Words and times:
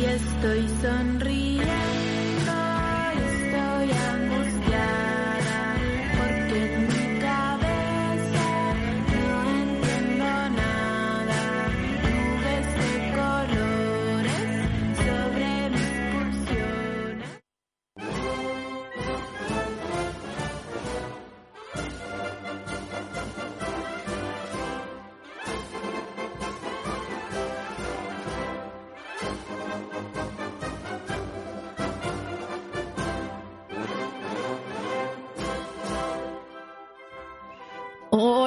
y 0.00 0.04
estoy 0.04 0.66
sonriendo. 0.80 1.49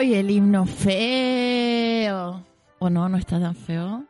Hoy 0.03 0.16
el 0.16 0.31
himno 0.31 0.66
feo. 0.66 2.44
¿O 2.80 2.89
no? 2.89 3.07
No 3.07 3.16
está 3.16 3.39
tan 3.39 3.55
feo. 3.55 4.03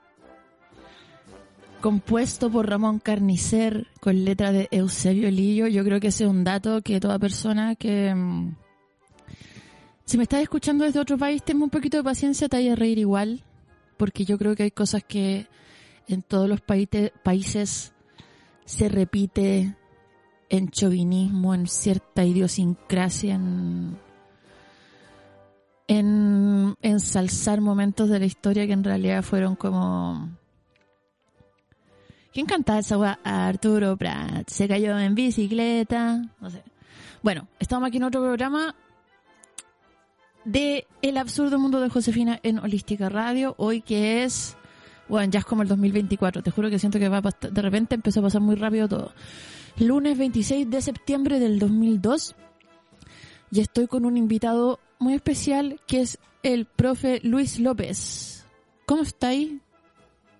Compuesto 1.81 2.49
por 2.49 2.67
Ramón 2.67 2.97
Carnicer 2.97 3.85
con 4.01 4.25
letra 4.25 4.51
de 4.51 4.67
Eusebio 4.71 5.29
Lillo. 5.29 5.67
Yo 5.67 5.84
creo 5.84 5.99
que 5.99 6.07
ese 6.07 6.23
es 6.23 6.29
un 6.31 6.43
dato 6.43 6.81
que 6.81 6.99
toda 6.99 7.20
persona 7.20 7.75
que... 7.75 8.11
mm, 8.11 8.55
Si 10.05 10.17
me 10.17 10.23
estás 10.23 10.41
escuchando 10.41 10.84
desde 10.84 10.99
otro 10.99 11.15
país, 11.15 11.43
tenme 11.43 11.63
un 11.63 11.70
poquito 11.70 11.98
de 11.98 12.03
paciencia, 12.03 12.49
te 12.49 12.57
vaya 12.57 12.73
a 12.73 12.75
reír 12.75 12.98
igual. 12.98 13.43
Porque 13.95 14.25
yo 14.25 14.39
creo 14.39 14.55
que 14.55 14.63
hay 14.63 14.71
cosas 14.71 15.03
que 15.03 15.45
en 16.07 16.23
todos 16.23 16.49
los 16.49 16.59
países 16.62 17.93
se 18.65 18.89
repite 18.89 19.75
en 20.49 20.70
chauvinismo, 20.70 21.53
en 21.53 21.68
cierta 21.68 22.25
idiosincrasia, 22.25 23.35
en 23.35 23.96
en 25.87 26.76
ensalzar 26.81 27.62
momentos 27.62 28.09
de 28.09 28.20
la 28.20 28.26
historia 28.26 28.65
que 28.67 28.73
en 28.73 28.84
realidad 28.84 29.23
fueron 29.23 29.55
como... 29.55 30.29
¿Quién 32.31 32.48
cantaba 32.48 32.79
esa 32.79 32.98
weá? 32.98 33.20
Arturo 33.23 33.95
Prat. 33.95 34.49
Se 34.49 34.67
cayó 34.67 34.98
en 34.98 35.13
bicicleta. 35.13 36.23
No 36.41 36.49
sé. 36.49 36.63
Bueno, 37.21 37.48
estamos 37.59 37.87
aquí 37.87 37.98
en 37.98 38.03
otro 38.03 38.21
programa 38.21 38.75
de 40.43 40.87
El 41.01 41.17
absurdo 41.17 41.59
mundo 41.59 41.79
de 41.79 41.90
Josefina 41.90 42.40
en 42.43 42.59
Holística 42.59 43.09
Radio. 43.09 43.53
Hoy 43.57 43.81
que 43.81 44.23
es... 44.23 44.57
Bueno, 45.07 45.29
ya 45.31 45.40
es 45.40 45.45
como 45.45 45.62
el 45.62 45.68
2024. 45.68 46.41
Te 46.41 46.49
juro 46.49 46.70
que 46.70 46.79
siento 46.79 46.97
que 46.97 47.09
va 47.09 47.18
a 47.18 47.47
de 47.47 47.62
repente 47.62 47.93
empezó 47.93 48.21
a 48.21 48.23
pasar 48.23 48.41
muy 48.41 48.55
rápido 48.55 48.87
todo. 48.87 49.13
Lunes 49.77 50.18
26 50.18 50.70
de 50.70 50.81
septiembre 50.81 51.40
del 51.40 51.59
2002 51.59 52.35
y 53.51 53.59
estoy 53.59 53.87
con 53.87 54.05
un 54.05 54.18
invitado 54.18 54.79
muy 55.04 55.13
especial 55.13 55.79
que 55.87 56.01
es 56.01 56.18
el 56.41 56.65
profe 56.65 57.20
Luis 57.23 57.59
López. 57.59 58.46
¿Cómo 58.85 59.04
está 59.04 59.29
ahí? 59.29 59.59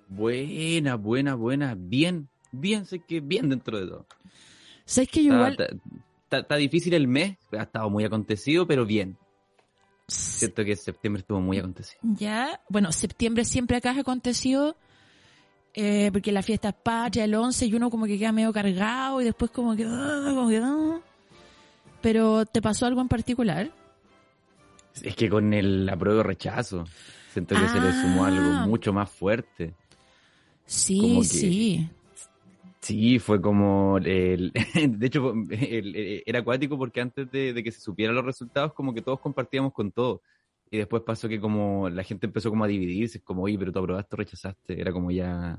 Buena, 0.10 0.96
buena, 0.96 1.36
buena. 1.36 1.76
Bien, 1.78 2.28
bien, 2.52 2.86
sé 2.86 3.00
que 3.00 3.20
bien 3.20 3.50
dentro 3.50 3.80
de 3.80 3.88
todo. 3.88 4.06
¿Sabes 4.86 5.10
que 5.10 5.24
yo 5.24 5.32
Está, 5.34 5.36
igual... 5.38 5.52
está- 5.54 5.66
está- 6.24 6.40
está 6.40 6.56
difícil 6.58 6.94
el 6.94 7.08
mes, 7.08 7.38
ha 7.58 7.64
estado 7.64 7.90
muy 7.90 8.04
acontecido, 8.04 8.68
pero 8.68 8.86
bien. 8.86 9.18
Siento 10.08 10.66
que 10.66 10.76
septiembre 10.76 11.22
estuvo 11.22 11.40
muy 11.40 11.58
acontecido. 11.58 12.00
Ya, 12.04 12.60
bueno, 12.70 12.92
septiembre 12.92 13.46
siempre 13.46 13.78
acá 13.78 13.92
ha 13.92 14.00
acontecido 14.00 14.76
eh, 15.74 16.10
porque 16.12 16.32
la 16.32 16.42
fiesta 16.44 16.70
es 16.70 16.76
patria, 16.76 17.24
el 17.24 17.34
11 17.34 17.66
y 17.68 17.74
uno 17.74 17.90
como 17.90 18.06
que 18.06 18.20
queda 18.20 18.32
medio 18.32 18.52
cargado 18.52 19.22
y 19.22 19.26
después 19.26 19.50
como 19.52 19.76
que... 19.76 19.86
ah, 19.88 20.22
como 20.36 20.50
que, 20.50 20.58
ah. 20.58 21.00
Pero 22.02 22.46
¿te 22.46 22.62
pasó 22.62 22.86
algo 22.86 23.00
en 23.02 23.08
particular? 23.08 23.72
Es 25.02 25.16
que 25.16 25.30
con 25.30 25.54
el 25.54 25.90
apruebo 25.90 26.22
rechazo, 26.24 26.86
siento 27.32 27.56
que 27.56 27.68
se 27.68 27.80
le 27.80 27.92
sumó 27.94 28.26
Ah. 28.26 28.28
algo 28.28 28.68
mucho 28.68 28.94
más 28.94 29.10
fuerte. 29.10 29.74
Sí, 30.66 31.18
que- 31.20 31.24
sí. 31.26 31.90
Sí, 32.80 33.18
fue 33.20 33.42
como 33.42 33.98
el, 33.98 34.52
de 35.00 35.08
hecho 35.08 35.34
el- 35.50 35.96
el- 35.96 36.24
era 36.26 36.40
acuático 36.40 36.78
porque 36.78 37.00
antes 37.02 37.32
de, 37.32 37.54
de 37.54 37.64
que 37.64 37.72
se 37.72 37.80
supieran 37.80 38.14
los 38.16 38.26
resultados 38.26 38.74
como 38.74 38.94
que 38.94 39.02
todos 39.02 39.22
compartíamos 39.22 39.72
con 39.72 39.92
todo 39.94 40.22
y 40.70 40.78
después 40.80 41.02
pasó 41.04 41.30
que 41.30 41.40
como 41.40 41.90
la 41.90 42.04
gente 42.04 42.26
empezó 42.26 42.50
como 42.50 42.66
a 42.66 42.68
dividirse, 42.68 43.22
como 43.22 43.44
oye, 43.44 43.58
pero 43.58 43.72
tú 43.72 43.80
aprobaste 43.80 44.16
o 44.16 44.18
rechazaste, 44.18 44.82
era 44.82 44.92
como 44.92 45.12
ya 45.12 45.58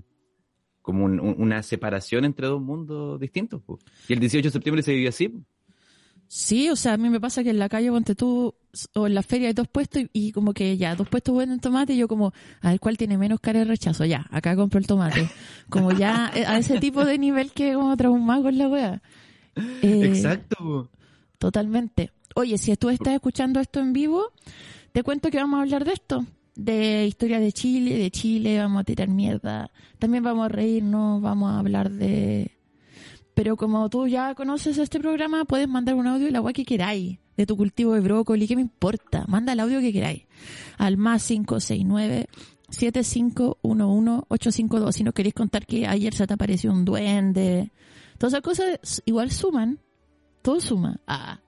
como 0.83 1.07
un- 1.07 1.19
un- 1.19 1.37
una 1.39 1.63
separación 1.63 2.27
entre 2.27 2.47
dos 2.47 2.61
mundos 2.61 3.19
distintos. 3.19 3.63
Y 4.07 4.13
el 4.13 4.21
18 4.21 4.49
de 4.49 4.53
septiembre 4.53 4.83
se 4.83 4.93
vivió 4.93 5.09
así. 5.09 5.33
Sí, 6.29 6.69
o 6.71 6.77
sea, 6.77 6.95
a 6.95 6.97
mí 6.97 7.09
me 7.11 7.21
pasa 7.21 7.45
que 7.45 7.51
en 7.51 7.59
la 7.59 7.69
calle, 7.69 7.91
ponte 7.91 8.15
tú, 8.15 8.55
o 8.95 9.07
en 9.07 9.15
la 9.15 9.23
feria 9.23 9.49
hay 9.49 9.55
dos 9.55 9.69
puestos 9.69 10.03
y, 10.03 10.09
y 10.13 10.33
como 10.33 10.53
que 10.53 10.77
ya, 10.77 10.97
dos 10.97 11.09
puestos 11.09 11.37
venden 11.37 11.61
tomate 11.61 11.93
y 11.95 11.97
yo 11.97 12.09
como, 12.09 12.33
a 12.61 12.71
ver 12.71 12.81
cuál 12.81 12.97
tiene 12.97 13.19
menos 13.19 13.41
cara 13.41 13.61
de 13.61 13.67
rechazo, 13.67 14.05
ya, 14.05 14.27
acá 14.31 14.57
compro 14.57 14.79
el 14.79 14.87
tomate. 14.87 15.29
Como 15.69 15.93
ya, 15.93 16.31
eh, 16.35 16.45
a 16.47 16.59
ese 16.59 16.79
tipo 16.79 17.05
de 17.05 17.19
nivel 17.19 17.53
que 17.53 17.75
como 17.75 17.97
traumado 17.97 18.45
con 18.45 18.59
la 18.59 18.69
wea. 18.69 19.03
Eh, 19.83 20.03
Exacto. 20.05 20.91
Totalmente. 21.39 22.11
Oye, 22.35 22.59
si 22.59 22.75
tú 22.77 22.91
estás 22.91 23.15
escuchando 23.15 23.61
esto 23.61 23.81
en 23.81 23.93
vivo, 23.93 24.33
te 24.93 25.03
cuento 25.03 25.31
que 25.31 25.39
vamos 25.39 25.59
a 25.59 25.63
hablar 25.63 25.85
de 25.85 25.93
esto. 25.93 26.27
De 26.57 27.07
historia 27.07 27.41
de 27.41 27.53
Chile, 27.53 27.97
de 27.97 28.11
Chile, 28.11 28.59
vamos 28.59 28.81
a 28.81 28.85
tirar 28.85 29.09
mierda. 29.09 29.71
También 29.99 30.25
vamos 30.25 30.47
a 30.47 30.49
reírnos, 30.49 31.21
vamos 31.23 31.51
a 31.51 31.59
hablar 31.59 31.91
de... 31.91 32.51
Pero 33.35 33.57
como 33.57 33.89
tú 33.91 34.07
ya 34.07 34.35
conoces 34.35 34.79
este 34.79 35.01
programa, 35.01 35.45
puedes 35.45 35.69
mandar 35.69 35.97
un 35.97 36.07
audio 36.07 36.29
y 36.29 36.31
la 36.31 36.41
weá 36.41 36.53
que 36.53 36.65
queráis. 36.65 37.19
De 37.37 37.47
tu 37.47 37.57
cultivo 37.57 37.95
de 37.95 38.01
brócoli, 38.01 38.47
¿qué 38.47 38.55
me 38.55 38.63
importa? 38.63 39.25
Manda 39.27 39.55
el 39.55 39.61
audio 39.61 39.81
que 39.81 39.93
queráis. 39.93 40.23
Al 40.79 40.97
más 40.97 41.27
569 41.27 42.29
7511-852. 42.71 44.93
Si 44.93 45.05
no 45.05 45.13
queréis 45.13 45.35
contar 45.35 45.67
que 45.67 45.87
ayer 45.87 46.15
se 46.15 46.27
te 46.27 46.35
apareció 46.35 46.73
un 46.73 46.85
duende. 46.85 47.71
Todas 48.19 48.35
esas 48.35 48.43
cosas 48.43 49.03
igual 49.05 49.31
suman. 49.31 49.81
Todo 50.43 50.61
suma. 50.61 51.01
Ah. 51.07 51.41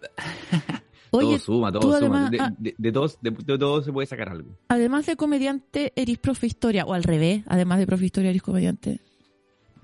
todo 1.10 1.38
suma, 1.38 1.72
todo 1.72 1.98
suma. 1.98 2.30
de, 2.30 2.40
ah. 2.40 2.54
de- 2.58 2.74
de 2.76 2.92
todos, 2.92 3.18
de, 3.20 3.30
de 3.30 3.58
todo 3.58 3.82
se 3.82 3.92
puede 3.92 4.06
sacar 4.06 4.28
algo. 4.28 4.56
Además 4.68 5.06
de 5.06 5.16
comediante, 5.16 5.92
eres 5.96 6.18
profe 6.18 6.46
historia, 6.46 6.84
o 6.84 6.94
al 6.94 7.02
revés, 7.02 7.42
además 7.46 7.78
de 7.78 7.86
profe 7.86 8.04
historia, 8.04 8.30
eres 8.30 8.42
comediante. 8.42 9.00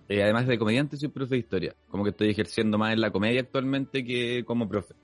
Eh, 0.08 0.22
además 0.22 0.46
de 0.46 0.58
comediante, 0.58 0.96
soy 0.96 1.08
profe 1.08 1.34
de 1.34 1.38
historia. 1.40 1.74
Como 1.88 2.04
que 2.04 2.10
estoy 2.10 2.28
ejerciendo 2.30 2.76
más 2.78 2.92
en 2.92 3.00
la 3.00 3.10
comedia 3.10 3.40
actualmente 3.40 4.04
que 4.04 4.44
como 4.44 4.68
profe. 4.68 4.94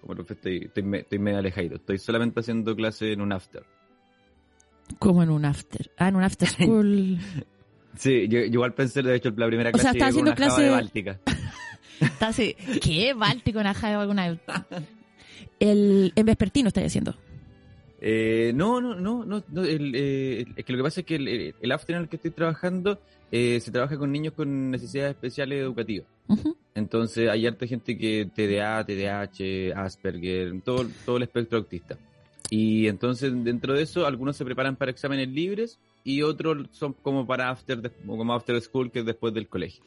Como 0.00 0.14
profe 0.14 0.34
estoy, 0.34 0.56
estoy, 0.66 0.82
me- 0.84 0.98
estoy 0.98 1.18
medio 1.18 1.38
alejado. 1.38 1.76
Estoy 1.76 1.98
solamente 1.98 2.40
haciendo 2.40 2.76
clase 2.76 3.12
en 3.12 3.20
un 3.20 3.32
after. 3.32 3.64
Como 5.00 5.22
en 5.22 5.30
un 5.30 5.44
after. 5.44 5.90
Ah, 5.98 6.08
en 6.08 6.16
un 6.16 6.22
after 6.22 6.48
school. 6.48 7.18
Sí, 7.98 8.28
yo, 8.28 8.40
yo 8.40 8.44
igual 8.44 8.74
pensé, 8.74 9.00
de 9.02 9.14
hecho, 9.14 9.32
la 9.38 9.46
primera 9.46 9.70
O 9.70 9.72
sea, 9.78 9.92
clase 9.92 9.96
está 9.98 10.08
haciendo 10.08 10.30
una 10.32 10.36
clase- 10.36 10.62
de 10.64 10.70
Báltica. 10.70 11.18
Está 12.00 12.28
así, 12.28 12.54
¿qué? 12.82 13.14
Báltico, 13.14 13.62
Naja, 13.62 13.98
alguna 13.98 14.38
El, 15.58 16.12
en 16.14 16.26
vespertino 16.26 16.68
estáis 16.68 16.88
haciendo. 16.88 17.16
Eh, 18.00 18.52
no, 18.54 18.80
no, 18.80 18.94
no, 18.94 19.24
no, 19.24 19.42
no, 19.48 19.64
el, 19.64 19.94
eh, 19.94 20.44
es 20.54 20.64
que 20.64 20.72
lo 20.72 20.78
que 20.78 20.82
pasa 20.82 21.00
es 21.00 21.06
que 21.06 21.16
el, 21.16 21.54
el 21.60 21.72
after 21.72 21.96
en 21.96 22.02
el 22.02 22.08
que 22.08 22.16
estoy 22.16 22.30
trabajando 22.30 23.00
eh, 23.32 23.58
se 23.60 23.70
trabaja 23.70 23.96
con 23.96 24.12
niños 24.12 24.34
con 24.34 24.70
necesidades 24.70 25.14
especiales 25.14 25.60
educativas. 25.60 26.06
Entonces 26.74 27.28
hay 27.28 27.46
harta 27.46 27.66
gente 27.66 27.96
que 27.96 28.28
TDA, 28.34 28.84
TDAH, 28.84 29.74
Asperger, 29.74 30.60
todo, 30.62 30.86
todo 31.04 31.16
el 31.16 31.22
espectro 31.22 31.58
autista. 31.58 31.96
Y 32.50 32.86
entonces 32.86 33.32
dentro 33.44 33.74
de 33.74 33.82
eso 33.82 34.06
algunos 34.06 34.36
se 34.36 34.44
preparan 34.44 34.76
para 34.76 34.90
exámenes 34.90 35.28
libres 35.28 35.78
y 36.08 36.22
otros 36.22 36.68
son 36.70 36.92
como 37.02 37.26
para 37.26 37.50
after, 37.50 37.90
como 38.06 38.32
after 38.32 38.60
school 38.62 38.92
que 38.92 39.00
es 39.00 39.04
después 39.04 39.34
del 39.34 39.48
colegio. 39.48 39.82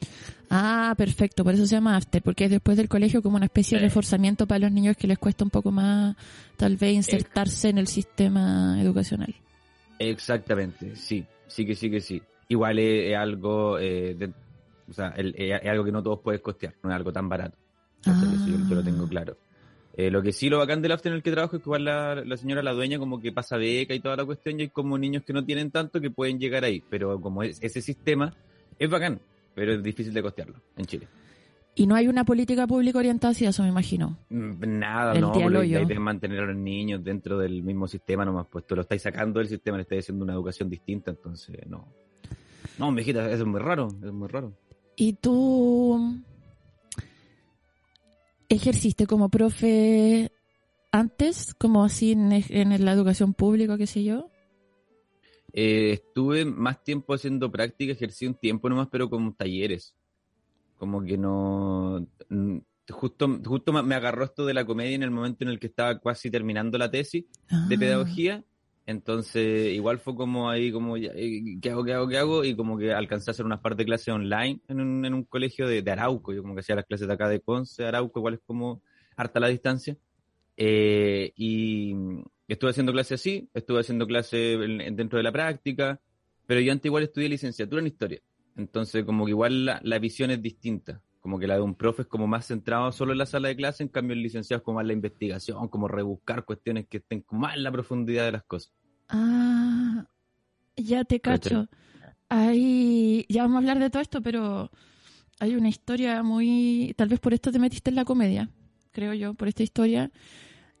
Ah, 0.50 0.94
perfecto, 0.96 1.42
por 1.44 1.54
eso 1.54 1.64
se 1.66 1.74
llama 1.76 1.96
after, 1.96 2.20
porque 2.22 2.44
es 2.44 2.50
después 2.50 2.76
del 2.76 2.88
colegio 2.90 3.22
como 3.22 3.36
una 3.36 3.46
especie 3.46 3.78
de 3.78 3.84
reforzamiento 3.84 4.46
para 4.46 4.58
los 4.58 4.70
niños 4.72 4.96
que 4.98 5.06
les 5.06 5.18
cuesta 5.18 5.44
un 5.44 5.50
poco 5.50 5.70
más 5.72 6.14
tal 6.58 6.76
vez 6.76 6.92
insertarse 6.92 7.70
en 7.70 7.78
el 7.78 7.86
sistema 7.86 8.78
educacional. 8.82 9.34
Exactamente, 9.98 10.94
sí, 10.96 11.24
sí 11.46 11.64
que 11.66 11.74
sí 11.74 11.90
que 11.90 12.00
sí. 12.00 12.22
Igual 12.48 12.78
es, 12.78 13.10
es 13.12 13.16
algo, 13.16 13.78
eh, 13.78 14.14
de- 14.14 14.32
o 14.88 14.92
sea, 14.92 15.08
es, 15.16 15.32
es 15.36 15.66
algo 15.70 15.84
que 15.84 15.92
no 15.92 16.02
todos 16.02 16.20
puedes 16.20 16.40
costear, 16.40 16.74
no 16.82 16.90
es 16.90 16.96
algo 16.96 17.12
tan 17.12 17.28
barato. 17.28 17.56
Eso 18.02 18.46
yo, 18.46 18.68
yo 18.68 18.74
lo 18.74 18.82
tengo 18.82 19.04
Ah. 19.04 19.08
claro. 19.08 19.36
Eh, 19.96 20.10
lo 20.10 20.22
que 20.22 20.32
sí, 20.32 20.48
lo 20.48 20.58
bacán 20.58 20.82
del 20.82 20.92
after 20.92 21.10
en 21.10 21.16
el 21.16 21.22
que 21.22 21.32
trabajo 21.32 21.56
es 21.56 21.62
que 21.62 21.68
igual 21.68 21.84
la, 21.84 22.14
la 22.24 22.36
señora, 22.36 22.62
la 22.62 22.72
dueña, 22.72 22.98
como 22.98 23.20
que 23.20 23.32
pasa 23.32 23.56
beca 23.56 23.94
y 23.94 24.00
toda 24.00 24.16
la 24.16 24.24
cuestión, 24.24 24.58
y 24.58 24.62
hay 24.62 24.68
como 24.68 24.96
niños 24.96 25.24
que 25.24 25.32
no 25.32 25.44
tienen 25.44 25.70
tanto 25.70 26.00
que 26.00 26.10
pueden 26.10 26.38
llegar 26.38 26.64
ahí. 26.64 26.82
Pero 26.88 27.20
como 27.20 27.42
es, 27.42 27.58
ese 27.62 27.82
sistema 27.82 28.32
es 28.78 28.88
bacán, 28.88 29.20
pero 29.54 29.74
es 29.74 29.82
difícil 29.82 30.14
de 30.14 30.22
costearlo 30.22 30.56
en 30.76 30.86
Chile. 30.86 31.08
Y 31.74 31.86
no 31.86 31.94
hay 31.94 32.08
una 32.08 32.24
política 32.24 32.66
pública 32.66 32.98
orientada 32.98 33.32
hacia 33.32 33.50
eso, 33.50 33.62
me 33.62 33.68
imagino. 33.68 34.18
Mm, 34.28 34.78
Nada, 34.78 35.12
El 35.12 35.22
no, 35.22 35.32
porque 35.32 35.66
idea 35.66 35.80
es 35.80 36.00
mantener 36.00 36.40
a 36.40 36.46
los 36.46 36.56
niños 36.56 37.02
dentro 37.02 37.38
del 37.38 37.62
mismo 37.62 37.86
sistema 37.86 38.24
nomás, 38.24 38.46
pues 38.50 38.66
tú 38.66 38.74
lo 38.74 38.82
estáis 38.82 39.02
sacando 39.02 39.38
del 39.38 39.48
sistema, 39.48 39.76
le 39.76 39.82
estáis 39.82 40.04
haciendo 40.04 40.24
una 40.24 40.34
educación 40.34 40.68
distinta, 40.68 41.10
entonces 41.10 41.56
no. 41.68 41.86
No, 42.78 42.90
mijita, 42.90 43.30
eso 43.30 43.42
es 43.42 43.46
muy 43.46 43.60
raro, 43.60 43.88
es 44.02 44.12
muy 44.12 44.28
raro. 44.28 44.52
¿Y 44.96 45.14
tú 45.14 46.20
ejerciste 48.50 49.06
como 49.06 49.28
profe 49.30 50.30
antes, 50.92 51.54
como 51.54 51.84
así 51.84 52.12
en, 52.12 52.32
en 52.32 52.84
la 52.84 52.92
educación 52.92 53.32
pública, 53.32 53.78
qué 53.78 53.86
sé 53.86 54.02
yo? 54.04 54.28
Eh, 55.52 55.92
estuve 55.92 56.44
más 56.44 56.82
tiempo 56.84 57.14
haciendo 57.14 57.50
práctica, 57.50 57.92
ejercí 57.92 58.26
un 58.26 58.34
tiempo 58.34 58.68
nomás, 58.68 58.88
pero 58.90 59.08
como 59.08 59.32
talleres. 59.34 59.94
Como 60.76 61.02
que 61.02 61.16
no... 61.16 62.06
mm, 62.28 62.58
Justo, 62.90 63.28
justo 63.44 63.72
me 63.84 63.94
agarró 63.94 64.24
esto 64.24 64.44
de 64.44 64.52
la 64.52 64.64
comedia 64.64 64.96
en 64.96 65.04
el 65.04 65.12
momento 65.12 65.44
en 65.44 65.50
el 65.50 65.60
que 65.60 65.68
estaba 65.68 66.00
casi 66.00 66.28
terminando 66.28 66.76
la 66.76 66.90
tesis 66.90 67.24
de 67.68 67.76
Ah. 67.76 67.78
pedagogía. 67.78 68.44
Entonces, 68.90 69.72
igual 69.72 69.98
fue 70.00 70.16
como 70.16 70.50
ahí, 70.50 70.72
como, 70.72 70.96
eh, 70.96 71.58
¿qué 71.62 71.70
hago, 71.70 71.84
qué 71.84 71.92
hago, 71.94 72.08
qué 72.08 72.18
hago? 72.18 72.44
Y 72.44 72.56
como 72.56 72.76
que 72.76 72.92
alcancé 72.92 73.30
a 73.30 73.32
hacer 73.32 73.46
unas 73.46 73.60
par 73.60 73.76
de 73.76 73.84
clases 73.84 74.08
online 74.08 74.60
en 74.66 74.80
un, 74.80 75.04
en 75.04 75.14
un 75.14 75.22
colegio 75.24 75.68
de, 75.68 75.80
de 75.82 75.90
Arauco. 75.92 76.32
Yo 76.32 76.42
como 76.42 76.54
que 76.54 76.60
hacía 76.60 76.74
las 76.74 76.86
clases 76.86 77.06
de 77.06 77.14
acá 77.14 77.28
de 77.28 77.40
Conce, 77.40 77.84
Arauco, 77.86 78.18
igual 78.18 78.34
es 78.34 78.40
como 78.44 78.82
harta 79.16 79.38
la 79.38 79.46
distancia. 79.48 79.96
Eh, 80.56 81.32
y 81.36 81.94
estuve 82.48 82.70
haciendo 82.70 82.92
clases 82.92 83.20
así, 83.20 83.48
estuve 83.54 83.80
haciendo 83.80 84.06
clases 84.08 84.58
en- 84.60 84.80
en- 84.80 84.96
dentro 84.96 85.18
de 85.18 85.22
la 85.22 85.32
práctica, 85.32 86.00
pero 86.46 86.60
yo 86.60 86.72
antes 86.72 86.86
igual 86.86 87.04
estudié 87.04 87.28
licenciatura 87.28 87.80
en 87.80 87.86
historia. 87.86 88.20
Entonces, 88.56 89.04
como 89.04 89.24
que 89.24 89.30
igual 89.30 89.64
la, 89.66 89.80
la 89.84 89.98
visión 90.00 90.32
es 90.32 90.42
distinta. 90.42 91.00
Como 91.20 91.38
que 91.38 91.46
la 91.46 91.54
de 91.54 91.60
un 91.60 91.74
profe 91.76 92.02
es 92.02 92.08
como 92.08 92.26
más 92.26 92.46
centrado 92.46 92.90
solo 92.92 93.12
en 93.12 93.18
la 93.18 93.26
sala 93.26 93.48
de 93.48 93.56
clase, 93.56 93.82
en 93.84 93.88
cambio 93.90 94.14
el 94.14 94.22
licenciado 94.22 94.58
es 94.58 94.64
como 94.64 94.76
más 94.76 94.86
la 94.86 94.94
investigación, 94.94 95.68
como 95.68 95.86
rebuscar 95.86 96.44
cuestiones 96.44 96.88
que 96.88 96.96
estén 96.96 97.20
como 97.20 97.42
más 97.42 97.56
en 97.56 97.62
la 97.62 97.70
profundidad 97.70 98.24
de 98.24 98.32
las 98.32 98.42
cosas. 98.44 98.72
Ah, 99.10 100.06
ya 100.76 101.04
te 101.04 101.20
cacho. 101.20 101.68
Ahí, 102.28 103.26
ya 103.28 103.42
vamos 103.42 103.56
a 103.56 103.58
hablar 103.58 103.78
de 103.80 103.90
todo 103.90 104.02
esto, 104.02 104.22
pero 104.22 104.70
hay 105.40 105.56
una 105.56 105.68
historia 105.68 106.22
muy... 106.22 106.94
Tal 106.96 107.08
vez 107.08 107.18
por 107.18 107.34
esto 107.34 107.50
te 107.50 107.58
metiste 107.58 107.90
en 107.90 107.96
la 107.96 108.04
comedia, 108.04 108.50
creo 108.92 109.14
yo, 109.14 109.34
por 109.34 109.48
esta 109.48 109.62
historia, 109.62 110.10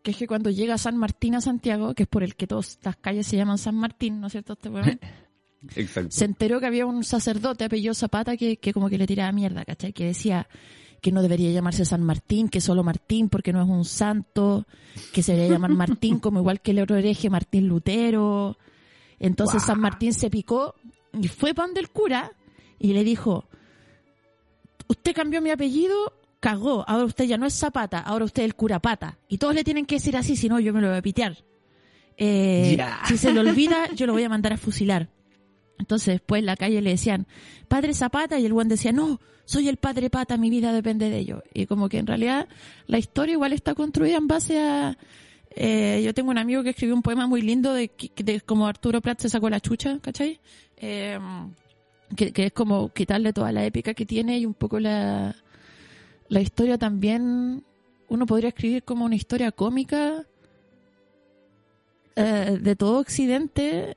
que 0.02 0.12
es 0.12 0.16
que 0.16 0.26
cuando 0.26 0.50
llega 0.50 0.78
San 0.78 0.96
Martín 0.96 1.34
a 1.34 1.40
Santiago, 1.40 1.94
que 1.94 2.04
es 2.04 2.08
por 2.08 2.22
el 2.22 2.36
que 2.36 2.46
todas 2.46 2.78
las 2.82 2.96
calles 2.96 3.26
se 3.26 3.36
llaman 3.36 3.58
San 3.58 3.74
Martín, 3.74 4.20
¿no 4.20 4.28
es 4.28 4.32
cierto? 4.32 4.52
Este? 4.52 4.98
Exacto. 5.76 6.10
se 6.10 6.24
enteró 6.24 6.58
que 6.58 6.66
había 6.66 6.86
un 6.86 7.04
sacerdote 7.04 7.64
apellido 7.64 7.92
Zapata 7.92 8.34
que, 8.36 8.56
que 8.56 8.72
como 8.72 8.88
que 8.88 8.96
le 8.96 9.06
tiraba 9.06 9.30
mierda, 9.32 9.64
¿cachai? 9.64 9.92
Que 9.92 10.06
decía 10.06 10.48
que 11.00 11.12
no 11.12 11.22
debería 11.22 11.50
llamarse 11.50 11.84
San 11.84 12.02
Martín, 12.02 12.48
que 12.48 12.60
solo 12.60 12.82
Martín 12.82 13.28
porque 13.28 13.52
no 13.52 13.62
es 13.62 13.68
un 13.68 13.84
santo, 13.84 14.66
que 15.12 15.22
se 15.22 15.32
debería 15.32 15.54
llamar 15.54 15.70
Martín 15.70 16.18
como 16.18 16.40
igual 16.40 16.60
que 16.60 16.72
el 16.72 16.80
otro 16.80 16.96
hereje 16.96 17.30
Martín 17.30 17.68
Lutero. 17.68 18.56
Entonces 19.18 19.62
San 19.62 19.80
Martín 19.80 20.14
se 20.14 20.30
picó 20.30 20.74
y 21.12 21.28
fue 21.28 21.54
pan 21.54 21.74
del 21.74 21.90
cura 21.90 22.32
y 22.78 22.92
le 22.92 23.04
dijo, 23.04 23.44
usted 24.88 25.14
cambió 25.14 25.40
mi 25.40 25.50
apellido, 25.50 26.14
cagó, 26.40 26.84
ahora 26.88 27.04
usted 27.04 27.24
ya 27.24 27.36
no 27.36 27.46
es 27.46 27.54
Zapata, 27.54 27.98
ahora 28.00 28.24
usted 28.24 28.42
es 28.42 28.46
el 28.46 28.54
cura 28.54 28.80
Pata. 28.80 29.18
Y 29.28 29.38
todos 29.38 29.54
le 29.54 29.64
tienen 29.64 29.86
que 29.86 29.96
decir 29.96 30.16
así, 30.16 30.36
si 30.36 30.48
no 30.48 30.60
yo 30.60 30.72
me 30.72 30.80
lo 30.80 30.88
voy 30.88 30.98
a 30.98 31.02
pitear. 31.02 31.36
Eh. 32.16 32.78
Si 33.06 33.16
se 33.16 33.32
le 33.32 33.40
olvida, 33.40 33.90
yo 33.94 34.06
lo 34.06 34.12
voy 34.12 34.24
a 34.24 34.28
mandar 34.28 34.52
a 34.52 34.58
fusilar. 34.58 35.08
Entonces 35.80 36.14
después 36.14 36.38
en 36.38 36.46
la 36.46 36.56
calle 36.56 36.80
le 36.80 36.90
decían, 36.90 37.26
Padre 37.66 37.92
Zapata, 37.94 38.38
y 38.38 38.46
el 38.46 38.52
buen 38.52 38.68
decía, 38.68 38.92
no, 38.92 39.20
soy 39.44 39.68
el 39.68 39.78
Padre 39.78 40.10
Pata, 40.10 40.36
mi 40.36 40.48
vida 40.48 40.72
depende 40.72 41.10
de 41.10 41.18
ello. 41.18 41.42
Y 41.52 41.66
como 41.66 41.88
que 41.88 41.98
en 41.98 42.06
realidad 42.06 42.46
la 42.86 42.98
historia 42.98 43.32
igual 43.32 43.52
está 43.52 43.74
construida 43.74 44.16
en 44.16 44.28
base 44.28 44.60
a... 44.60 44.96
eh, 45.56 46.00
yo 46.04 46.14
tengo 46.14 46.30
un 46.30 46.38
amigo 46.38 46.62
que 46.62 46.70
escribió 46.70 46.94
un 46.94 47.02
poema 47.02 47.26
muy 47.26 47.42
lindo 47.42 47.74
de, 47.74 47.90
de 48.16 48.40
cómo 48.42 48.68
Arturo 48.68 49.00
Prat 49.00 49.20
se 49.20 49.28
sacó 49.28 49.50
la 49.50 49.58
chucha, 49.58 49.98
¿cachai? 50.00 50.38
Eh, 50.76 51.18
que, 52.16 52.32
que 52.32 52.46
es 52.46 52.52
como 52.52 52.90
quitarle 52.92 53.32
toda 53.32 53.50
la 53.50 53.64
épica 53.64 53.94
que 53.94 54.06
tiene 54.06 54.38
y 54.38 54.46
un 54.46 54.54
poco 54.54 54.78
la, 54.78 55.34
la 56.28 56.40
historia 56.40 56.78
también, 56.78 57.64
uno 58.08 58.26
podría 58.26 58.48
escribir 58.48 58.84
como 58.84 59.04
una 59.04 59.16
historia 59.16 59.50
cómica 59.52 60.26
eh, 62.16 62.58
de 62.60 62.76
todo 62.76 62.98
Occidente 62.98 63.96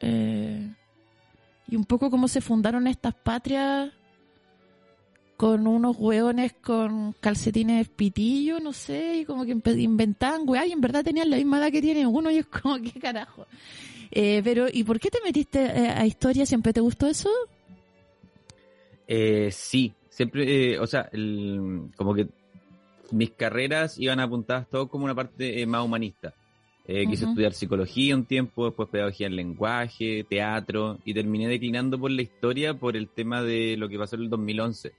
eh, 0.00 0.74
y 1.68 1.76
un 1.76 1.84
poco 1.84 2.10
cómo 2.10 2.28
se 2.28 2.40
fundaron 2.40 2.86
estas 2.86 3.14
patrias 3.14 3.92
con 5.36 5.68
unos 5.68 5.96
hueones 5.96 6.52
con 6.54 7.12
calcetines 7.20 7.88
pitillo, 7.88 8.58
no 8.58 8.72
sé, 8.72 9.18
y 9.18 9.24
como 9.24 9.44
que 9.44 9.52
inventaban 9.80 10.42
weá 10.48 10.66
y 10.66 10.72
en 10.72 10.80
verdad 10.80 11.04
tenían 11.04 11.30
la 11.30 11.36
misma 11.36 11.58
edad 11.58 11.70
que 11.70 11.80
tiene 11.80 12.06
uno 12.06 12.30
y 12.30 12.38
es 12.38 12.46
como, 12.46 12.76
¿qué 12.82 12.98
carajo? 12.98 13.46
Eh, 14.10 14.40
pero, 14.42 14.66
¿y 14.72 14.82
por 14.84 14.98
qué 14.98 15.10
te 15.10 15.20
metiste 15.22 15.60
eh, 15.64 15.90
a 15.90 16.06
historia? 16.06 16.44
¿Siempre 16.46 16.72
te 16.72 16.80
gustó 16.80 17.06
eso? 17.06 17.28
Eh, 19.06 19.50
sí, 19.52 19.94
siempre, 20.10 20.72
eh, 20.72 20.78
o 20.78 20.86
sea, 20.86 21.08
el- 21.12 21.90
como 21.96 22.14
que 22.14 22.28
mis 23.10 23.30
carreras 23.30 23.98
iban 23.98 24.20
apuntadas 24.20 24.68
todo 24.68 24.88
como 24.88 25.04
una 25.04 25.14
parte 25.14 25.64
más 25.66 25.84
humanista. 25.84 26.34
Eh, 26.90 27.06
Quise 27.06 27.26
estudiar 27.26 27.52
psicología 27.52 28.16
un 28.16 28.24
tiempo, 28.24 28.64
después 28.64 28.88
pedagogía 28.88 29.26
en 29.26 29.36
lenguaje, 29.36 30.24
teatro, 30.24 30.98
y 31.04 31.12
terminé 31.12 31.46
declinando 31.46 31.98
por 31.98 32.10
la 32.10 32.22
historia 32.22 32.72
por 32.72 32.96
el 32.96 33.08
tema 33.08 33.42
de 33.42 33.76
lo 33.76 33.90
que 33.90 33.98
pasó 33.98 34.16
en 34.16 34.22
el 34.22 34.30
2011. 34.30 34.92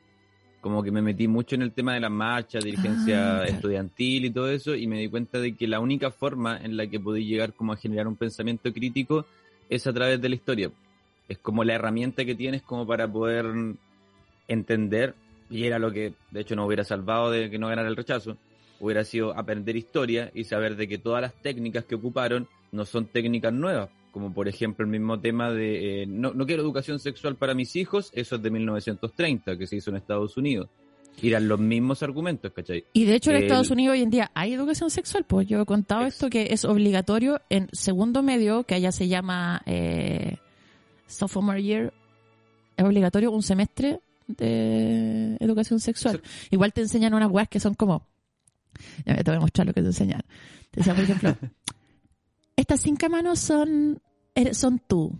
Como 0.61 0.83
que 0.83 0.91
me 0.91 1.01
metí 1.01 1.27
mucho 1.27 1.55
en 1.55 1.63
el 1.63 1.71
tema 1.71 1.95
de 1.95 2.01
las 2.01 2.11
marchas, 2.11 2.63
dirigencia 2.63 3.39
Ah, 3.39 3.45
estudiantil 3.45 4.25
y 4.25 4.29
todo 4.29 4.51
eso, 4.51 4.75
y 4.75 4.85
me 4.85 4.99
di 4.99 5.07
cuenta 5.07 5.39
de 5.39 5.55
que 5.55 5.67
la 5.67 5.79
única 5.79 6.11
forma 6.11 6.59
en 6.61 6.77
la 6.77 6.85
que 6.85 6.99
podía 6.99 7.25
llegar 7.25 7.53
como 7.53 7.73
a 7.73 7.77
generar 7.77 8.07
un 8.07 8.15
pensamiento 8.15 8.71
crítico 8.71 9.25
es 9.67 9.87
a 9.87 9.93
través 9.93 10.21
de 10.21 10.29
la 10.29 10.35
historia. 10.35 10.71
Es 11.27 11.39
como 11.39 11.63
la 11.63 11.73
herramienta 11.73 12.23
que 12.23 12.35
tienes 12.35 12.61
como 12.61 12.85
para 12.85 13.11
poder 13.11 13.47
entender, 14.47 15.15
y 15.49 15.63
era 15.63 15.79
lo 15.79 15.91
que 15.91 16.13
de 16.29 16.41
hecho 16.41 16.55
nos 16.55 16.67
hubiera 16.67 16.83
salvado 16.83 17.31
de 17.31 17.49
que 17.49 17.57
no 17.57 17.67
ganara 17.67 17.89
el 17.89 17.95
rechazo, 17.95 18.37
hubiera 18.79 19.03
sido 19.03 19.37
aprender 19.37 19.75
historia 19.75 20.31
y 20.33 20.43
saber 20.45 20.75
de 20.75 20.87
que 20.87 20.97
todas 20.97 21.21
las 21.21 21.33
técnicas 21.33 21.85
que 21.85 21.95
ocuparon 21.95 22.47
no 22.71 22.85
son 22.85 23.05
técnicas 23.05 23.51
nuevas, 23.53 23.89
como 24.11 24.33
por 24.33 24.47
ejemplo 24.47 24.85
el 24.85 24.91
mismo 24.91 25.19
tema 25.19 25.51
de 25.51 26.03
eh, 26.03 26.05
no, 26.07 26.33
no 26.33 26.45
quiero 26.45 26.61
educación 26.61 26.99
sexual 26.99 27.35
para 27.35 27.53
mis 27.53 27.75
hijos, 27.75 28.11
eso 28.13 28.35
es 28.37 28.41
de 28.41 28.49
1930, 28.51 29.57
que 29.57 29.67
se 29.67 29.75
hizo 29.77 29.89
en 29.89 29.97
Estados 29.97 30.37
Unidos. 30.37 30.69
Y 31.21 31.27
eran 31.29 31.49
los 31.49 31.59
mismos 31.59 32.01
argumentos, 32.01 32.53
¿cachai? 32.53 32.85
Y 32.93 33.03
de 33.03 33.15
hecho 33.15 33.31
en 33.31 33.37
El- 33.37 33.43
Estados 33.43 33.71
Unidos 33.71 33.93
hoy 33.95 34.03
en 34.03 34.09
día 34.09 34.31
hay 34.33 34.53
educación 34.53 34.89
sexual, 34.89 35.25
pues 35.27 35.47
yo 35.47 35.61
he 35.61 35.65
contado 35.65 36.05
esto 36.05 36.29
que 36.29 36.53
es 36.53 36.63
obligatorio 36.63 37.41
en 37.49 37.67
segundo 37.73 38.23
medio, 38.23 38.63
que 38.63 38.75
allá 38.75 38.91
se 38.93 39.09
llama 39.09 39.61
eh, 39.65 40.37
sophomore 41.07 41.61
year, 41.61 41.93
es 42.77 42.85
obligatorio 42.85 43.31
un 43.31 43.43
semestre 43.43 43.99
de 44.27 45.35
educación 45.39 45.79
sexual. 45.79 46.21
Igual 46.51 46.71
te 46.71 46.81
enseñan 46.81 47.13
unas 47.13 47.29
weas 47.31 47.49
que 47.49 47.59
son 47.59 47.73
como, 47.73 48.05
ya 49.05 49.15
te 49.15 49.23
voy 49.31 49.37
a 49.37 49.41
mostrar 49.41 49.67
lo 49.67 49.73
que 49.73 49.81
te 49.81 49.87
enseñan. 49.87 50.21
Te 50.71 50.79
decían, 50.79 50.95
por 50.95 51.03
ejemplo, 51.05 51.35
estas 52.55 52.81
cinco 52.81 53.09
manos 53.09 53.39
son, 53.39 54.01
eres- 54.35 54.57
son 54.57 54.79
tú. 54.79 55.19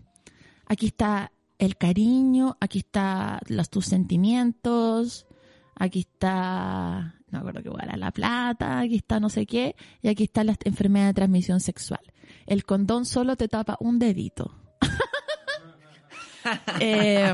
Aquí 0.67 0.87
está 0.87 1.31
el 1.57 1.77
cariño, 1.77 2.57
aquí 2.59 2.79
está 2.79 3.39
los, 3.47 3.69
tus 3.69 3.85
sentimientos, 3.87 5.25
aquí 5.75 5.99
está, 6.01 7.15
no 7.29 7.31
me 7.31 7.49
acuerdo 7.49 7.61
qué 7.63 7.83
era, 7.83 7.97
la 7.97 8.11
plata, 8.11 8.79
aquí 8.79 8.95
está 8.97 9.19
no 9.19 9.29
sé 9.29 9.45
qué, 9.45 9.75
y 10.01 10.07
aquí 10.09 10.23
está 10.23 10.43
la 10.43 10.55
enfermedad 10.63 11.07
de 11.07 11.13
transmisión 11.15 11.59
sexual. 11.59 12.01
El 12.45 12.63
condón 12.65 13.05
solo 13.05 13.35
te 13.35 13.47
tapa 13.47 13.77
un 13.79 13.99
dedito. 13.99 14.55
Eh, 16.79 17.33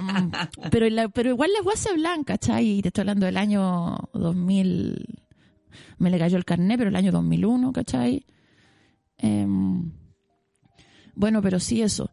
pero, 0.71 0.89
la- 0.89 1.09
pero 1.09 1.29
igual 1.29 1.51
la 1.53 1.61
guasa 1.61 1.89
es 1.91 1.95
blanca, 1.95 2.33
¿cachai? 2.37 2.79
Y 2.79 2.81
te 2.81 2.89
estoy 2.89 3.01
hablando 3.03 3.25
del 3.27 3.37
año 3.37 3.95
2000, 4.13 5.05
me 5.97 6.09
le 6.09 6.19
cayó 6.19 6.37
el 6.37 6.45
carnet, 6.45 6.77
pero 6.77 6.89
el 6.89 6.95
año 6.95 7.11
2001, 7.11 7.71
¿cachai? 7.73 8.25
Em, 9.17 9.91
bueno, 11.15 11.41
pero 11.41 11.59
sí 11.59 11.81
eso. 11.81 12.09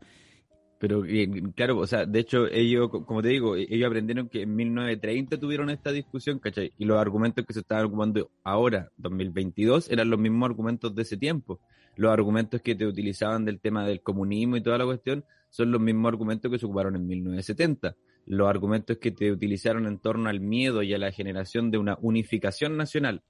Pero 0.78 1.04
eh, 1.04 1.28
claro, 1.54 1.78
o 1.78 1.86
sea, 1.86 2.06
de 2.06 2.18
hecho, 2.18 2.46
ellos, 2.48 2.88
co- 2.90 3.06
como 3.06 3.22
te 3.22 3.28
digo, 3.28 3.54
e- 3.56 3.66
ellos 3.70 3.86
aprendieron 3.86 4.28
que 4.28 4.42
en 4.42 4.56
1930 4.56 5.38
tuvieron 5.38 5.70
esta 5.70 5.92
discusión, 5.92 6.40
¿cachai? 6.40 6.72
Y 6.76 6.84
los 6.86 6.98
argumentos 6.98 7.46
que 7.46 7.52
se 7.52 7.60
estaban 7.60 7.84
ocupando 7.86 8.30
ahora, 8.42 8.90
2022, 8.96 9.90
eran 9.90 10.10
los 10.10 10.18
mismos 10.18 10.48
argumentos 10.50 10.92
de 10.94 11.02
ese 11.02 11.16
tiempo. 11.16 11.60
Los 11.94 12.10
argumentos 12.12 12.60
que 12.62 12.74
te 12.74 12.86
utilizaban 12.86 13.44
del 13.44 13.60
tema 13.60 13.86
del 13.86 14.00
comunismo 14.02 14.56
y 14.56 14.60
toda 14.62 14.78
la 14.78 14.84
cuestión 14.84 15.24
son 15.50 15.70
los 15.70 15.80
mismos 15.80 16.08
argumentos 16.08 16.50
que 16.50 16.58
se 16.58 16.66
ocuparon 16.66 16.96
en 16.96 17.06
1970. 17.06 17.94
Los 18.26 18.48
argumentos 18.48 18.98
que 18.98 19.10
te 19.12 19.30
utilizaron 19.30 19.86
en 19.86 19.98
torno 19.98 20.30
al 20.30 20.40
miedo 20.40 20.82
y 20.82 20.94
a 20.94 20.98
la 20.98 21.12
generación 21.12 21.70
de 21.70 21.78
una 21.78 21.96
unificación 22.00 22.76
nacional 22.76 23.22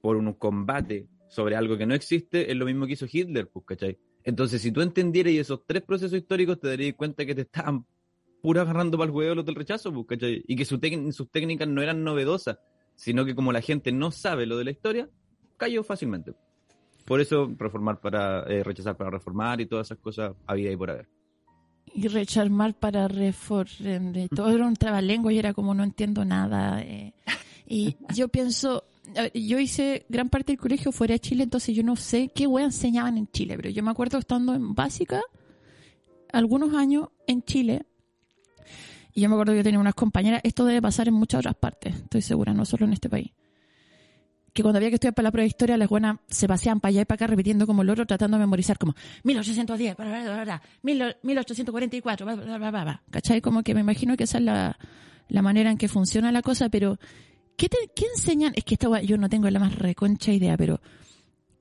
por 0.00 0.16
un 0.16 0.32
combate 0.34 1.08
sobre 1.28 1.56
algo 1.56 1.76
que 1.76 1.86
no 1.86 1.94
existe 1.94 2.50
es 2.50 2.56
lo 2.56 2.64
mismo 2.64 2.86
que 2.86 2.92
hizo 2.94 3.06
Hitler, 3.10 3.48
pues, 3.48 3.64
¿cachai? 3.66 3.98
Entonces, 4.24 4.60
si 4.62 4.72
tú 4.72 4.80
entendieras 4.80 5.32
esos 5.34 5.64
tres 5.66 5.82
procesos 5.82 6.18
históricos, 6.18 6.60
te 6.60 6.68
darías 6.68 6.94
cuenta 6.94 7.24
que 7.24 7.34
te 7.34 7.42
estaban 7.42 7.86
pura 8.42 8.62
agarrando 8.62 8.96
para 8.98 9.10
el 9.10 9.16
huevo 9.16 9.34
los 9.34 9.44
del 9.44 9.54
rechazo, 9.54 9.92
pues, 9.92 10.06
¿cachai? 10.06 10.44
Y 10.46 10.56
que 10.56 10.64
su 10.64 10.78
sus 11.12 11.30
técnicas 11.30 11.68
no 11.68 11.82
eran 11.82 12.04
novedosas, 12.04 12.58
sino 12.94 13.24
que 13.24 13.34
como 13.34 13.52
la 13.52 13.60
gente 13.60 13.92
no 13.92 14.10
sabe 14.10 14.46
lo 14.46 14.56
de 14.56 14.64
la 14.64 14.70
historia, 14.70 15.08
cayó 15.56 15.82
fácilmente. 15.82 16.34
Por 17.04 17.20
eso, 17.20 17.50
reformar 17.58 18.00
para, 18.00 18.42
eh, 18.44 18.62
rechazar 18.62 18.96
para 18.96 19.10
reformar 19.10 19.60
y 19.60 19.66
todas 19.66 19.86
esas 19.86 19.98
cosas 19.98 20.34
había 20.46 20.70
y 20.70 20.76
por 20.76 20.90
haber. 20.90 21.08
y 21.94 22.06
recharmar 22.08 22.74
para 22.78 23.08
reformar. 23.08 24.28
Todo 24.34 24.50
era 24.50 24.66
un 24.66 24.76
trabalengua 24.76 25.32
y 25.32 25.38
era 25.38 25.54
como 25.54 25.72
no 25.74 25.82
entiendo 25.84 26.24
nada. 26.24 26.82
eh. 26.82 27.14
Y 27.66 27.96
yo 28.14 28.28
pienso, 28.28 28.84
yo 29.34 29.58
hice 29.58 30.06
gran 30.08 30.28
parte 30.28 30.52
del 30.52 30.60
colegio 30.60 30.92
fuera 30.92 31.14
de 31.14 31.20
Chile, 31.20 31.44
entonces 31.44 31.74
yo 31.74 31.82
no 31.82 31.96
sé 31.96 32.30
qué 32.34 32.46
wea 32.46 32.64
enseñaban 32.64 33.16
en 33.18 33.28
Chile, 33.28 33.56
pero 33.56 33.70
yo 33.70 33.82
me 33.82 33.90
acuerdo 33.90 34.18
estando 34.18 34.54
en 34.54 34.74
básica, 34.74 35.22
algunos 36.32 36.74
años 36.74 37.08
en 37.26 37.42
Chile, 37.42 37.86
y 39.14 39.22
yo 39.22 39.28
me 39.28 39.34
acuerdo 39.34 39.52
que 39.54 39.62
tenía 39.62 39.80
unas 39.80 39.94
compañeras, 39.94 40.40
esto 40.44 40.64
debe 40.64 40.82
pasar 40.82 41.08
en 41.08 41.14
muchas 41.14 41.40
otras 41.40 41.56
partes, 41.56 41.94
estoy 41.94 42.22
segura, 42.22 42.52
no 42.54 42.64
solo 42.64 42.86
en 42.86 42.92
este 42.92 43.08
país. 43.08 43.32
Que 44.52 44.62
cuando 44.62 44.78
había 44.78 44.88
que 44.88 44.96
estudiar 44.96 45.14
para 45.14 45.24
la 45.24 45.30
prueba 45.30 45.44
de 45.44 45.48
historia, 45.48 45.76
las 45.76 45.88
buenas 45.88 46.18
se 46.28 46.48
paseaban 46.48 46.80
para 46.80 46.90
allá 46.90 47.02
y 47.02 47.04
para 47.04 47.16
acá 47.16 47.26
repitiendo 47.26 47.66
como 47.66 47.84
loro, 47.84 48.06
tratando 48.06 48.36
de 48.36 48.40
memorizar 48.40 48.78
como 48.78 48.94
1810, 49.24 49.96
bla, 49.96 50.06
bla, 50.06 50.22
bla, 50.22 50.32
bla, 50.32 50.62
bla, 50.82 51.16
1844, 51.22 52.26
bla, 52.26 52.34
bla, 52.34 52.44
bla, 52.44 52.70
bla, 52.70 52.84
bla. 52.84 53.02
¿cachai? 53.10 53.40
Como 53.40 53.62
que 53.62 53.74
me 53.74 53.80
imagino 53.80 54.16
que 54.16 54.24
esa 54.24 54.38
es 54.38 54.44
la, 54.44 54.78
la 55.28 55.42
manera 55.42 55.70
en 55.70 55.78
que 55.78 55.88
funciona 55.88 56.32
la 56.32 56.42
cosa, 56.42 56.68
pero 56.68 56.98
¿qué, 57.58 57.68
te, 57.68 57.76
qué 57.94 58.06
enseñan? 58.06 58.52
Es 58.56 58.64
que 58.64 58.74
esta 58.74 59.02
yo 59.02 59.18
no 59.18 59.28
tengo 59.28 59.50
la 59.50 59.58
más 59.58 59.76
reconcha 59.76 60.32
idea, 60.32 60.56
pero 60.56 60.80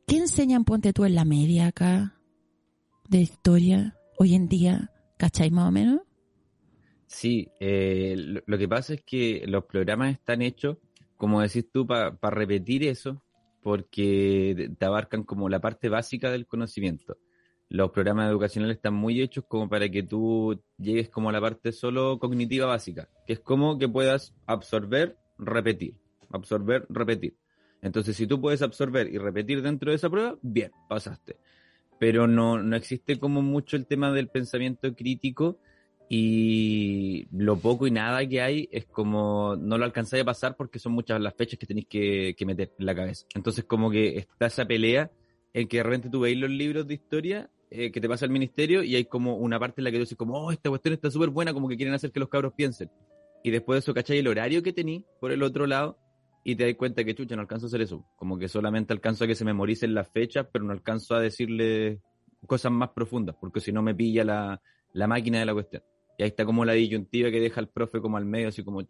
¿qué 0.08 0.18
enseñan, 0.18 0.63
ponte 0.63 0.94
tú, 0.94 1.04
en 1.04 1.16
la 1.16 1.25
media 1.25 1.68
acá 1.68 2.16
de 3.10 3.18
historia 3.18 3.98
hoy 4.18 4.36
en 4.36 4.48
día? 4.48 4.92
¿Cachai 5.18 5.51
más 5.51 5.68
o 5.68 5.72
menos? 5.72 6.01
Sí, 7.08 7.50
eh, 7.60 8.16
lo, 8.46 8.58
que 8.58 8.68
pasa 8.68 8.94
es 8.94 9.01
que 9.01 9.44
los 9.48 9.66
programas 9.66 10.12
están 10.12 10.42
hechos, 10.42 10.77
como 11.16 11.42
decís 11.42 11.66
tú, 11.72 11.88
para 11.88 12.16
repetir 12.22 12.84
eso, 12.84 13.24
porque 13.63 14.72
te 14.77 14.86
abarcan 14.86 15.24
como 15.24 15.50
la 15.50 15.60
parte 15.60 15.89
básica 15.89 16.30
del 16.30 16.46
conocimiento. 16.46 17.18
Los 17.70 17.92
programas 17.92 18.30
educacionales 18.30 18.77
están 18.77 18.94
muy 18.94 19.22
hechos 19.22 19.46
como 19.48 19.68
para 19.68 19.89
que 19.89 20.04
tú 20.04 20.62
llegues 20.77 21.10
como 21.10 21.30
a 21.30 21.32
la 21.32 21.42
parte 21.42 21.72
solo 21.72 22.20
cognitiva 22.20 22.68
básica, 22.68 23.10
que 23.25 23.34
es 23.34 23.39
como 23.39 23.77
que 23.77 23.89
puedas 23.89 24.36
absorber, 24.46 25.18
repetir, 25.38 25.96
absorber, 26.32 26.86
repetir. 26.89 27.36
Entonces, 27.82 28.15
si 28.15 28.27
tú 28.27 28.41
puedes 28.41 28.62
absorber 28.62 29.08
y 29.08 29.17
repetir 29.17 29.62
dentro 29.62 29.91
de 29.91 29.98
esa 29.98 30.10
prueba, 30.10 30.38
bien, 30.41 30.72
pasaste. 30.89 31.38
Pero 32.00 32.27
no, 32.27 32.62
no 32.62 32.75
existe 32.75 33.20
como 33.20 33.41
mucho 33.41 33.75
el 33.75 33.86
tema 33.86 34.12
del 34.12 34.29
pensamiento 34.29 34.94
crítico 34.96 35.60
y 36.10 37.27
lo 37.32 37.58
poco 37.58 37.86
y 37.86 37.91
nada 37.91 38.25
que 38.27 38.41
hay 38.41 38.70
es 38.72 38.86
como 38.86 39.56
no 39.58 39.77
lo 39.77 39.84
alcanzáis 39.84 40.24
a 40.24 40.25
pasar 40.25 40.56
porque 40.56 40.79
son 40.79 40.94
muchas 40.94 41.20
las 41.20 41.36
fechas 41.36 41.60
que 41.60 41.65
tenéis 41.65 41.88
que, 41.88 42.36
meter 42.46 42.74
en 42.79 42.86
la 42.86 42.96
cabeza. 42.96 43.25
Entonces 43.36 43.65
como 43.65 43.91
que 43.91 44.17
está 44.17 44.46
esa 44.46 44.65
pelea 44.65 45.12
en 45.53 45.67
que 45.67 45.77
de 45.77 45.84
repente 45.84 46.10
tú 46.10 46.22
veis 46.22 46.38
los 46.38 46.50
libros 46.50 46.88
de 46.88 46.94
historia 46.94 47.50
eh, 47.70 47.91
que 47.91 48.00
te 48.00 48.08
pasa 48.08 48.25
al 48.25 48.32
ministerio 48.32 48.84
y 48.84 48.96
hay 48.96 49.06
como 49.06 49.36
una 49.36 49.60
parte 49.60 49.82
en 49.82 49.86
la 49.86 49.91
que 49.91 49.98
tú 49.98 50.03
dices 50.03 50.17
como, 50.17 50.38
oh, 50.38 50.51
esta 50.51 50.70
cuestión 50.70 50.94
está 50.94 51.12
súper 51.12 51.29
buena, 51.29 51.53
como 51.53 51.67
que 51.67 51.75
quieren 51.75 51.94
hacer 51.94 52.12
que 52.12 52.20
los 52.20 52.29
cabros 52.29 52.53
piensen. 52.53 52.89
Y 53.44 53.51
después 53.51 53.75
de 53.75 53.79
eso, 53.79 53.94
¿cachai? 53.94 54.17
El 54.17 54.27
horario 54.27 54.63
que 54.63 54.74
tení 54.74 55.06
por 55.20 55.32
el 55.32 55.44
otro 55.44 55.67
lado 55.67 55.98
y 56.44 56.56
te 56.56 56.65
das 56.65 56.75
cuenta 56.75 57.03
que, 57.03 57.15
chucha, 57.15 57.36
no 57.36 57.41
alcanzo 57.41 57.65
a 57.65 57.67
hacer 57.67 57.82
eso. 57.82 58.06
Como 58.15 58.38
que 58.38 58.48
solamente 58.48 58.94
alcanzo 58.94 59.24
a 59.24 59.27
que 59.27 59.36
se 59.36 59.46
memoricen 59.46 59.94
las 59.94 60.10
fechas, 60.10 60.48
pero 60.51 60.65
no 60.65 60.72
alcanzo 60.72 61.15
a 61.15 61.22
decirle 61.22 62.01
cosas 62.46 62.72
más 62.72 62.89
profundas, 62.89 63.36
porque 63.39 63.60
si 63.60 63.72
no 63.72 63.82
me 63.82 63.94
pilla 63.94 64.24
la, 64.24 64.62
la 64.94 65.08
máquina 65.08 65.39
de 65.39 65.46
la 65.46 65.53
cuestión. 65.53 65.84
Y 66.17 66.24
ahí 66.24 66.29
está 66.29 66.46
como 66.46 66.65
la 66.65 66.74
disyuntiva 66.74 67.29
que 67.29 67.39
deja 67.39 67.62
el 67.62 67.67
profe 67.67 68.00
como 68.00 68.17
al 68.17 68.25
medio, 68.25 68.48
así 68.48 68.63
como, 68.63 68.82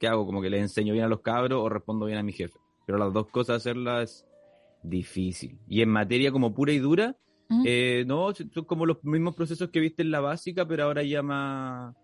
¿qué 0.00 0.08
hago? 0.08 0.26
Como 0.26 0.42
que 0.42 0.50
le 0.50 0.58
enseño 0.58 0.92
bien 0.92 1.04
a 1.04 1.08
los 1.08 1.20
cabros 1.20 1.60
o 1.62 1.68
respondo 1.68 2.06
bien 2.06 2.18
a 2.18 2.22
mi 2.22 2.32
jefe. 2.32 2.58
Pero 2.86 2.98
las 2.98 3.12
dos 3.12 3.28
cosas 3.28 3.56
hacerlas 3.56 4.02
es 4.10 4.26
difícil. 4.82 5.58
Y 5.68 5.82
en 5.82 5.88
materia 5.90 6.32
como 6.32 6.54
pura 6.54 6.72
y 6.72 6.78
dura, 6.78 7.16
eh, 7.64 8.04
no, 8.06 8.32
son 8.34 8.64
como 8.64 8.86
los 8.86 9.04
mismos 9.04 9.34
procesos 9.34 9.70
que 9.70 9.80
viste 9.80 10.02
en 10.02 10.10
la 10.10 10.20
básica, 10.20 10.66
pero 10.66 10.84
ahora 10.84 11.02
ya 11.02 11.22
más, 11.22 11.94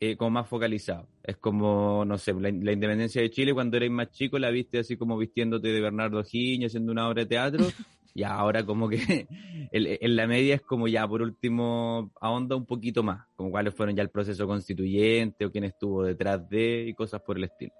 eh, 0.00 0.16
como 0.16 0.30
más 0.30 0.48
focalizado. 0.48 1.08
Es 1.22 1.36
como, 1.36 2.04
no 2.04 2.18
sé, 2.18 2.32
la, 2.34 2.50
la 2.50 2.72
independencia 2.72 3.20
de 3.20 3.30
Chile, 3.30 3.52
cuando 3.52 3.76
erais 3.76 3.90
más 3.90 4.10
chico, 4.10 4.38
la 4.38 4.50
viste 4.50 4.78
así 4.78 4.96
como 4.96 5.18
vistiéndote 5.18 5.68
de 5.68 5.80
Bernardo 5.80 6.20
Higgins, 6.20 6.66
haciendo 6.66 6.92
una 6.92 7.08
obra 7.08 7.22
de 7.22 7.26
teatro. 7.26 7.64
y 8.14 8.22
ahora 8.22 8.64
como 8.64 8.88
que 8.88 8.98
en, 9.72 9.98
en 10.00 10.16
la 10.16 10.26
media 10.26 10.56
es 10.56 10.62
como 10.62 10.88
ya 10.88 11.06
por 11.06 11.22
último 11.22 12.10
ahonda 12.20 12.56
un 12.56 12.66
poquito 12.66 13.02
más, 13.02 13.26
como 13.36 13.50
cuáles 13.50 13.74
fueron 13.74 13.94
ya 13.94 14.02
el 14.02 14.10
proceso 14.10 14.46
constituyente 14.46 15.44
o 15.44 15.50
quién 15.52 15.64
estuvo 15.64 16.04
detrás 16.04 16.48
de 16.48 16.86
y 16.88 16.94
cosas 16.94 17.20
por 17.22 17.36
el 17.36 17.44
estilo. 17.44 17.72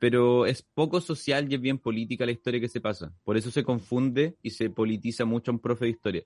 Pero 0.00 0.46
es 0.46 0.62
poco 0.62 1.00
social 1.00 1.50
y 1.50 1.54
es 1.54 1.60
bien 1.60 1.78
política 1.78 2.26
la 2.26 2.32
historia 2.32 2.60
que 2.60 2.68
se 2.68 2.80
pasa. 2.80 3.12
Por 3.24 3.36
eso 3.36 3.50
se 3.50 3.62
confunde 3.62 4.36
y 4.42 4.50
se 4.50 4.70
politiza 4.70 5.24
mucho 5.24 5.50
a 5.50 5.54
un 5.54 5.60
profe 5.60 5.86
de 5.86 5.92
historia. 5.92 6.24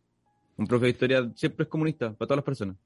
Un 0.56 0.66
profe 0.66 0.87
de 0.87 0.90
historia 0.90 1.30
siempre 1.37 1.64
es 1.64 1.68
comunista, 1.68 2.12
para 2.12 2.26
todas 2.26 2.38
las 2.38 2.44
personas. 2.44 2.76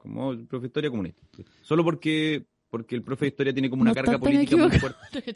Como 0.00 0.32
el 0.32 0.46
profe 0.46 0.62
de 0.62 0.66
historia 0.68 0.90
comunista. 0.90 1.22
Solo 1.62 1.84
porque, 1.84 2.46
porque 2.70 2.96
el 2.96 3.02
profe 3.02 3.26
de 3.26 3.28
historia 3.28 3.52
tiene 3.52 3.68
como 3.68 3.82
una 3.82 3.90
No 3.90 3.94
carga 3.94 4.18
política 4.18 4.56
muy 4.56 4.70
fuerte. 4.78 4.98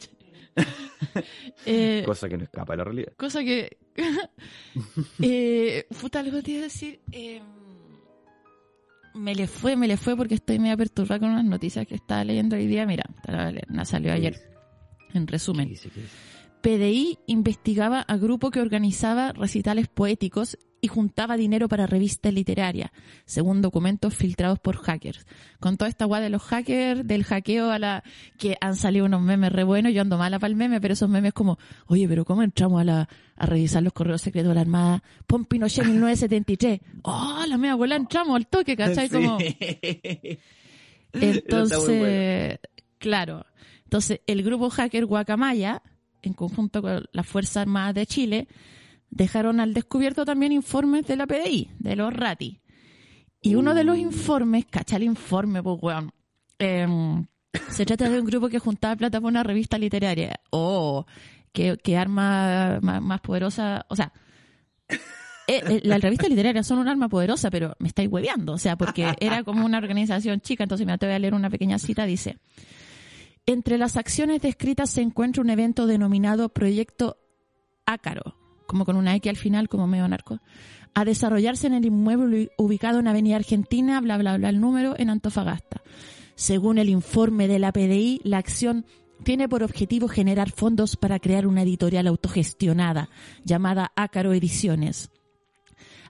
Eh, 1.67 2.03
Cosa 2.07 2.29
que 2.29 2.39
no 2.39 2.45
escapa 2.45 2.73
de 2.73 2.77
la 2.79 2.85
realidad. 2.85 3.13
Cosa 3.17 3.43
que. 3.43 3.77
eh, 5.21 5.85
puta, 6.01 6.21
algo 6.21 6.41
te 6.43 6.53
iba 6.53 6.61
a 6.61 6.65
decir. 6.65 7.01
eh, 7.11 7.43
me 9.15 9.35
le 9.35 9.47
fue, 9.47 9.77
me 9.77 9.87
le 9.89 9.97
fue 9.97 10.17
porque 10.17 10.35
estoy 10.35 10.59
medio 10.59 10.77
perturbada 10.77 11.21
con 11.21 11.31
unas 11.31 11.45
noticias 11.45 11.87
que 11.87 11.97
estaba 11.97 12.25
leyendo 12.25 12.57
hoy 12.57 12.67
día. 12.67 12.87
Mira, 12.87 13.05
la 13.69 13.85
salió 13.85 14.13
ayer. 14.13 14.41
En 15.13 15.27
resumen. 15.27 15.67
¿Qué 15.67 15.71
dice? 15.71 15.91
¿Qué 15.91 16.01
dice? 16.01 16.34
PDI 16.65 17.19
investigaba 17.27 18.01
a 18.01 18.17
grupo 18.17 18.51
que 18.51 18.63
organizaba 18.63 19.33
recitales 19.35 19.87
poéticos 19.87 20.57
y 20.81 20.89
juntaba 20.89 21.37
dinero 21.37 21.69
para 21.69 21.87
revistas 21.87 22.33
literarias, 22.33 22.91
según 23.27 23.61
documentos 23.61 24.15
filtrados 24.15 24.61
por 24.61 24.79
hackers. 24.79 25.27
Con 25.61 25.77
toda 25.77 25.91
esta 25.91 26.07
guay 26.07 26.23
de 26.23 26.31
los 26.31 26.41
hackers, 26.41 27.07
del 27.07 27.23
hackeo 27.25 27.71
a 27.71 27.79
la 27.79 28.03
que 28.39 28.57
han 28.63 28.77
salido 28.77 29.05
unos 29.05 29.21
memes 29.21 29.53
re 29.53 29.63
buenos, 29.63 29.93
yo 29.93 30.01
ando 30.01 30.17
mala 30.17 30.39
para 30.39 30.49
el 30.49 30.57
meme, 30.57 30.81
pero 30.81 30.95
esos 30.95 31.11
memes 31.11 31.35
como, 31.35 31.59
oye, 31.87 32.09
pero 32.09 32.25
¿cómo 32.25 32.43
entramos 32.43 32.81
a 32.81 32.85
la 32.85 33.09
a 33.37 33.45
revisar 33.45 33.83
los 33.83 33.93
correos 33.93 34.23
secretos 34.23 34.49
de 34.49 34.55
la 34.55 34.63
Armada? 34.63 35.03
Pon 35.27 35.45
Pinochet 35.45 35.85
1973. 35.85 36.81
Oh, 37.03 37.45
la 37.47 37.59
mea 37.59 37.73
abuela 37.73 37.97
entramos 37.97 38.37
al 38.37 38.47
toque, 38.47 38.75
¿cachai? 38.75 39.11
Como, 39.11 39.39
Sí. 39.39 39.59
Bueno. 41.13 41.29
entonces, 41.37 42.59
claro. 42.97 43.45
Entonces, 43.85 44.23
el 44.27 44.43
grupo 44.43 44.71
hacker 44.71 45.05
Guacamaya, 45.05 45.83
en 46.29 46.35
conjunto 46.35 46.83
con 46.83 47.05
las 47.13 47.27
Fuerzas 47.27 47.59
Armadas 47.59 47.95
de 47.95 48.07
Chile, 48.07 48.49
dejaron 49.11 49.61
al 49.61 49.75
descubierto 49.75 50.25
también 50.25 50.53
informes 50.53 51.07
de 51.07 51.17
la 51.17 51.27
PDI, 51.27 51.71
de 51.79 51.97
los 51.97 52.13
RATI. 52.13 52.61
Y 53.41 53.57
uno 53.57 53.75
de 53.75 53.85
los 53.85 53.99
informes, 53.99 54.65
cacha 54.67 54.97
el 54.97 55.03
informe, 55.03 55.63
pues, 55.63 55.79
weón. 55.81 56.13
em, 56.59 57.27
se 57.71 57.85
trata 57.85 58.09
de 58.09 58.21
un 58.21 58.27
grupo 58.27 58.49
que 58.49 58.59
juntaba 58.59 58.97
plata 58.97 59.21
para 59.21 59.29
una 59.29 59.43
revista 59.43 59.79
literaria. 59.79 60.41
Oh, 60.51 61.05
qué, 61.53 61.77
qué 61.83 61.97
arma 61.97 62.79
más, 62.81 63.03
más 63.03 63.21
poderosa. 63.21 63.85
O 63.89 63.97
sea, 63.97 64.13
eh, 65.47 65.63
eh, 65.69 65.81
las 65.85 66.01
revistas 66.01 66.31
literarias 66.31 66.67
son 66.67 66.79
un 66.79 66.89
arma 66.89 67.09
poderosa, 67.09 67.51
pero 67.51 67.75
me 67.79 67.89
estáis 67.89 68.09
hueveando. 68.11 68.55
O 68.55 68.59
sea, 68.59 68.77
porque 68.77 69.15
era 69.21 69.45
como 69.45 69.65
una 69.65 69.79
organización 69.79 70.41
chica. 70.41 70.65
Entonces, 70.65 70.87
me 70.87 70.97
te 70.99 71.07
voy 71.07 71.15
a 71.15 71.19
leer 71.19 71.35
una 71.35 71.51
pequeña 71.51 71.79
cita. 71.79 72.07
Dice: 72.07 72.39
Entre 73.47 73.77
las 73.77 73.97
acciones 73.99 74.41
descritas 74.41 74.89
se 74.89 75.03
encuentra 75.03 75.43
un 75.43 75.51
evento 75.51 75.87
denominado 75.87 76.49
Proyecto 76.49 77.19
Ácaro, 77.85 78.37
como 78.67 78.87
con 78.87 78.97
una 78.97 79.15
X 79.17 79.29
al 79.29 79.37
final, 79.37 79.69
como 79.69 79.87
medio 79.87 80.09
narco, 80.09 80.41
a 80.95 81.05
desarrollarse 81.05 81.67
en 81.67 81.75
el 81.75 81.85
inmueble 81.85 82.53
ubicado 82.57 83.01
en 83.01 83.09
Avenida 83.09 83.37
Argentina, 83.37 84.01
bla, 84.01 84.17
bla, 84.17 84.39
bla, 84.39 84.49
el 84.49 84.61
número, 84.61 84.95
en 84.99 85.11
Antofagasta. 85.11 85.83
Según 86.37 86.79
el 86.79 86.89
informe 86.89 87.47
de 87.47 87.59
la 87.59 87.73
PDI, 87.73 88.23
la 88.25 88.39
acción 88.39 88.87
tiene 89.25 89.49
por 89.49 89.63
objetivo 89.63 90.09
generar 90.09 90.51
fondos 90.51 90.97
para 90.97 91.19
crear 91.19 91.47
una 91.47 91.63
editorial 91.63 92.07
autogestionada 92.07 93.11
llamada 93.45 93.93
Ácaro 93.95 94.33
Ediciones. 94.33 95.11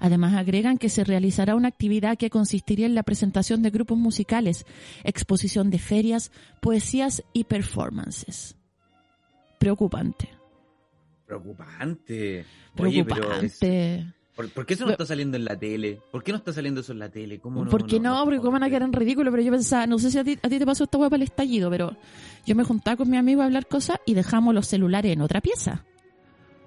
Además, 0.04 0.34
agregan 0.34 0.76
que 0.76 0.90
se 0.90 1.02
realizará 1.02 1.54
una 1.54 1.68
actividad 1.68 2.18
que 2.18 2.28
consistiría 2.28 2.84
en 2.84 2.94
la 2.94 3.04
presentación 3.04 3.62
de 3.62 3.70
grupos 3.70 3.96
musicales, 3.96 4.66
exposición 5.02 5.70
de 5.70 5.78
ferias, 5.78 6.30
poesías 6.60 7.22
y 7.32 7.44
performances. 7.44 8.54
Preocupante. 9.58 10.28
Preocupante. 11.26 12.44
Oye, 12.78 13.02
pero 13.02 13.32
es- 13.40 13.58
Preocupante. 13.58 14.12
¿por, 14.36 14.50
por 14.50 14.66
qué 14.66 14.74
eso 14.74 14.84
no 14.84 14.90
está 14.90 15.06
saliendo 15.06 15.38
en 15.38 15.46
la 15.46 15.58
tele? 15.58 16.02
¿Por 16.12 16.22
qué 16.22 16.32
no 16.32 16.36
está 16.38 16.52
saliendo 16.52 16.82
eso 16.82 16.92
en 16.92 16.98
la 16.98 17.08
tele? 17.08 17.38
¿Cómo 17.40 17.64
no, 17.64 17.70
¿Por 17.70 17.86
qué 17.86 17.98
no? 17.98 18.22
Porque 18.24 18.40
cómo 18.40 18.50
van 18.52 18.64
a 18.64 18.68
quedar 18.68 18.82
en 18.82 18.92
ridículo, 18.92 19.30
pero 19.30 19.42
yo 19.42 19.52
pensaba, 19.52 19.86
no 19.86 19.98
sé 19.98 20.10
si 20.10 20.18
a 20.18 20.24
ti, 20.24 20.38
a 20.42 20.48
ti 20.50 20.58
te 20.58 20.66
pasó 20.66 20.84
esta 20.84 20.98
hueá 20.98 21.08
para 21.08 21.16
el 21.22 21.22
estallido, 21.22 21.70
pero 21.70 21.96
yo 22.44 22.54
me 22.54 22.62
juntaba 22.64 22.98
con 22.98 23.08
mi 23.08 23.16
amigo 23.16 23.40
a 23.40 23.46
hablar 23.46 23.66
cosas 23.66 23.96
y 24.04 24.12
dejamos 24.12 24.52
los 24.54 24.66
celulares 24.66 25.14
en 25.14 25.22
otra 25.22 25.40
pieza. 25.40 25.86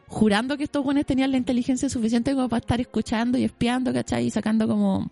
Jurando 0.07 0.57
que 0.57 0.63
estos 0.63 0.83
buenos 0.83 1.05
tenían 1.05 1.31
la 1.31 1.37
inteligencia 1.37 1.89
suficiente 1.89 2.33
como 2.33 2.47
para 2.47 2.59
estar 2.59 2.79
escuchando 2.79 3.37
y 3.37 3.43
espiando, 3.43 3.93
¿cachai? 3.93 4.27
Y 4.27 4.31
sacando 4.31 4.67
como... 4.67 5.11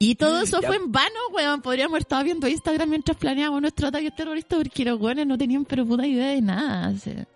Y 0.00 0.14
todo 0.14 0.40
eso 0.40 0.62
fue 0.62 0.76
en 0.76 0.92
vano, 0.92 1.18
weón. 1.34 1.60
Podríamos 1.60 1.94
haber 1.94 2.02
estado 2.02 2.22
viendo 2.22 2.46
Instagram 2.46 2.88
mientras 2.88 3.16
planeábamos 3.16 3.62
nuestro 3.62 3.88
ataque 3.88 4.12
terrorista 4.12 4.56
porque 4.56 4.84
los 4.84 5.00
weones 5.00 5.26
no 5.26 5.36
tenían 5.36 5.64
pero 5.64 5.84
puta 5.84 6.06
idea 6.06 6.28
de 6.28 6.40
nada. 6.40 6.90
o 6.90 6.96
sea. 6.96 7.26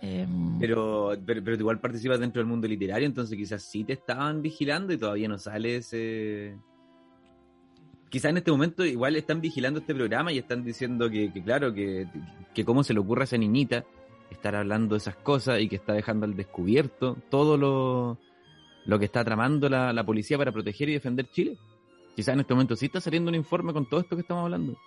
Em, 0.00 0.58
Pero, 0.60 1.12
pero, 1.24 1.42
pero 1.42 1.56
tú 1.56 1.62
igual 1.62 1.80
participas 1.80 2.20
dentro 2.20 2.40
del 2.40 2.46
mundo 2.46 2.68
literario, 2.68 3.06
entonces 3.06 3.36
quizás 3.36 3.62
sí 3.62 3.82
te 3.82 3.94
estaban 3.94 4.42
vigilando 4.42 4.92
y 4.92 4.98
todavía 4.98 5.26
no 5.26 5.38
sale 5.38 5.76
ese, 5.76 6.54
quizás 8.10 8.30
en 8.30 8.36
este 8.36 8.50
momento 8.50 8.84
igual 8.84 9.16
están 9.16 9.40
vigilando 9.40 9.80
este 9.80 9.94
programa 9.94 10.32
y 10.32 10.38
están 10.38 10.64
diciendo 10.64 11.10
que, 11.10 11.32
que 11.32 11.42
claro, 11.42 11.72
que, 11.72 12.06
que 12.54 12.64
cómo 12.64 12.84
se 12.84 12.94
le 12.94 13.00
ocurre 13.00 13.22
a 13.22 13.24
esa 13.24 13.36
niñita 13.36 13.84
estar 14.30 14.54
hablando 14.54 14.94
de 14.94 14.98
esas 14.98 15.16
cosas 15.16 15.60
y 15.60 15.68
que 15.68 15.76
está 15.76 15.92
dejando 15.92 16.26
al 16.26 16.36
descubierto 16.36 17.16
todo 17.30 17.56
lo, 17.56 18.18
lo 18.84 18.98
que 18.98 19.04
está 19.04 19.24
tramando 19.24 19.68
la, 19.68 19.92
la 19.92 20.04
policía 20.04 20.38
para 20.38 20.52
proteger 20.52 20.88
y 20.88 20.94
defender 20.94 21.28
Chile. 21.30 21.58
Quizás 22.14 22.34
en 22.34 22.40
este 22.40 22.54
momento 22.54 22.76
sí 22.76 22.86
está 22.86 23.00
saliendo 23.00 23.28
un 23.28 23.34
informe 23.34 23.72
con 23.72 23.86
todo 23.88 24.00
esto 24.00 24.16
que 24.16 24.22
estamos 24.22 24.44
hablando. 24.44 24.78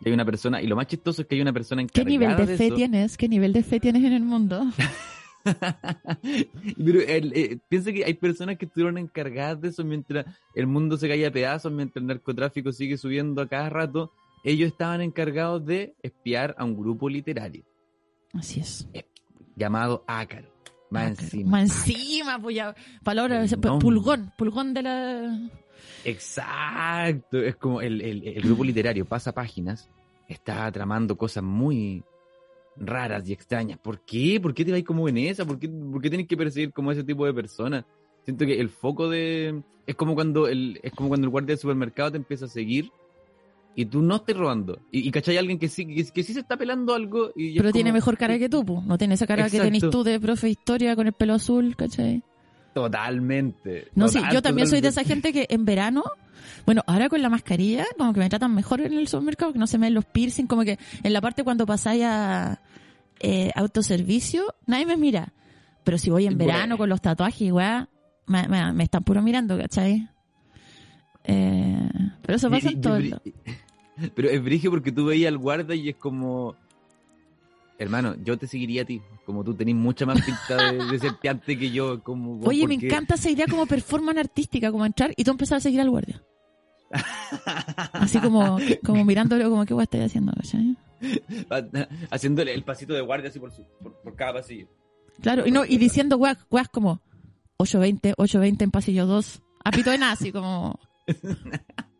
Y 0.00 0.08
hay 0.08 0.14
una 0.14 0.24
persona, 0.24 0.60
y 0.60 0.66
lo 0.66 0.76
más 0.76 0.86
chistoso 0.86 1.22
es 1.22 1.28
que 1.28 1.36
hay 1.36 1.40
una 1.40 1.52
persona 1.52 1.82
¿Qué 1.86 2.00
encargada 2.02 2.34
nivel 2.34 2.46
de 2.46 2.56
fe 2.56 2.66
eso. 2.66 2.74
tienes? 2.74 3.16
¿Qué 3.16 3.28
nivel 3.28 3.52
de 3.52 3.62
fe 3.62 3.80
tienes 3.80 4.04
en 4.04 4.12
el 4.12 4.22
mundo? 4.22 4.64
Pero 6.84 7.00
el, 7.00 7.32
eh, 7.34 7.58
piensa 7.68 7.92
que 7.92 8.04
hay 8.04 8.14
personas 8.14 8.58
que 8.58 8.66
estuvieron 8.66 8.98
encargadas 8.98 9.60
de 9.60 9.68
eso 9.68 9.84
mientras 9.84 10.26
el 10.54 10.66
mundo 10.66 10.96
se 10.96 11.08
caía 11.08 11.28
a 11.28 11.32
pedazos, 11.32 11.72
mientras 11.72 12.02
el 12.02 12.08
narcotráfico 12.08 12.72
sigue 12.72 12.96
subiendo 12.96 13.42
a 13.42 13.48
cada 13.48 13.70
rato. 13.70 14.12
Ellos 14.44 14.72
estaban 14.72 15.00
encargados 15.00 15.64
de 15.64 15.94
espiar 16.02 16.54
a 16.58 16.64
un 16.64 16.76
grupo 16.76 17.08
literario 17.08 17.64
Así 18.34 18.60
es. 18.60 18.88
llamado 19.56 20.04
Ácaro. 20.06 20.50
Más 20.90 21.08
encima. 21.20 21.50
Más 21.52 21.88
encima, 21.88 22.38
pues 22.40 22.56
ya. 22.56 22.74
Palabra, 23.02 23.42
El 23.42 23.48
pu- 23.50 23.64
nombre. 23.66 23.84
pulgón, 23.84 24.32
pulgón 24.36 24.74
de 24.74 24.82
la. 24.82 25.50
Exacto. 26.04 27.38
Es 27.42 27.56
como 27.56 27.80
el, 27.80 28.00
el- 28.00 28.26
el 28.28 28.42
grupo 28.42 28.64
literario 28.64 29.04
pasa 29.04 29.32
páginas, 29.32 29.90
está 30.28 30.70
tramando 30.72 31.16
cosas 31.16 31.42
muy 31.42 32.02
raras 32.76 33.28
y 33.28 33.32
extrañas. 33.32 33.78
¿Por 33.78 34.00
qué? 34.04 34.38
¿Por 34.40 34.54
qué 34.54 34.64
te 34.64 34.70
vais 34.72 34.84
como 34.84 35.08
en 35.08 35.18
esa? 35.18 35.44
¿Por 35.44 35.58
qué, 35.58 35.68
por 35.68 36.00
qué 36.00 36.08
tienes 36.10 36.26
que 36.28 36.36
perseguir 36.36 36.72
como 36.72 36.92
ese 36.92 37.04
tipo 37.04 37.26
de 37.26 37.34
personas? 37.34 37.84
Siento 38.24 38.46
que 38.46 38.60
el 38.60 38.68
foco 38.70 39.08
de... 39.10 39.62
Es 39.86 39.96
como 39.96 40.14
cuando 40.14 40.46
el, 40.46 40.78
es 40.82 40.92
como 40.92 41.08
cuando 41.08 41.24
el 41.26 41.30
guardia 41.30 41.48
del 41.48 41.58
supermercado 41.58 42.12
te 42.12 42.16
empieza 42.18 42.44
a 42.44 42.48
seguir 42.48 42.90
y 43.74 43.86
tú 43.86 44.02
no 44.02 44.16
estás 44.16 44.36
robando. 44.36 44.80
Y, 44.90 45.06
y 45.08 45.10
cachai 45.10 45.36
alguien 45.38 45.58
que 45.58 45.68
sí, 45.68 45.86
que, 45.86 46.04
que 46.04 46.22
sí 46.22 46.32
se 46.34 46.40
está 46.40 46.56
pelando 46.56 46.94
algo 46.94 47.30
y 47.36 47.56
Pero 47.56 47.72
tiene 47.72 47.90
como- 47.90 47.94
mejor 47.98 48.16
cara 48.18 48.38
que 48.38 48.48
tú, 48.48 48.64
pues. 48.64 48.84
No 48.84 48.98
tiene 48.98 49.14
esa 49.14 49.26
cara 49.26 49.48
que 49.48 49.58
tenés 49.60 49.82
tú 49.90 50.02
de 50.04 50.18
profe 50.20 50.46
de 50.48 50.50
historia 50.52 50.94
con 50.96 51.06
el 51.06 51.12
pelo 51.12 51.34
azul, 51.34 51.74
¿cachai? 51.76 52.22
Totalmente. 52.74 53.88
No, 53.94 54.08
sí, 54.08 54.18
Total, 54.18 54.32
yo 54.34 54.42
también 54.42 54.66
soy 54.68 54.80
de 54.80 54.88
esa 54.88 55.04
gente 55.04 55.32
que 55.32 55.46
en 55.50 55.64
verano, 55.64 56.02
bueno, 56.66 56.82
ahora 56.86 57.08
con 57.08 57.20
la 57.22 57.28
mascarilla, 57.28 57.84
como 57.98 58.12
que 58.14 58.20
me 58.20 58.28
tratan 58.30 58.54
mejor 58.54 58.80
en 58.80 58.94
el 58.94 59.08
supermercado, 59.08 59.52
que 59.52 59.58
no 59.58 59.66
se 59.66 59.78
me 59.78 59.86
ven 59.86 59.94
los 59.94 60.04
piercing, 60.06 60.46
como 60.46 60.62
que 60.64 60.78
en 61.02 61.12
la 61.12 61.20
parte 61.20 61.44
cuando 61.44 61.66
pasáis 61.66 62.02
a 62.04 62.60
eh, 63.20 63.50
autoservicio, 63.54 64.54
nadie 64.66 64.86
me 64.86 64.96
mira. 64.96 65.32
Pero 65.84 65.98
si 65.98 66.10
voy 66.10 66.26
en 66.26 66.36
Bueno. 66.38 66.52
verano 66.52 66.78
con 66.78 66.88
los 66.88 67.00
tatuajes, 67.00 67.52
weá, 67.52 67.88
me, 68.26 68.48
me- 68.48 68.72
me 68.72 68.84
están 68.84 69.02
puro 69.04 69.20
mirando, 69.20 69.58
¿cachai? 69.58 70.08
Eh, 71.24 71.88
pero 72.22 72.36
eso 72.36 72.50
pasa 72.50 72.68
en 72.70 72.80
todo 72.80 72.98
Pero 74.14 74.30
es 74.30 74.42
brigio 74.42 74.70
porque 74.70 74.92
tú 74.92 75.06
veías 75.06 75.28
al 75.28 75.38
guarda 75.38 75.74
y 75.74 75.90
es 75.90 75.96
como. 75.96 76.56
Hermano, 77.78 78.14
yo 78.22 78.38
te 78.38 78.46
seguiría 78.46 78.82
a 78.82 78.84
ti. 78.84 79.00
Como 79.26 79.42
tú 79.42 79.54
tenés 79.54 79.74
mucha 79.74 80.06
más 80.06 80.20
pinta 80.22 80.72
de, 80.72 80.84
de 80.84 80.98
ser 80.98 81.16
piante 81.16 81.58
que 81.58 81.70
yo. 81.70 82.02
Como, 82.02 82.40
Oye, 82.46 82.66
me 82.66 82.74
encanta 82.74 83.14
esa 83.14 83.30
idea 83.30 83.46
como 83.48 83.66
performance 83.66 84.18
artística, 84.18 84.70
como 84.70 84.86
entrar 84.86 85.12
y 85.16 85.24
tú 85.24 85.30
empezar 85.30 85.58
a 85.58 85.60
seguir 85.60 85.80
al 85.80 85.90
guardia. 85.90 86.22
Así 87.92 88.18
como, 88.20 88.58
como 88.84 89.04
mirándolo, 89.04 89.48
como, 89.48 89.64
¿qué 89.64 89.74
weá 89.74 89.84
estoy 89.84 90.00
haciendo? 90.00 90.32
¿cachai? 90.32 90.76
Haciéndole 92.10 92.54
el 92.54 92.62
pasito 92.64 92.92
de 92.92 93.00
guardia 93.00 93.30
así 93.30 93.40
por, 93.40 93.50
su, 93.50 93.64
por, 93.82 93.94
por 94.02 94.14
cada 94.14 94.34
pasillo. 94.34 94.68
Claro, 95.20 95.46
y 95.46 95.50
no, 95.50 95.64
y 95.64 95.78
diciendo 95.78 96.16
weas, 96.16 96.38
weas 96.50 96.68
como 96.68 97.00
820, 97.56 98.14
820 98.16 98.64
en 98.64 98.70
pasillo 98.70 99.06
2. 99.06 99.42
Apito 99.64 99.90
de 99.90 99.98
nazi, 99.98 100.32
como. 100.32 100.78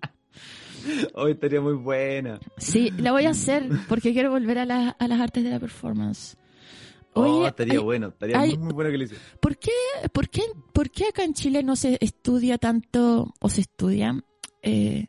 Hoy 1.14 1.32
estaría 1.32 1.60
muy 1.60 1.74
buena. 1.74 2.38
Sí, 2.56 2.90
la 2.98 3.12
voy 3.12 3.26
a 3.26 3.30
hacer 3.30 3.68
porque 3.88 4.12
quiero 4.12 4.30
volver 4.30 4.58
a, 4.58 4.64
la- 4.66 4.90
a 4.90 5.08
las 5.08 5.20
artes 5.20 5.44
de 5.44 5.50
la 5.50 5.58
performance. 5.60 6.36
oh, 7.14 7.22
Oye, 7.40 7.48
estaría 7.48 7.74
ay, 7.74 7.84
bueno. 7.84 8.08
Estaría 8.08 8.38
ay- 8.38 8.56
muy, 8.56 8.66
muy 8.66 8.72
bueno 8.74 8.90
que 8.90 8.98
lo 8.98 9.04
hiciera. 9.04 9.22
¿por 9.40 9.56
qué, 9.58 9.70
por, 10.12 10.28
qué, 10.28 10.42
¿por 10.72 10.90
qué 10.90 11.06
acá 11.06 11.24
en 11.24 11.34
Chile 11.34 11.62
no 11.62 11.76
se 11.76 11.98
estudia 12.00 12.58
tanto 12.58 13.32
o 13.40 13.48
se 13.48 13.60
estudia 13.62 14.22
eh, 14.62 15.08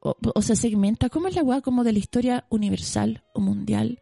o, 0.00 0.16
o 0.34 0.42
se 0.42 0.56
segmenta? 0.56 1.08
¿Cómo 1.08 1.28
es 1.28 1.34
la 1.36 1.42
wea 1.42 1.60
como 1.60 1.84
de 1.84 1.92
la 1.92 1.98
historia 1.98 2.46
universal 2.50 3.22
o 3.34 3.40
mundial? 3.40 4.00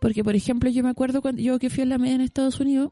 Porque, 0.00 0.24
por 0.24 0.34
ejemplo, 0.34 0.68
yo 0.70 0.82
me 0.82 0.90
acuerdo 0.90 1.22
cuando 1.22 1.40
yo 1.42 1.58
que 1.60 1.70
fui 1.70 1.82
a 1.84 1.86
la 1.86 1.98
media 1.98 2.16
en 2.16 2.20
Estados 2.22 2.58
Unidos, 2.58 2.90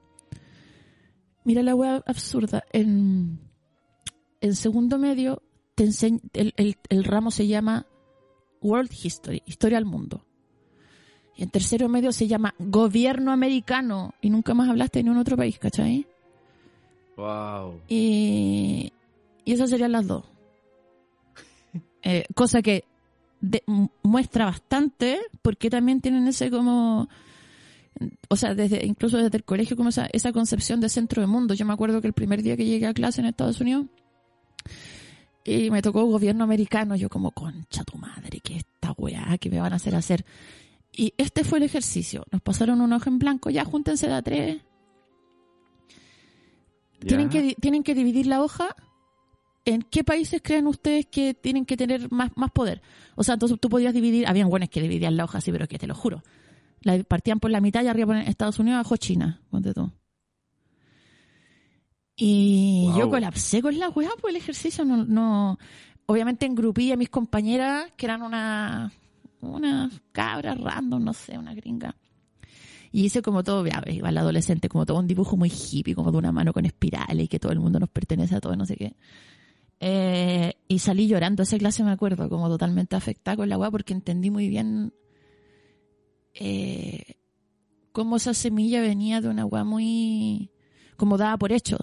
mira 1.45 1.63
la 1.63 1.75
wea 1.75 2.03
absurda, 2.07 2.63
en, 2.73 3.41
en 4.41 4.55
segundo 4.55 4.97
medio 4.99 5.43
te 5.85 6.41
el, 6.41 6.53
el, 6.57 6.77
el 6.89 7.05
ramo 7.05 7.31
se 7.31 7.47
llama 7.47 7.87
World 8.61 8.91
History, 9.03 9.43
Historia 9.47 9.79
al 9.79 9.85
Mundo. 9.85 10.25
Y 11.37 11.43
en 11.43 11.51
tercero 11.51 11.89
medio 11.89 12.13
se 12.13 12.27
llama 12.29 12.55
Gobierno 12.59 13.33
Americano. 13.33 14.15
Y 14.21 14.31
nunca 14.31 14.53
más 14.55 14.69
hablaste 14.69 14.99
de 14.99 15.05
ningún 15.05 15.19
otro 15.21 15.37
país, 15.37 15.59
¿cachai? 15.59 16.07
Wow. 17.17 17.81
Y, 17.89 18.93
y 19.45 19.53
esas 19.53 19.71
serían 19.71 19.93
las 19.93 20.07
dos. 20.07 20.25
Eh, 22.03 22.25
cosa 22.35 22.63
que 22.63 22.85
de- 23.43 23.63
muestra 24.03 24.47
bastante 24.47 25.21
porque 25.43 25.69
también 25.69 26.01
tienen 26.01 26.27
ese 26.29 26.51
como 26.51 27.11
o 28.31 28.37
sea 28.37 28.55
desde 28.55 28.87
incluso 28.87 29.19
desde 29.19 29.37
el 29.37 29.45
colegio 29.45 29.77
como 29.77 29.91
esa, 29.91 30.07
esa 30.13 30.33
concepción 30.33 30.81
de 30.81 30.89
centro 30.89 31.21
de 31.21 31.27
mundo 31.27 31.53
yo 31.53 31.67
me 31.67 31.75
acuerdo 31.75 32.01
que 32.01 32.07
el 32.07 32.15
primer 32.15 32.43
día 32.43 32.57
que 32.57 32.65
llegué 32.65 32.87
a 32.87 32.95
clase 32.95 33.21
en 33.21 33.27
Estados 33.27 33.61
Unidos 33.61 33.85
y 35.45 35.71
me 35.71 35.83
tocó 35.83 36.05
gobierno 36.05 36.45
americano 36.45 36.97
yo 36.97 37.09
como 37.09 37.31
concha 37.33 37.85
tu 37.85 37.97
madre 37.99 38.41
que 38.41 38.57
esta 38.57 38.93
weá 38.93 39.39
que 39.39 39.51
me 39.51 39.61
van 39.61 39.73
a 39.73 39.77
hacer 39.77 39.95
hacer 39.95 40.25
y 40.93 41.15
este 41.17 41.45
fue 41.45 41.59
el 41.59 41.65
ejercicio 41.65 42.25
nos 42.31 42.43
pasaron 42.43 42.81
un 42.81 42.93
hoja 42.93 43.11
en 43.11 43.19
blanco 43.19 43.51
ya 43.51 43.65
júntense 43.65 44.07
de 44.07 44.15
a 44.15 44.23
tres 44.23 44.61
tienen 47.07 47.29
que, 47.29 47.55
tienen 47.61 47.83
que 47.83 47.95
dividir 47.95 48.27
la 48.27 48.43
hoja 48.43 48.77
en 49.65 49.83
qué 49.83 50.05
países 50.05 50.41
creen 50.43 50.67
ustedes 50.67 51.07
que 51.07 51.35
tienen 51.35 51.65
que 51.65 51.77
tener 51.77 52.11
más, 52.11 52.31
más 52.37 52.51
poder. 52.51 52.83
O 53.15 53.25
sea, 53.25 53.35
entonces 53.35 53.59
tú 53.61 53.69
podías 53.69 53.95
dividir, 53.95 54.27
habían 54.27 54.49
buenos 54.49 54.69
que 54.69 54.81
dividían 54.81 55.17
la 55.17 55.25
hoja 55.25 55.39
así, 55.39 55.53
pero 55.53 55.69
que 55.69 55.79
te 55.79 55.87
lo 55.87 55.95
juro. 55.95 56.23
La 56.83 57.03
partían 57.05 57.41
por 57.41 57.51
la 57.51 57.61
mitad 57.61 57.83
y 57.83 57.89
arriba 57.89 58.07
ponen 58.07 58.29
Estados 58.29 58.59
Unidos, 58.59 58.77
abajo 58.79 58.97
China, 58.97 59.41
ponte 59.51 59.75
tú. 59.75 59.93
Y 62.23 62.85
Wow. 62.91 62.99
yo 62.99 63.11
colapsé 63.11 63.63
con 63.63 63.79
la 63.79 63.89
weá, 63.89 64.11
pues 64.21 64.33
el 64.35 64.37
ejercicio 64.41 64.85
no, 64.85 65.07
no, 65.07 65.59
obviamente 66.05 66.45
engrupí 66.45 66.93
a 66.93 66.97
mis 66.99 67.09
compañeras, 67.09 67.91
que 67.97 68.05
eran 68.05 68.21
una, 68.21 68.93
una 69.41 69.91
cabra 70.13 70.55
random, 70.55 71.03
no 71.03 71.15
sé, 71.15 71.39
una 71.39 71.55
gringa. 71.55 71.97
Y 72.93 73.05
hice 73.07 73.23
como 73.23 73.43
todo, 73.43 73.65
ya 73.67 73.83
iba 73.87 74.09
al 74.11 74.19
adolescente, 74.19 74.69
como 74.69 74.85
todo 74.85 74.99
un 74.99 75.07
dibujo 75.07 75.37
muy 75.39 75.49
hippie, 75.51 75.95
como 75.95 76.13
de 76.13 76.19
una 76.19 76.31
mano 76.31 76.53
con 76.53 76.67
espirales 76.67 77.25
y 77.25 77.29
que 77.29 77.39
todo 77.39 77.53
el 77.53 77.61
mundo 77.61 77.79
nos 77.81 77.89
pertenece 77.89 78.35
a 78.37 78.41
todos, 78.41 78.57
no 78.59 78.67
sé 78.67 78.77
qué. 78.77 78.95
Eh, 79.79 80.53
y 80.69 80.79
salí 80.81 81.07
llorando 81.07 81.43
esa 81.43 81.57
clase, 81.57 81.83
me 81.85 81.93
acuerdo, 81.93 82.29
como 82.29 82.49
totalmente 82.49 82.97
afectada 82.97 83.39
con 83.39 83.49
la 83.49 83.57
weá, 83.57 83.71
porque 83.71 83.95
entendí 83.95 84.29
muy 84.31 84.49
bien 84.51 84.93
eh, 86.35 87.15
cómo 87.93 88.17
esa 88.17 88.35
semilla 88.35 88.83
venía 88.83 89.23
de 89.23 89.29
una 89.29 89.47
weá 89.47 89.65
muy. 89.65 90.51
como 90.97 91.17
dada 91.17 91.39
por 91.39 91.53
hecho. 91.53 91.79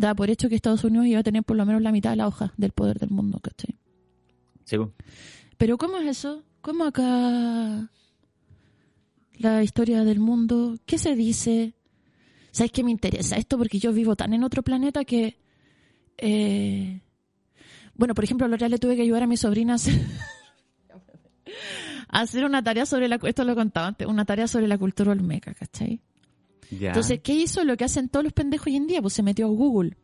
Dada 0.00 0.14
por 0.14 0.30
hecho 0.30 0.48
que 0.48 0.54
Estados 0.54 0.82
Unidos 0.82 1.08
iba 1.08 1.20
a 1.20 1.22
tener 1.22 1.44
por 1.44 1.58
lo 1.58 1.66
menos 1.66 1.82
la 1.82 1.92
mitad 1.92 2.08
de 2.08 2.16
la 2.16 2.26
hoja 2.26 2.54
del 2.56 2.72
poder 2.72 2.98
del 2.98 3.10
mundo, 3.10 3.38
¿cachai? 3.38 3.76
Sí. 4.64 4.78
Pero 5.58 5.76
¿cómo 5.76 5.98
es 5.98 6.06
eso? 6.06 6.42
¿Cómo 6.62 6.84
acá 6.84 7.90
la 9.34 9.62
historia 9.62 10.02
del 10.02 10.18
mundo? 10.18 10.78
¿Qué 10.86 10.96
se 10.96 11.14
dice? 11.14 11.74
¿Sabes 12.50 12.72
qué 12.72 12.82
me 12.82 12.90
interesa 12.90 13.36
esto? 13.36 13.58
Porque 13.58 13.78
yo 13.78 13.92
vivo 13.92 14.16
tan 14.16 14.32
en 14.32 14.42
otro 14.42 14.62
planeta 14.62 15.04
que... 15.04 15.36
eh, 16.16 17.02
bueno, 17.94 18.14
por 18.14 18.24
ejemplo, 18.24 18.48
la 18.48 18.54
otra 18.54 18.70
le 18.70 18.78
tuve 18.78 18.96
que 18.96 19.02
ayudar 19.02 19.24
a 19.24 19.26
mi 19.26 19.36
sobrina 19.36 19.74
a 19.74 19.76
hacer, 19.76 20.00
a 22.08 22.20
hacer 22.20 22.46
una 22.46 22.62
tarea 22.62 22.86
sobre 22.86 23.06
la... 23.06 23.20
Esto 23.22 23.44
lo 23.44 23.54
contaba 23.54 23.88
antes, 23.88 24.08
una 24.08 24.24
tarea 24.24 24.48
sobre 24.48 24.66
la 24.66 24.78
cultura 24.78 25.12
olmeca, 25.12 25.52
¿cachai? 25.52 26.00
Ya. 26.70 26.88
Entonces, 26.88 27.20
¿qué 27.22 27.34
hizo? 27.34 27.64
Lo 27.64 27.76
que 27.76 27.84
hacen 27.84 28.08
todos 28.08 28.24
los 28.24 28.32
pendejos 28.32 28.66
hoy 28.68 28.76
en 28.76 28.86
día, 28.86 29.00
pues 29.02 29.14
se 29.14 29.22
metió 29.22 29.46
a 29.46 29.50
Google. 29.50 29.96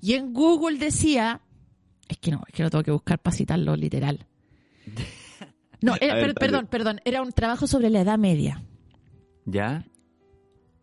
Y 0.00 0.12
en 0.14 0.32
Google 0.32 0.78
decía, 0.78 1.40
es 2.08 2.18
que 2.18 2.30
no, 2.30 2.42
es 2.46 2.54
que 2.54 2.62
lo 2.62 2.70
tengo 2.70 2.84
que 2.84 2.90
buscar 2.92 3.18
para 3.18 3.36
citarlo 3.36 3.74
literal. 3.76 4.26
No, 5.80 5.94
era- 6.00 6.12
A 6.14 6.16
ver, 6.16 6.26
per- 6.26 6.34
perdón, 6.34 6.66
perdón, 6.68 7.00
era 7.04 7.22
un 7.22 7.32
trabajo 7.32 7.66
sobre 7.66 7.90
la 7.90 8.00
Edad 8.02 8.18
Media. 8.18 8.62
¿Ya? 9.44 9.84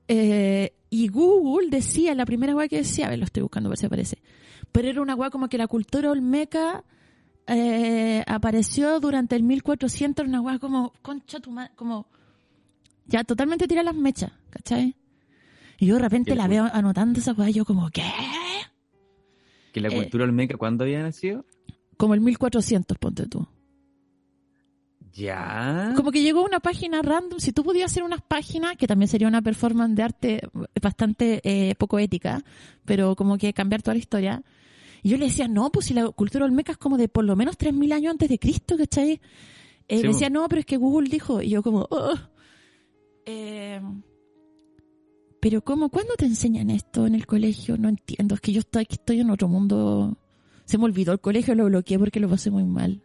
Eh, 0.08 0.74
y 0.90 1.08
Google 1.08 1.70
decía, 1.70 2.14
la 2.16 2.26
primera 2.26 2.56
weá 2.56 2.68
que 2.68 2.78
decía, 2.78 3.08
a 3.08 3.10
ver, 3.10 3.20
lo 3.20 3.26
estoy 3.26 3.42
buscando, 3.44 3.70
a 3.70 3.72
ver 3.72 3.78
si 3.78 3.86
aparece. 3.86 4.22
Pero 4.72 4.90
era 4.90 5.02
una 5.02 5.16
weá 5.16 5.30
como 5.30 5.48
que 5.48 5.58
la 5.58 5.68
cultura 5.68 6.12
olmeca 6.12 6.84
eh, 7.48 8.24
apareció 8.28 9.00
durante 9.00 9.36
el 9.36 9.44
1400, 9.44 10.28
una 10.28 10.42
weá 10.42 10.60
como, 10.60 10.92
concha 11.02 11.40
tu 11.40 11.52
madre, 11.52 11.72
como, 11.76 12.08
ya 13.08 13.24
totalmente 13.24 13.68
tira 13.68 13.84
las 13.84 13.96
mechas, 13.96 14.32
¿cachai? 14.50 14.96
Y 15.82 15.88
yo 15.88 15.96
de 15.96 16.02
repente 16.02 16.36
la 16.36 16.48
veo 16.48 16.70
anotando 16.72 17.20
esa 17.20 17.34
y 17.50 17.54
yo 17.54 17.66
como, 17.66 17.90
¿qué? 17.90 18.04
¿Que 19.74 19.82
la 19.82 19.88
Eh, 19.88 19.96
cultura 19.96 20.26
olmeca 20.26 20.56
cuándo 20.56 20.84
había 20.84 21.02
nacido? 21.02 21.44
como 21.98 22.14
el 22.14 22.22
1400, 22.22 22.98
ponte 23.00 23.26
tú. 23.28 23.48
Ya. 25.14 25.94
Como 25.96 26.12
que 26.12 26.22
llegó 26.22 26.44
una 26.44 26.60
página 26.60 27.02
random, 27.02 27.40
si 27.40 27.52
tú 27.52 27.64
podías 27.64 27.92
hacer 27.92 28.04
unas 28.04 28.22
páginas, 28.22 28.76
que 28.78 28.88
también 28.88 29.08
sería 29.08 29.28
una 29.28 29.42
performance 29.42 29.96
de 29.96 30.04
arte 30.04 30.42
bastante 30.82 31.42
eh, 31.44 31.76
poco 31.76 32.00
ética, 32.00 32.44
pero 32.86 33.16
como 33.16 33.38
que 33.38 33.54
cambiar 33.54 33.82
toda 33.82 33.96
la 33.96 34.00
historia. 34.00 34.44
Y 35.04 35.10
yo 35.10 35.18
le 35.18 35.26
decía, 35.26 35.48
no, 35.48 35.72
pues 35.72 35.88
si 35.88 35.94
la 35.96 36.08
cultura 36.10 36.46
olmeca 36.46 36.72
es 36.74 36.78
como 36.78 36.98
de 36.98 37.10
por 37.10 37.24
lo 37.26 37.36
menos 37.36 37.58
3.000 37.58 37.92
años 37.92 38.12
antes 38.12 38.30
de 38.30 38.38
Cristo, 38.40 38.78
¿cachai? 38.78 39.20
Eh, 39.88 39.98
Sí, 39.98 40.04
me 40.04 40.10
po. 40.10 40.14
decía, 40.14 40.30
no, 40.30 40.48
pero 40.48 40.60
es 40.60 40.66
que 40.66 40.78
Google 40.78 41.10
dijo, 41.10 41.42
y 41.42 41.50
yo 41.50 41.62
como, 41.64 41.88
"Oh". 41.90 42.14
Eh, 43.26 43.82
pero 45.42 45.62
¿cómo? 45.62 45.90
¿Cuándo 45.90 46.14
te 46.18 46.26
enseñan 46.26 46.70
esto 46.70 47.06
en 47.08 47.16
el 47.16 47.26
colegio? 47.26 47.78
No 47.78 47.90
entiendo, 47.90 48.36
es 48.36 48.42
que 48.42 48.54
yo 48.54 48.60
estoy, 48.62 48.88
en 49.20 49.30
otro 49.30 49.48
mundo. 49.48 50.18
Se 50.66 50.78
me 50.78 50.86
olvidó 50.86 51.12
el 51.12 51.20
colegio, 51.20 51.56
lo 51.56 51.66
bloqueé 51.66 52.00
porque 52.00 52.20
lo 52.20 52.30
pasé 52.30 52.50
muy 52.52 52.64
mal. 52.64 53.02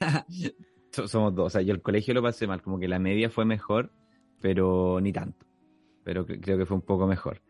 So- 0.92 1.08
Somos 1.08 1.34
dos. 1.34 1.46
O 1.46 1.50
sea, 1.50 1.62
yo 1.62 1.72
el 1.72 1.82
colegio 1.82 2.14
lo 2.14 2.22
pasé 2.22 2.46
mal. 2.46 2.62
Como 2.62 2.78
que 2.78 2.88
la 2.88 2.98
media 2.98 3.30
fue 3.30 3.44
mejor, 3.44 3.92
pero 4.40 5.00
ni 5.00 5.12
tanto. 5.12 5.46
Pero 6.04 6.26
cre- 6.26 6.40
creo 6.40 6.58
que 6.58 6.66
fue 6.66 6.76
un 6.76 6.82
poco 6.82 7.06
mejor. 7.06 7.42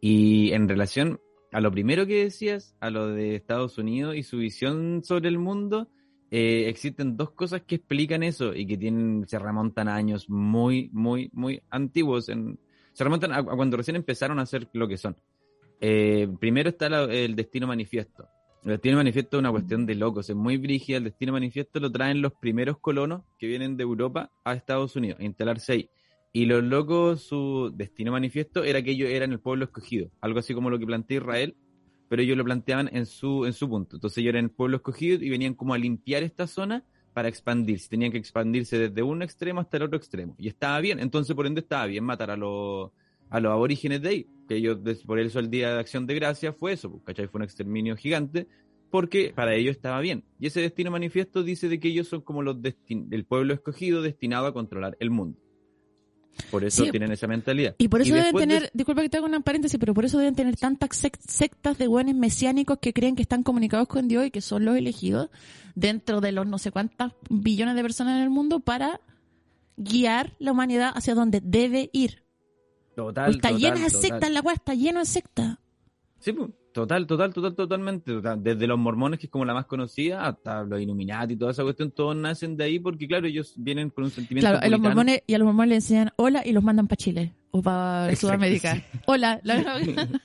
Y 0.00 0.52
en 0.52 0.68
relación 0.68 1.20
a 1.52 1.60
lo 1.60 1.70
primero 1.70 2.06
que 2.06 2.24
decías, 2.24 2.76
a 2.80 2.90
lo 2.90 3.08
de 3.08 3.36
Estados 3.36 3.78
Unidos 3.78 4.16
y 4.16 4.22
su 4.22 4.38
visión 4.38 5.02
sobre 5.04 5.28
el 5.28 5.38
mundo, 5.38 5.88
eh, 6.30 6.68
existen 6.68 7.16
dos 7.16 7.30
cosas 7.32 7.62
que 7.62 7.76
explican 7.76 8.22
eso 8.22 8.54
y 8.54 8.66
que 8.66 8.76
tienen, 8.76 9.24
se 9.28 9.38
remontan 9.38 9.88
a 9.88 9.94
años 9.94 10.28
muy, 10.28 10.90
muy, 10.92 11.30
muy 11.32 11.62
antiguos. 11.70 12.28
En, 12.28 12.58
se 12.94 13.04
remontan 13.04 13.32
a, 13.32 13.42
cuando 13.42 13.76
recién 13.76 13.96
empezaron 13.96 14.38
a 14.38 14.42
hacer 14.42 14.68
lo 14.72 14.88
que 14.88 14.96
son. 14.96 15.16
Eh, 15.80 16.28
primero 16.40 16.70
está 16.70 16.86
el 16.86 17.36
destino 17.36 17.66
manifiesto. 17.66 18.26
El 18.62 18.70
destino 18.70 18.96
manifiesto 18.96 19.36
es 19.36 19.40
una 19.40 19.50
cuestión 19.50 19.84
de 19.84 19.94
locos, 19.94 20.30
es 20.30 20.36
muy 20.36 20.56
brígida. 20.56 20.96
El 20.96 21.04
destino 21.04 21.32
manifiesto 21.32 21.80
lo 21.80 21.92
traen 21.92 22.22
los 22.22 22.32
primeros 22.32 22.78
colonos 22.78 23.22
que 23.38 23.46
vienen 23.46 23.76
de 23.76 23.82
Europa 23.82 24.30
a 24.44 24.54
Estados 24.54 24.96
Unidos 24.96 25.20
a 25.20 25.24
instalarse 25.24 25.72
ahí. 25.72 25.90
Y 26.32 26.46
los 26.46 26.64
locos, 26.64 27.22
su 27.22 27.70
destino 27.74 28.12
manifiesto 28.12 28.64
era 28.64 28.80
que 28.82 28.92
ellos 28.92 29.10
eran 29.10 29.32
el 29.32 29.40
pueblo 29.40 29.66
escogido, 29.66 30.10
algo 30.20 30.38
así 30.38 30.54
como 30.54 30.70
lo 30.70 30.78
que 30.78 30.86
plantea 30.86 31.18
Israel, 31.18 31.56
pero 32.08 32.22
ellos 32.22 32.36
lo 32.36 32.44
planteaban 32.44 32.88
en 32.92 33.06
su, 33.06 33.44
en 33.44 33.52
su 33.52 33.68
punto. 33.68 33.96
Entonces 33.96 34.18
ellos 34.18 34.30
eran 34.30 34.46
el 34.46 34.50
pueblo 34.50 34.78
escogido 34.78 35.22
y 35.22 35.30
venían 35.30 35.54
como 35.54 35.74
a 35.74 35.78
limpiar 35.78 36.22
esta 36.22 36.46
zona 36.46 36.84
para 37.14 37.28
expandirse. 37.28 37.88
Tenían 37.88 38.12
que 38.12 38.18
expandirse 38.18 38.76
desde 38.76 39.02
un 39.02 39.22
extremo 39.22 39.60
hasta 39.60 39.78
el 39.78 39.84
otro 39.84 39.96
extremo. 39.96 40.34
Y 40.38 40.48
estaba 40.48 40.80
bien, 40.80 41.00
entonces 41.00 41.34
por 41.34 41.46
ende 41.46 41.60
estaba 41.60 41.86
bien 41.86 42.04
matar 42.04 42.30
a 42.30 42.36
los, 42.36 42.90
a 43.30 43.40
los 43.40 43.52
aborígenes 43.52 44.02
de 44.02 44.08
ahí, 44.08 44.26
que 44.48 44.56
ellos, 44.56 44.78
por 45.06 45.18
eso 45.18 45.38
el 45.38 45.48
Día 45.48 45.72
de 45.72 45.80
Acción 45.80 46.06
de 46.06 46.16
Gracia 46.16 46.52
fue 46.52 46.72
eso, 46.72 46.90
pues, 46.90 47.04
¿cachai? 47.04 47.28
Fue 47.28 47.38
un 47.38 47.44
exterminio 47.44 47.96
gigante, 47.96 48.48
porque 48.90 49.32
para 49.34 49.54
ellos 49.54 49.76
estaba 49.76 50.00
bien. 50.00 50.24
Y 50.38 50.48
ese 50.48 50.60
destino 50.60 50.90
manifiesto 50.90 51.42
dice 51.42 51.68
de 51.68 51.80
que 51.80 51.88
ellos 51.88 52.08
son 52.08 52.20
como 52.20 52.42
los 52.42 52.58
el 52.88 53.24
pueblo 53.24 53.54
escogido 53.54 54.02
destinado 54.02 54.46
a 54.46 54.52
controlar 54.52 54.96
el 55.00 55.10
mundo. 55.10 55.38
Por 56.50 56.64
eso 56.64 56.84
Sí. 56.84 56.90
tienen 56.90 57.12
esa 57.12 57.26
mentalidad. 57.26 57.74
Y 57.78 57.88
por 57.88 58.00
eso 58.00 58.10
deben 58.10 58.24
después 58.24 58.46
de- 58.48 58.54
tener, 58.54 58.70
disculpa 58.74 59.02
que 59.02 59.08
te 59.08 59.16
haga 59.18 59.26
una 59.26 59.40
paréntesis, 59.40 59.78
pero 59.78 59.94
por 59.94 60.04
eso 60.04 60.18
deben 60.18 60.34
tener 60.34 60.56
tantas 60.56 60.90
sec- 61.02 61.18
sectas 61.28 61.78
de 61.78 61.86
buenos 61.86 62.14
mesiánicos 62.14 62.78
que 62.80 62.92
creen 62.92 63.16
que 63.16 63.22
están 63.22 63.42
comunicados 63.42 63.86
con 63.88 64.08
Dios 64.08 64.26
y 64.26 64.30
que 64.30 64.40
son 64.40 64.64
los 64.64 64.76
elegidos 64.76 65.30
dentro 65.74 66.20
de 66.20 66.32
los 66.32 66.46
no 66.46 66.58
sé 66.58 66.70
cuántas 66.70 67.12
billones 67.30 67.74
de 67.76 67.82
personas 67.82 68.16
en 68.16 68.22
el 68.22 68.30
mundo 68.30 68.60
para 68.60 69.00
guiar 69.76 70.34
la 70.38 70.52
humanidad 70.52 70.92
hacia 70.94 71.14
donde 71.14 71.40
debe 71.42 71.90
ir. 71.92 72.22
Total, 72.94 73.24
Pues 73.26 73.36
está 73.36 73.48
total, 73.48 73.60
llena 73.60 73.84
de 73.84 73.90
sectas, 73.90 74.30
la 74.30 74.40
weá 74.40 74.54
está 74.54 74.74
lleno 74.74 75.00
de 75.00 75.06
sectas. 75.06 75.58
Sí, 76.20 76.32
pues, 76.32 76.50
total, 76.74 77.06
total, 77.06 77.32
total, 77.32 77.54
totalmente. 77.54 78.12
Total. 78.12 78.42
Desde 78.42 78.66
los 78.66 78.78
mormones, 78.78 79.18
que 79.18 79.26
es 79.26 79.30
como 79.32 79.44
la 79.46 79.54
más 79.54 79.64
conocida, 79.64 80.26
hasta 80.26 80.64
los 80.64 80.78
Illuminati 80.80 81.32
y 81.32 81.36
toda 81.36 81.52
esa 81.52 81.62
cuestión, 81.62 81.90
todos 81.92 82.14
nacen 82.16 82.56
de 82.58 82.64
ahí 82.64 82.78
porque, 82.78 83.06
claro, 83.08 83.26
ellos 83.26 83.54
vienen 83.56 83.88
con 83.90 84.04
un 84.04 84.10
sentimiento 84.10 84.50
Claro, 84.50 84.66
a 84.66 84.68
los 84.68 84.80
mormones, 84.80 85.22
y 85.26 85.32
a 85.34 85.38
los 85.38 85.46
mormones 85.46 85.68
le 85.70 85.74
enseñan 85.76 86.10
hola 86.16 86.42
y 86.44 86.52
los 86.52 86.62
mandan 86.62 86.86
para 86.86 86.96
Chile 86.96 87.32
o 87.52 87.62
para 87.62 88.06
Exacto, 88.10 88.26
Sudamérica. 88.26 88.74
sí. 88.74 88.82
Hola. 89.06 89.40
la- 89.44 89.78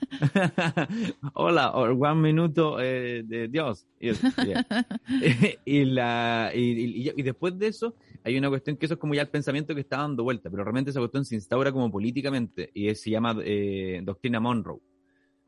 Hola, 1.34 1.72
one 1.72 2.16
minuto 2.16 2.80
eh, 2.82 3.24
de 3.26 3.48
Dios. 3.48 3.86
Yes, 4.00 4.20
yeah. 4.46 4.66
y, 5.66 5.86
la, 5.86 6.52
y, 6.56 6.60
y- 7.08 7.14
y 7.16 7.22
después 7.22 7.58
de 7.60 7.68
eso, 7.68 7.96
hay 8.24 8.38
una 8.38 8.50
cuestión 8.50 8.78
que 8.78 8.86
eso 8.86 8.96
es 8.96 9.00
como 9.00 9.14
ya 9.14 9.22
el 9.22 9.28
pensamiento 9.30 9.76
que 9.76 9.82
está 9.82 9.98
dando 9.98 10.24
vuelta, 10.24 10.50
pero 10.50 10.64
realmente 10.64 10.90
esa 10.92 11.00
cuestión 11.00 11.24
se 11.26 11.36
instaura 11.36 11.72
como 11.72 11.92
políticamente 11.92 12.72
y 12.74 12.88
es- 12.88 13.02
se 13.02 13.12
llama 13.12 13.38
eh, 13.44 14.02
Doctrina 14.04 14.40
Monroe. 14.40 14.80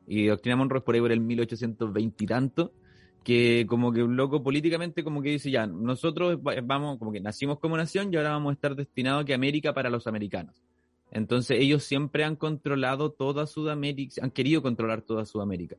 Y 0.06 0.26
Doctrina 0.26 0.56
Monroe 0.56 0.78
es 0.78 0.84
por 0.84 0.94
ahí 0.94 1.00
por 1.00 1.12
el 1.12 1.20
1820 1.20 2.24
y 2.24 2.26
tanto, 2.26 2.72
que 3.24 3.66
como 3.68 3.92
que 3.92 4.02
un 4.02 4.16
loco 4.16 4.42
políticamente 4.42 5.04
como 5.04 5.22
que 5.22 5.30
dice 5.30 5.50
ya, 5.50 5.66
nosotros 5.66 6.38
va- 6.38 6.54
vamos, 6.62 6.98
como 6.98 7.12
que 7.12 7.20
nacimos 7.20 7.58
como 7.60 7.76
nación 7.76 8.12
y 8.12 8.16
ahora 8.16 8.30
vamos 8.30 8.50
a 8.50 8.54
estar 8.54 8.74
destinados 8.74 9.22
a 9.22 9.24
que 9.24 9.34
América 9.34 9.72
para 9.72 9.90
los 9.90 10.06
americanos. 10.06 10.60
Entonces 11.14 11.58
ellos 11.60 11.84
siempre 11.84 12.24
han 12.24 12.36
controlado 12.36 13.10
toda 13.12 13.46
Sudamérica, 13.46 14.22
han 14.24 14.30
querido 14.30 14.62
controlar 14.62 15.02
toda 15.02 15.26
Sudamérica. 15.26 15.76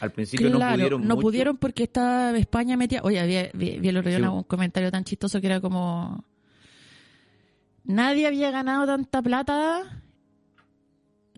Al 0.00 0.12
principio 0.12 0.48
no 0.48 0.58
pudieron 0.60 1.02
no 1.06 1.16
mucho. 1.16 1.26
pudieron 1.26 1.56
porque 1.56 1.82
estaba 1.82 2.36
España 2.38 2.76
metida. 2.76 3.00
Oye, 3.02 3.18
había, 3.18 3.50
vi, 3.52 3.78
vi 3.80 3.88
el 3.88 3.96
otro 3.96 4.08
día 4.10 4.18
Sí. 4.18 4.22
una- 4.22 4.32
un 4.32 4.44
comentario 4.44 4.90
tan 4.92 5.02
chistoso 5.04 5.40
que 5.40 5.48
era 5.48 5.60
como. 5.60 6.24
Nadie 7.84 8.26
había 8.26 8.50
ganado 8.50 8.86
tanta 8.86 9.22
plata 9.22 10.02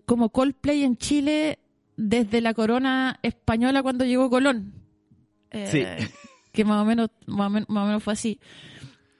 como 0.05 0.29
Coldplay 0.29 0.83
en 0.83 0.97
Chile 0.97 1.59
desde 2.01 2.39
la 2.41 2.53
corona 2.53 3.19
española 3.23 3.83
cuando 3.83 4.05
llegó 4.05 4.29
Colón. 4.29 4.73
Eh, 5.51 5.67
Sí. 5.69 6.07
Que 6.53 6.63
más 6.65 6.81
o 6.81 6.85
menos, 6.85 7.09
más 7.27 7.47
o 7.47 7.49
menos, 7.49 7.69
más 7.69 7.83
o 7.83 7.87
menos 7.87 8.03
fue 8.03 8.13
así. 8.13 8.39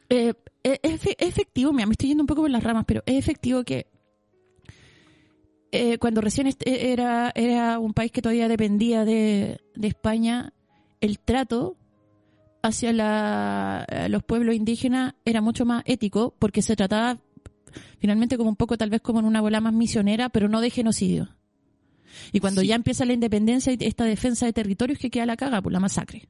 Eh, 0.10 0.34
es, 0.63 0.80
es 0.82 1.02
efe- 1.04 1.15
es 1.20 1.28
efectivo, 1.28 1.72
mira, 1.74 1.86
me 1.86 1.92
estoy 1.94 2.10
yendo 2.10 2.24
un 2.24 2.28
poco 2.28 2.42
por 2.42 2.50
las 2.50 2.63
ramas, 2.63 2.86
pero 2.88 3.04
es 3.06 3.15
efectivo 3.18 3.63
que 3.63 3.88
eh, 5.72 5.98
cuando 6.00 6.22
recién 6.22 6.48
est- 6.48 6.63
era, 6.65 7.32
era 7.36 7.78
un 7.80 7.94
país 7.94 8.12
que 8.12 8.22
todavía 8.22 8.48
dependía 8.48 9.06
de, 9.06 9.60
de 9.76 9.88
España, 9.88 10.54
el 11.02 11.20
trato 11.20 11.78
hacia 12.63 12.92
la- 12.92 13.86
los 14.10 14.24
pueblos 14.24 14.56
indígenas 14.56 15.13
era 15.26 15.42
mucho 15.42 15.65
más 15.65 15.84
ético 15.86 16.36
porque 16.39 16.62
se 16.62 16.76
trataba 16.76 17.20
finalmente 18.00 18.38
como 18.38 18.50
un 18.50 18.56
poco 18.56 18.78
tal 18.78 18.89
vez 18.89 19.02
como 19.02 19.20
en 19.20 19.26
una 19.26 19.42
bola 19.42 19.62
más 19.62 19.74
misionera, 19.74 20.30
pero 20.30 20.50
no 20.50 20.60
de 20.62 20.72
genocidio. 20.72 21.30
Y 22.32 22.39
cuando 22.39 22.62
Sí. 22.62 22.67
ya 22.67 22.75
empieza 22.75 23.05
la 23.05 23.13
independencia 23.13 23.73
y 23.73 23.77
esta 23.82 24.05
defensa 24.05 24.45
de 24.45 24.53
territorios 24.53 24.99
que 24.99 25.10
queda 25.10 25.25
la 25.25 25.38
caga, 25.38 25.62
por 25.62 25.71
la 25.71 25.79
masacre. 25.79 26.27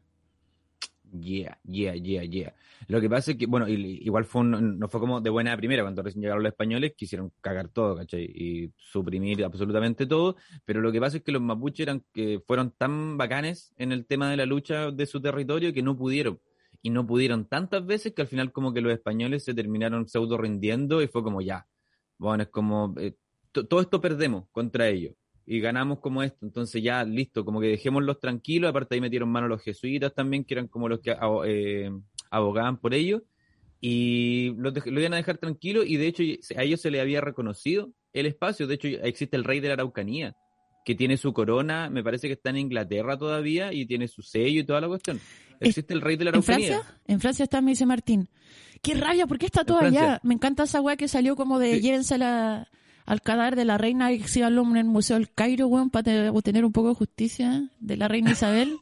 Yeah, 1.11 1.57
yeah, 1.65 1.95
yeah, 1.95 2.23
yeah. 2.23 2.53
Lo 2.87 3.01
que 3.01 3.09
pasa 3.09 3.31
es 3.31 3.37
que, 3.37 3.47
bueno, 3.47 3.67
igual 3.67 4.25
fue 4.25 4.41
un- 4.41 4.77
no 4.77 4.87
fue 4.89 4.99
como 4.99 5.19
de 5.21 5.31
buena 5.31 5.57
primera 5.57 5.81
cuando 5.81 6.03
recién 6.03 6.21
llegaron 6.21 6.43
los 6.43 6.51
españoles, 6.51 6.93
quisieron 6.95 7.31
cagar 7.41 7.69
todo, 7.69 7.95
¿cachai? 7.95 8.23
Y 8.25 8.71
suprimir 8.77 9.43
absolutamente 9.43 10.05
todo, 10.05 10.35
pero 10.65 10.81
lo 10.81 10.91
que 10.91 10.99
pasa 10.99 11.17
es 11.17 11.23
que 11.23 11.31
los 11.31 11.41
mapuches 11.41 11.79
eran, 11.87 12.03
que 12.13 12.39
fueron 12.45 12.71
tan 12.77 13.17
bacanes 13.17 13.73
en 13.77 13.91
el 13.91 14.05
tema 14.05 14.29
de 14.29 14.37
la 14.37 14.45
lucha 14.45 14.91
de 14.91 15.05
su 15.07 15.19
territorio 15.19 15.73
que 15.73 15.81
no 15.81 15.97
pudieron. 15.97 16.39
Y 16.81 16.91
no 16.91 17.05
pudieron 17.05 17.45
tantas 17.45 17.85
veces 17.85 18.13
que 18.13 18.21
al 18.21 18.27
final 18.27 18.51
como 18.51 18.71
que 18.71 18.81
los 18.81 18.93
españoles 18.93 19.43
se 19.43 19.53
terminaron 19.55 20.07
pseudo 20.07 20.37
rindiendo 20.37 21.01
y 21.01 21.07
fue 21.07 21.23
como 21.23 21.41
ya. 21.41 21.65
Bueno, 22.19 22.43
es 22.43 22.49
como, 22.49 22.93
eh, 22.99 23.15
to- 23.51 23.65
todo 23.65 23.81
esto 23.81 23.99
perdemos 23.99 24.45
contra 24.51 24.87
ellos 24.87 25.15
y 25.51 25.59
ganamos 25.59 25.97
como 25.99 26.21
esto, 26.21 26.45
entonces 26.45 26.83
ya 26.83 27.03
listo, 27.03 27.43
como 27.43 27.59
que 27.59 27.67
dejémoslos 27.69 28.19
tranquilos, 28.19 28.69
aparte 28.69 28.93
ahí 28.93 29.01
metieron 29.01 29.29
mano 29.29 29.47
los 29.47 29.63
jesuitas 29.63 30.13
también, 30.13 30.43
que 30.43 30.53
eran 30.53 30.67
como 30.67 30.87
los 30.87 30.99
que 30.99 31.15
eh, 31.45 31.89
abogaban 32.29 32.77
por 32.77 32.93
ellos, 32.93 33.23
y 33.81 34.53
los 34.57 34.73
dej- 34.73 34.91
lo 34.91 34.99
iban 34.99 35.13
a 35.13 35.17
dejar 35.17 35.37
tranquilo, 35.39 35.83
y 35.83 35.97
de 35.97 36.07
hecho 36.07 36.23
a 36.55 36.63
ellos 36.63 36.81
se 36.81 36.91
le 36.91 37.01
había 37.01 37.19
reconocido 37.21 37.89
el 38.13 38.25
espacio, 38.27 38.67
de 38.67 38.75
hecho 38.75 38.87
existe 38.87 39.35
el 39.37 39.43
rey 39.43 39.59
de 39.59 39.69
la 39.69 39.73
Araucanía, 39.75 40.35
que 40.85 40.93
tiene 40.95 41.17
su 41.17 41.33
corona, 41.33 41.89
me 41.89 42.03
parece 42.03 42.27
que 42.27 42.33
está 42.33 42.51
en 42.51 42.57
Inglaterra 42.57 43.17
todavía, 43.17 43.73
y 43.73 43.85
tiene 43.85 44.07
su 44.07 44.21
sello 44.21 44.59
y 44.61 44.63
toda 44.63 44.81
la 44.81 44.87
cuestión. 44.87 45.19
Existe 45.59 45.93
el 45.93 46.01
rey 46.01 46.15
de 46.15 46.25
la 46.25 46.29
¿En 46.29 46.35
Araucanía. 46.35 46.67
Francia? 46.79 46.99
En 47.07 47.19
Francia 47.19 47.43
está, 47.43 47.61
me 47.61 47.71
dice 47.71 47.85
Martín. 47.85 48.29
¡Qué 48.81 48.93
rabia! 48.93 49.27
¿Por 49.27 49.37
qué 49.39 49.47
está 49.47 49.65
todo 49.65 49.79
allá? 49.79 50.19
Me 50.23 50.33
encanta 50.35 50.63
esa 50.63 50.79
weá 50.79 50.95
que 50.95 51.07
salió 51.09 51.35
como 51.35 51.59
de 51.59 51.75
Sí. 51.75 51.81
llévense 51.81 52.17
la- 52.17 52.67
al 53.09 53.21
cadáver 53.21 53.55
de 53.55 53.65
la 53.65 53.77
reina 53.77 54.11
y 54.11 54.15
exhibanlo 54.15 54.61
en 54.63 54.77
el 54.77 54.85
Museo 54.85 55.17
del 55.17 55.31
Cairo, 55.31 55.67
weón, 55.67 55.89
para 55.89 56.31
obtener 56.31 56.63
un 56.63 56.71
poco 56.71 56.89
de 56.89 56.95
justicia 56.95 57.69
de 57.79 57.97
la 57.97 58.07
reina 58.07 58.31
Isabel. 58.31 58.77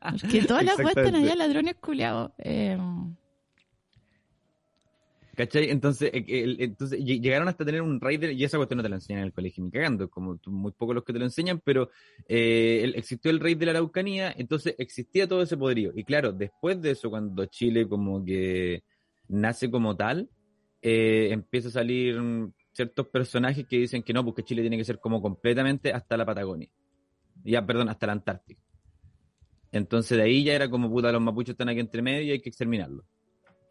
que 0.30 0.42
todas 0.42 0.64
las 0.64 0.78
weas 0.78 0.96
están 0.96 1.14
allá, 1.16 1.34
ladrones 1.34 1.74
culiados. 1.80 2.30
Eh, 2.38 2.78
¿Cachai? 5.36 5.70
Entonces, 5.70 6.10
eh, 6.12 6.24
el- 6.28 6.60
entonces 6.60 7.00
lle- 7.00 7.20
llegaron 7.20 7.48
hasta 7.48 7.64
tener 7.64 7.80
un 7.82 8.00
rey 8.00 8.18
de, 8.18 8.32
y 8.34 8.44
esa 8.44 8.56
cuestión 8.58 8.78
no 8.78 8.82
te 8.82 8.88
la 8.90 8.96
enseñan 8.96 9.20
en 9.22 9.26
el 9.28 9.32
colegio 9.32 9.64
ni 9.64 9.70
cagando, 9.70 10.10
como 10.10 10.38
muy 10.46 10.72
pocos 10.72 10.94
los 10.94 11.04
que 11.04 11.12
te 11.12 11.18
lo 11.18 11.24
enseñan, 11.24 11.60
pero 11.64 11.88
eh, 12.28 12.80
el- 12.84 12.94
existió 12.96 13.30
el 13.30 13.40
rey 13.40 13.54
de 13.54 13.66
la 13.66 13.72
Araucanía, 13.72 14.34
entonces 14.36 14.74
existía 14.78 15.26
todo 15.26 15.42
ese 15.42 15.56
poderío. 15.56 15.92
Y 15.94 16.04
claro, 16.04 16.32
después 16.32 16.82
de 16.82 16.90
eso, 16.90 17.08
cuando 17.10 17.46
Chile 17.46 17.88
como 17.88 18.22
que 18.24 18.82
nace 19.28 19.70
como 19.70 19.96
tal, 19.96 20.28
eh, 20.82 21.28
empieza 21.30 21.68
a 21.68 21.72
salir 21.72 22.18
ciertos 22.72 23.06
personajes 23.08 23.66
que 23.66 23.78
dicen 23.78 24.02
que 24.02 24.12
no, 24.12 24.24
porque 24.24 24.42
Chile 24.44 24.62
tiene 24.62 24.76
que 24.76 24.84
ser 24.84 24.98
como 24.98 25.20
completamente 25.20 25.92
hasta 25.92 26.16
la 26.16 26.24
Patagonia. 26.26 26.68
Ya, 27.44 27.64
perdón, 27.64 27.88
hasta 27.88 28.06
la 28.06 28.12
Antártica. 28.12 28.60
Entonces 29.72 30.18
de 30.18 30.24
ahí 30.24 30.44
ya 30.44 30.54
era 30.54 30.68
como, 30.68 30.90
puta, 30.90 31.12
los 31.12 31.22
mapuches 31.22 31.52
están 31.52 31.68
aquí 31.68 31.80
entre 31.80 32.02
medio 32.02 32.22
y 32.22 32.30
hay 32.32 32.40
que 32.40 32.48
exterminarlos. 32.48 33.04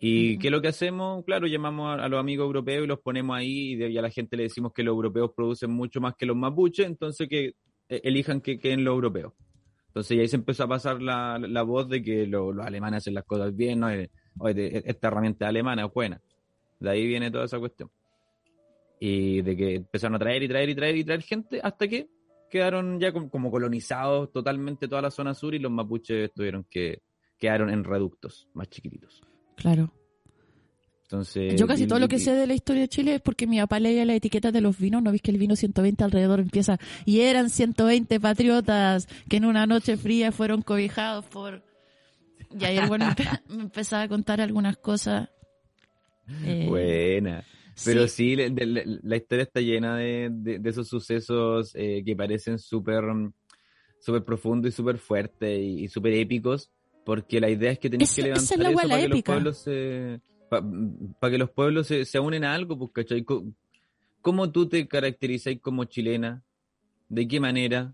¿Y 0.01 0.37
qué 0.37 0.47
es 0.47 0.51
lo 0.51 0.61
que 0.61 0.69
hacemos? 0.69 1.25
Claro, 1.25 1.45
llamamos 1.45 1.89
a, 1.99 2.05
a 2.05 2.07
los 2.09 2.19
amigos 2.21 2.45
europeos 2.45 2.85
y 2.85 2.87
los 2.87 2.99
ponemos 3.01 3.35
ahí 3.35 3.71
y, 3.71 3.75
de- 3.75 3.89
y 3.89 3.97
a 3.97 4.01
la 4.01 4.09
gente 4.09 4.37
le 4.37 4.43
decimos 4.43 4.71
que 4.73 4.81
los 4.81 4.93
europeos 4.93 5.31
producen 5.35 5.71
mucho 5.71 5.99
más 5.99 6.15
que 6.15 6.25
los 6.25 6.37
mapuches, 6.37 6.85
entonces 6.85 7.27
que 7.27 7.47
eh, 7.89 8.01
elijan 8.05 8.39
que 8.39 8.57
queden 8.59 8.85
los 8.85 8.93
europeos. 8.93 9.33
Entonces 9.87 10.15
y 10.15 10.19
ahí 10.21 10.27
se 10.29 10.37
empezó 10.37 10.63
a 10.63 10.67
pasar 10.69 11.01
la, 11.01 11.37
la 11.37 11.63
voz 11.63 11.89
de 11.89 12.01
que 12.01 12.25
lo- 12.27 12.53
los 12.53 12.65
alemanes 12.65 12.99
hacen 12.99 13.13
las 13.13 13.25
cosas 13.25 13.53
bien, 13.53 13.81
¿no? 13.81 13.89
Eh, 13.91 14.09
oye, 14.37 14.81
esta 14.89 15.09
herramienta 15.09 15.49
alemana 15.49 15.85
es 15.85 15.93
buena. 15.93 16.21
De 16.79 16.89
ahí 16.89 17.05
viene 17.05 17.29
toda 17.29 17.43
esa 17.43 17.59
cuestión. 17.59 17.89
Y 18.99 19.41
de 19.41 19.55
que 19.55 19.75
empezaron 19.75 20.15
a 20.15 20.19
traer 20.19 20.43
y 20.43 20.47
traer 20.47 20.69
y 20.69 20.75
traer 20.75 20.95
y 20.97 21.03
traer 21.03 21.21
gente 21.21 21.59
hasta 21.63 21.87
que 21.87 22.09
quedaron 22.49 22.99
ya 22.99 23.11
com- 23.13 23.29
como 23.29 23.49
colonizados 23.51 24.31
totalmente 24.31 24.87
toda 24.87 25.01
la 25.03 25.11
zona 25.11 25.33
sur 25.33 25.53
y 25.53 25.59
los 25.59 25.71
mapuches 25.71 26.31
tuvieron 26.33 26.65
que 26.69 27.01
quedaron 27.37 27.69
en 27.69 27.83
reductos 27.83 28.47
más 28.53 28.67
chiquititos. 28.69 29.21
Claro. 29.55 29.93
Entonces, 31.03 31.59
Yo 31.59 31.65
casi 31.65 31.83
y- 31.83 31.87
todo 31.87 31.99
lo 31.99 32.07
que 32.07 32.17
y- 32.17 32.19
sé 32.19 32.33
de 32.33 32.45
la 32.45 32.53
historia 32.53 32.81
de 32.83 32.87
Chile 32.87 33.15
es 33.15 33.21
porque 33.21 33.47
mi 33.47 33.59
papá 33.59 33.79
leía 33.79 34.05
la 34.05 34.13
etiqueta 34.15 34.51
de 34.51 34.61
los 34.61 34.77
vinos, 34.77 35.01
¿no 35.01 35.11
viste 35.11 35.25
que 35.27 35.31
el 35.31 35.37
vino 35.39 35.55
120 35.55 36.03
alrededor 36.03 36.39
empieza? 36.39 36.77
Y 37.05 37.21
eran 37.21 37.49
120 37.49 38.19
patriotas 38.19 39.07
que 39.29 39.37
en 39.37 39.45
una 39.45 39.65
noche 39.65 39.97
fría 39.97 40.31
fueron 40.31 40.61
cobijados 40.61 41.25
por... 41.25 41.63
Y 42.59 42.63
ahí 42.65 42.79
bueno 42.87 43.05
me 43.49 43.61
empezaba 43.63 44.03
a 44.03 44.07
contar 44.07 44.41
algunas 44.41 44.77
cosas. 44.77 45.29
Eh, 46.45 46.65
Buena. 46.67 47.43
Pero 47.85 48.07
sí, 48.07 48.29
sí, 48.29 48.35
le- 48.35 48.49
de- 48.49 48.65
le- 48.65 48.85
la 49.03 49.15
historia 49.15 49.43
está 49.43 49.61
llena 49.61 49.97
de, 49.97 50.29
de- 50.31 50.59
de 50.59 50.69
esos 50.69 50.87
sucesos 50.87 51.71
eh, 51.75 52.03
que 52.05 52.15
parecen 52.15 52.59
súper 52.59 53.03
mm, 53.03 53.33
súper 53.99 54.23
profundos 54.23 54.73
y 54.73 54.75
súper 54.75 54.97
fuertes 54.97 55.59
y, 55.59 55.83
y 55.83 55.87
súper 55.89 56.13
épicos, 56.13 56.71
porque 57.05 57.39
la 57.41 57.49
idea 57.49 57.71
es 57.71 57.79
que 57.79 57.89
tenéis 57.89 58.13
que 58.15 58.21
esa 58.21 58.27
es 58.29 58.57
levantar 58.57 58.57
la 58.59 58.69
eso 58.69 58.89
para 58.89 59.01
que 59.01 59.07
los 59.09 59.23
pueblos 59.23 59.57
se... 59.57 60.21
Para 60.49 61.31
que 61.31 61.37
los 61.37 61.51
pueblos 61.51 61.87
se, 61.87 62.05
se 62.05 62.19
unen 62.19 62.43
a 62.43 62.55
algo, 62.55 62.77
pues, 62.77 62.91
¿cachai? 62.91 63.23
¿Cómo 64.21 64.51
tú 64.51 64.67
te 64.67 64.87
caracterizáis 64.87 65.59
como 65.61 65.83
chilena? 65.85 66.43
¿De 67.07 67.27
qué 67.27 67.39
manera? 67.39 67.93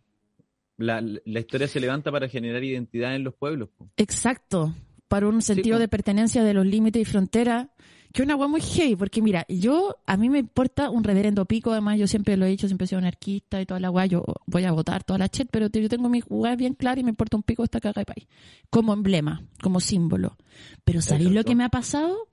La, 0.77 1.01
la 1.01 1.39
historia 1.39 1.67
se 1.67 1.79
levanta 1.79 2.11
para 2.11 2.29
generar 2.29 2.63
identidad 2.63 3.15
en 3.15 3.23
los 3.23 3.33
pueblos. 3.33 3.69
pues. 3.77 3.89
Exacto, 3.97 4.73
para 5.07 5.27
un 5.27 5.41
sentido 5.41 5.75
po. 5.75 5.79
de 5.79 5.87
pertenencia 5.87 6.43
de 6.43 6.53
los 6.53 6.65
límites 6.65 7.01
y 7.01 7.05
fronteras, 7.05 7.67
que 8.15 8.23
una 8.23 8.31
agua 8.31 8.47
muy 8.47 8.61
heavy, 8.61 8.95
porque 8.95 9.21
mira, 9.21 9.45
yo, 9.49 9.97
a 10.05 10.15
mí 10.15 10.29
me 10.29 10.39
importa 10.39 10.89
un 10.89 11.03
reverendo 11.03 11.43
pico, 11.43 11.73
además 11.73 11.99
yo 11.99 12.07
siempre 12.07 12.37
lo 12.37 12.45
he 12.45 12.49
dicho, 12.49 12.65
siempre 12.65 12.85
he 12.85 12.87
sido 12.87 12.99
anarquista 12.99 13.59
y 13.59 13.65
toda 13.65 13.81
la 13.81 13.87
agua, 13.87 14.05
yo 14.05 14.23
voy 14.45 14.63
a 14.63 14.71
votar 14.71 15.03
toda 15.03 15.19
la 15.19 15.27
chet, 15.27 15.49
pero 15.51 15.67
yo 15.67 15.89
tengo 15.89 16.07
mi 16.07 16.21
jugada 16.21 16.55
bien 16.55 16.75
clara 16.75 17.01
y 17.01 17.03
me 17.03 17.09
importa 17.09 17.35
un 17.35 17.43
pico 17.43 17.65
esta 17.65 17.81
caga 17.81 17.99
de 17.99 18.05
país, 18.05 18.25
como 18.69 18.93
emblema, 18.93 19.43
como 19.61 19.81
símbolo. 19.81 20.37
Pero 20.85 21.01
¿sabéis 21.01 21.31
lo 21.31 21.43
que 21.43 21.55
me 21.55 21.65
ha 21.65 21.69
pasado? 21.69 22.29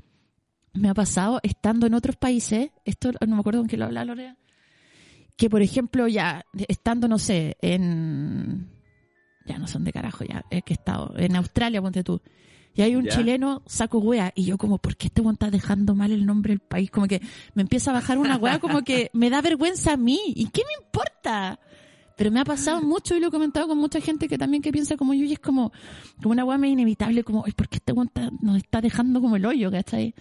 Me 0.72 0.88
ha 0.88 0.94
pasado 0.94 1.40
estando 1.42 1.88
en 1.88 1.94
otros 1.94 2.14
países, 2.14 2.70
esto 2.84 3.10
no 3.26 3.34
me 3.34 3.40
acuerdo 3.40 3.58
con 3.58 3.68
quién 3.68 3.80
lo 3.80 3.86
hablaba 3.86 4.04
Lorea, 4.04 4.36
que 5.36 5.50
por 5.50 5.62
ejemplo 5.62 6.06
ya, 6.06 6.46
estando, 6.68 7.08
no 7.08 7.18
sé, 7.18 7.56
en 7.60 8.70
ya 9.46 9.58
no 9.58 9.66
son 9.66 9.82
de 9.82 9.92
carajo, 9.92 10.22
ya, 10.22 10.44
es 10.48 10.62
que 10.62 10.74
he 10.74 10.76
estado 10.76 11.12
en 11.16 11.34
Australia, 11.34 11.82
ponte 11.82 12.04
tú. 12.04 12.22
Y 12.74 12.82
hay 12.82 12.96
un 12.96 13.04
Ya. 13.04 13.10
chileno, 13.16 13.62
saco 13.66 13.98
wea, 13.98 14.32
y 14.34 14.44
yo 14.44 14.56
como, 14.56 14.78
¿por 14.78 14.96
qué 14.96 15.08
este 15.08 15.20
weón 15.20 15.34
está 15.34 15.50
dejando 15.50 15.94
mal 15.94 16.10
el 16.10 16.24
nombre 16.24 16.52
del 16.52 16.60
país? 16.60 16.90
Como 16.90 17.06
que 17.06 17.20
me 17.54 17.62
empieza 17.62 17.90
a 17.90 17.94
bajar 17.94 18.16
una 18.18 18.36
wea, 18.38 18.58
como 18.60 18.82
que 18.82 19.10
me 19.12 19.28
da 19.28 19.42
vergüenza 19.42 19.92
a 19.92 19.96
mí, 19.98 20.18
¿y 20.28 20.46
qué 20.48 20.62
me 20.66 20.84
importa? 20.86 21.60
Pero 22.16 22.30
me 22.30 22.40
ha 22.40 22.44
pasado 22.44 22.80
mucho 22.82 23.14
y 23.16 23.20
lo 23.20 23.28
he 23.28 23.30
comentado 23.30 23.68
con 23.68 23.76
mucha 23.78 24.00
gente 24.00 24.26
que 24.28 24.38
también 24.38 24.62
que 24.62 24.72
piensa 24.72 24.96
como 24.96 25.12
yo 25.12 25.24
y 25.24 25.32
es 25.34 25.38
como, 25.38 25.72
como 26.22 26.32
una 26.32 26.44
wea 26.44 26.56
medio 26.58 26.72
inevitable, 26.74 27.24
como, 27.24 27.42
"Ay, 27.44 27.52
¿por 27.52 27.68
qué 27.68 27.76
este 27.76 27.92
weón 27.92 28.06
está- 28.08 28.30
nos 28.40 28.56
está 28.56 28.80
dejando 28.80 29.20
como 29.20 29.36
el 29.36 29.44
hoyo, 29.44 29.70
¿cachai? 29.70 30.14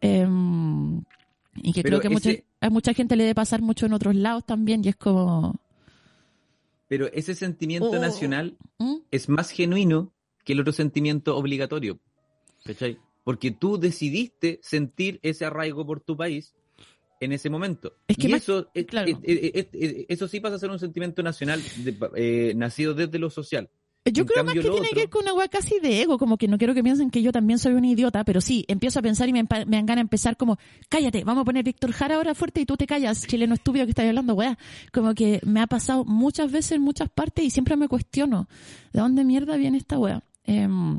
Em, 0.00 0.98
y 1.56 1.72
que 1.72 1.82
Pero 1.82 1.98
creo 1.98 2.00
que 2.00 2.08
mucha, 2.10 2.30
ese- 2.30 2.44
a 2.60 2.70
mucha 2.70 2.94
gente 2.94 3.16
le 3.16 3.24
debe 3.24 3.34
pasar 3.34 3.60
mucho 3.62 3.86
en 3.86 3.92
otros 3.92 4.14
lados 4.14 4.44
también 4.46 4.82
y 4.84 4.88
es 4.88 4.96
como... 4.96 5.56
Pero 6.88 7.06
ese 7.12 7.34
sentimiento 7.34 7.90
Oh. 7.90 7.98
nacional 7.98 8.56
¿Mm? 8.78 8.96
es 9.10 9.28
más 9.28 9.50
genuino 9.50 10.12
que 10.44 10.52
el 10.54 10.60
otro 10.60 10.72
sentimiento 10.72 11.36
obligatorio. 11.36 11.98
¿Cachai? 12.64 12.98
Porque 13.24 13.50
tú 13.50 13.78
decidiste 13.78 14.60
sentir 14.62 15.18
ese 15.22 15.44
arraigo 15.44 15.84
por 15.86 16.00
tu 16.00 16.16
país 16.16 16.54
en 17.20 17.32
ese 17.32 17.50
momento. 17.50 17.94
Es 18.08 18.16
que 18.16 18.26
y 18.28 18.30
más- 18.32 18.42
eso, 18.42 18.68
eh, 18.74 18.84
claro. 18.84 19.08
eh, 19.22 19.68
eh, 19.72 20.06
eso 20.08 20.26
sí 20.28 20.40
pasa 20.40 20.56
a 20.56 20.58
ser 20.58 20.70
un 20.70 20.78
sentimiento 20.78 21.22
nacional 21.22 21.62
de- 21.78 21.96
eh, 22.16 22.52
nacido 22.56 22.94
desde 22.94 23.18
lo 23.18 23.30
social. 23.30 23.68
Yo 24.04 24.22
En 24.22 24.26
creo 24.26 24.42
más 24.42 24.54
que 24.54 24.60
tiene 24.60 24.74
otro- 24.76 24.88
que 24.88 24.94
ver 24.96 25.08
con 25.08 25.22
una 25.22 25.32
weá 25.34 25.46
casi 25.46 25.78
de 25.78 26.02
ego, 26.02 26.18
como 26.18 26.36
que 26.36 26.48
no 26.48 26.58
quiero 26.58 26.74
que 26.74 26.82
piensen 26.82 27.08
que 27.12 27.22
yo 27.22 27.30
también 27.30 27.60
soy 27.60 27.74
un 27.74 27.84
idiota, 27.84 28.24
pero 28.24 28.40
sí, 28.40 28.64
empiezo 28.66 28.98
a 28.98 29.02
pensar 29.02 29.28
y 29.28 29.32
me, 29.32 29.42
me 29.44 29.48
dan 29.76 29.86
ganas 29.86 29.96
de 29.96 30.00
empezar 30.00 30.36
como, 30.36 30.58
cállate, 30.88 31.22
vamos 31.22 31.42
a 31.42 31.44
poner 31.44 31.62
Víctor 31.64 31.92
Jara 31.92 32.16
ahora 32.16 32.34
fuerte 32.34 32.60
y 32.60 32.66
tú 32.66 32.76
te 32.76 32.88
callas, 32.88 33.24
chileno 33.28 33.54
estúpido 33.54 33.84
que 33.84 33.90
estás 33.90 34.06
hablando, 34.06 34.34
weá. 34.34 34.58
Como 34.92 35.14
que 35.14 35.38
me 35.46 35.60
ha 35.60 35.68
pasado 35.68 36.04
muchas 36.04 36.50
veces 36.50 36.72
en 36.72 36.82
muchas 36.82 37.08
partes 37.10 37.44
y 37.44 37.50
siempre 37.50 37.76
me 37.76 37.86
cuestiono, 37.86 38.48
¿de 38.92 38.98
dónde 39.00 39.22
mierda 39.22 39.56
viene 39.56 39.78
esta 39.78 39.96
weá? 40.00 40.24
Em, 40.44 40.98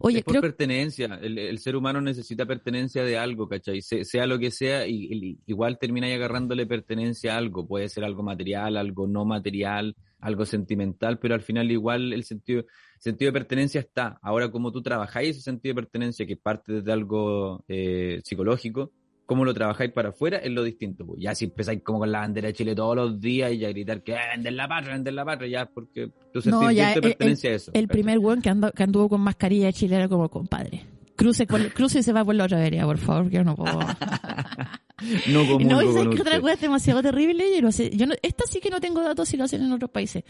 oye, 0.00 0.18
es 0.18 0.24
por 0.24 0.32
creo 0.32 0.42
pertenencia. 0.42 1.18
El, 1.20 1.38
el 1.38 1.58
ser 1.58 1.76
humano 1.76 2.00
necesita 2.00 2.46
pertenencia 2.46 3.04
de 3.04 3.18
algo, 3.18 3.48
¿cachai? 3.48 3.82
Se- 3.82 4.04
sea 4.04 4.26
lo 4.26 4.38
que 4.38 4.50
sea, 4.50 4.86
y, 4.86 5.08
y- 5.10 5.38
igual 5.46 5.78
termina 5.78 6.06
ahí 6.06 6.12
agarrándole 6.14 6.66
pertenencia 6.66 7.34
a 7.34 7.38
algo. 7.38 7.66
Puede 7.66 7.88
ser 7.88 8.04
algo 8.04 8.22
material, 8.22 8.76
algo 8.76 9.06
no 9.06 9.24
material, 9.24 9.94
algo 10.20 10.44
sentimental, 10.46 11.18
pero 11.18 11.34
al 11.34 11.42
final 11.42 11.70
igual 11.70 12.12
el 12.12 12.24
sentido, 12.24 12.64
sentido 12.98 13.28
de 13.30 13.38
pertenencia 13.40 13.80
está. 13.80 14.18
Ahora, 14.22 14.50
como 14.50 14.70
tú 14.72 14.82
trabajáis 14.82 15.30
ese 15.30 15.40
sentido 15.40 15.74
de 15.74 15.82
pertenencia 15.82 16.26
que 16.26 16.36
parte 16.36 16.80
de 16.82 16.92
algo 16.92 17.64
eh, 17.68 18.20
psicológico, 18.24 18.92
cómo 19.26 19.44
lo 19.44 19.54
trabajáis 19.54 19.92
para 19.92 20.10
afuera 20.10 20.38
es 20.38 20.50
lo 20.50 20.62
distinto. 20.62 21.06
pues. 21.06 21.20
Ya 21.20 21.34
si 21.34 21.46
empezáis 21.46 21.82
como 21.82 22.00
con 22.00 22.12
la 22.12 22.20
bandera 22.20 22.48
de 22.48 22.54
Chile 22.54 22.74
todos 22.74 22.94
los 22.96 23.20
días 23.20 23.52
y 23.52 23.64
a 23.64 23.68
gritar 23.70 24.02
que 24.02 24.12
"Eh, 24.12 24.18
vender 24.34 24.52
la 24.54 24.68
patria, 24.68 24.92
vender 24.94 25.14
la 25.14 25.24
patria, 25.24 25.48
ya 25.48 25.66
porque 25.66 26.10
tu 26.32 26.40
No, 26.50 26.70
ya, 26.70 26.92
el- 26.92 27.00
pertenencia 27.00 27.50
a 27.50 27.54
eso. 27.54 27.70
el 27.74 27.86
¿cachai? 27.86 27.92
primer 28.02 28.18
weón 28.18 28.42
que, 28.42 28.50
ando- 28.50 28.72
que 28.72 28.82
anduvo 28.82 29.08
con 29.08 29.20
mascarilla 29.20 29.66
de 29.66 29.72
Chile 29.72 29.96
era 29.96 30.08
como 30.08 30.28
compadre. 30.28 30.84
Cruce, 31.16 31.46
por- 31.46 31.72
cruce 31.72 32.00
y 32.00 32.02
se 32.02 32.12
va 32.12 32.24
por 32.24 32.34
la 32.34 32.44
otra 32.44 32.58
vereda, 32.58 32.84
por 32.84 32.98
favor, 32.98 33.28
que 33.30 33.36
yo 33.36 33.44
no 33.44 33.54
puedo. 33.54 33.78
No 35.28 35.46
comulgo 35.46 35.82
No, 35.82 35.92
sabes 35.92 36.14
que 36.14 36.22
otra 36.22 36.40
weá 36.40 36.54
es 36.54 36.60
demasiado 36.60 37.02
terrible. 37.02 37.44
Yo 37.54 37.62
no 37.62 37.72
sé, 37.72 37.90
yo 37.94 38.06
no, 38.06 38.14
esta 38.22 38.44
sí 38.48 38.60
que 38.60 38.70
no 38.70 38.80
tengo 38.80 39.02
datos 39.02 39.28
si 39.28 39.36
lo 39.36 39.44
hacen 39.44 39.62
en 39.62 39.72
otros 39.72 39.90
países. 39.90 40.24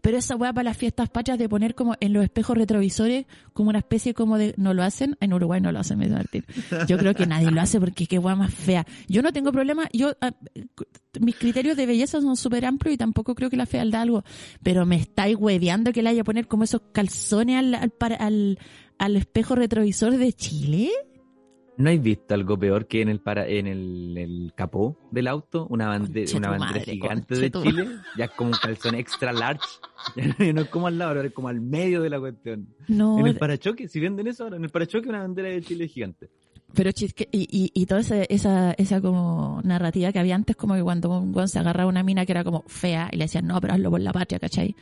Pero 0.00 0.18
esa 0.18 0.36
weá 0.36 0.52
para 0.52 0.64
las 0.64 0.76
fiestas 0.76 1.08
patrias 1.08 1.38
de 1.38 1.48
poner 1.48 1.74
como 1.74 1.96
en 2.00 2.12
los 2.12 2.24
espejos 2.24 2.56
retrovisores 2.56 3.26
como 3.52 3.70
una 3.70 3.78
especie 3.78 4.14
como 4.14 4.38
de, 4.38 4.54
no 4.56 4.74
lo 4.74 4.82
hacen, 4.82 5.16
en 5.20 5.32
Uruguay 5.32 5.60
no 5.60 5.72
lo 5.72 5.80
hacen, 5.80 5.98
me 5.98 6.06
dice 6.06 6.16
Martín. 6.16 6.44
Yo 6.86 6.98
creo 6.98 7.14
que 7.14 7.26
nadie 7.26 7.50
lo 7.50 7.60
hace 7.60 7.80
porque 7.80 8.06
qué 8.06 8.18
weá 8.18 8.36
más 8.36 8.52
fea. 8.52 8.86
Yo 9.08 9.22
no 9.22 9.32
tengo 9.32 9.52
problema, 9.52 9.88
yo, 9.92 10.12
ah, 10.20 10.32
mis 11.20 11.36
criterios 11.36 11.76
de 11.76 11.86
belleza 11.86 12.20
son 12.20 12.36
súper 12.36 12.64
amplios 12.64 12.94
y 12.94 12.98
tampoco 12.98 13.34
creo 13.34 13.50
que 13.50 13.56
la 13.56 13.66
fealdad 13.66 14.02
algo, 14.02 14.24
pero 14.62 14.86
me 14.86 14.96
estáis 14.96 15.36
hueveando 15.36 15.92
que 15.92 16.02
le 16.02 16.10
haya 16.10 16.24
poner 16.24 16.46
como 16.46 16.64
esos 16.64 16.82
calzones 16.92 17.56
al, 17.56 17.74
al, 17.74 17.92
al, 18.18 18.58
al 18.98 19.16
espejo 19.16 19.54
retrovisor 19.54 20.16
de 20.16 20.32
Chile. 20.32 20.90
¿No 21.78 21.88
has 21.90 22.02
visto 22.02 22.34
algo 22.34 22.58
peor 22.58 22.86
que 22.86 23.00
en 23.02 23.08
el 23.08 23.20
para 23.20 23.46
en 23.48 23.66
el, 23.66 24.18
el 24.18 24.52
capó 24.54 24.98
del 25.10 25.26
auto? 25.28 25.66
Una, 25.70 25.88
bande- 25.88 26.24
Conche 26.24 26.36
una 26.36 26.48
tu 26.48 26.50
bandera 26.52 26.80
madre, 26.80 26.92
gigante 26.92 27.34
de 27.36 27.50
tu 27.50 27.62
Chile. 27.62 27.88
Ya 28.16 28.24
es 28.26 28.30
como 28.32 28.50
un 28.50 28.56
calzón 28.60 28.94
extra 28.96 29.32
large. 29.32 29.62
Ya 30.38 30.52
no 30.52 30.60
es 30.62 30.68
como 30.68 30.86
al 30.88 30.98
lado, 30.98 31.10
ahora 31.12 31.26
es 31.28 31.32
como 31.32 31.48
al 31.48 31.60
medio 31.60 32.02
de 32.02 32.10
la 32.10 32.18
cuestión. 32.20 32.68
No, 32.88 33.18
En 33.18 33.26
el 33.26 33.36
parachoque, 33.36 33.88
si 33.88 34.00
venden 34.00 34.26
eso 34.26 34.44
ahora, 34.44 34.56
en 34.56 34.64
el 34.64 34.70
parachoque 34.70 35.08
una 35.08 35.20
bandera 35.20 35.48
de 35.48 35.62
Chile 35.62 35.86
gigante. 35.88 36.28
Pero 36.74 36.92
chisque, 36.92 37.28
y, 37.32 37.48
y, 37.50 37.70
y 37.80 37.86
toda 37.86 38.00
esa, 38.02 38.22
esa, 38.24 38.72
esa 38.72 39.00
como 39.00 39.60
narrativa 39.64 40.12
que 40.12 40.18
había 40.18 40.34
antes, 40.34 40.54
como 40.56 40.74
que 40.74 40.82
cuando 40.82 41.10
un 41.18 41.34
weón 41.34 41.48
se 41.48 41.58
agarraba 41.58 41.88
una 41.88 42.02
mina 42.02 42.26
que 42.26 42.32
era 42.32 42.44
como 42.44 42.62
fea 42.66 43.08
y 43.12 43.16
le 43.16 43.24
decían, 43.24 43.46
no, 43.46 43.58
pero 43.60 43.72
hazlo 43.74 43.90
por 43.90 44.00
la 44.00 44.12
patria, 44.12 44.38
¿cachai? 44.38 44.74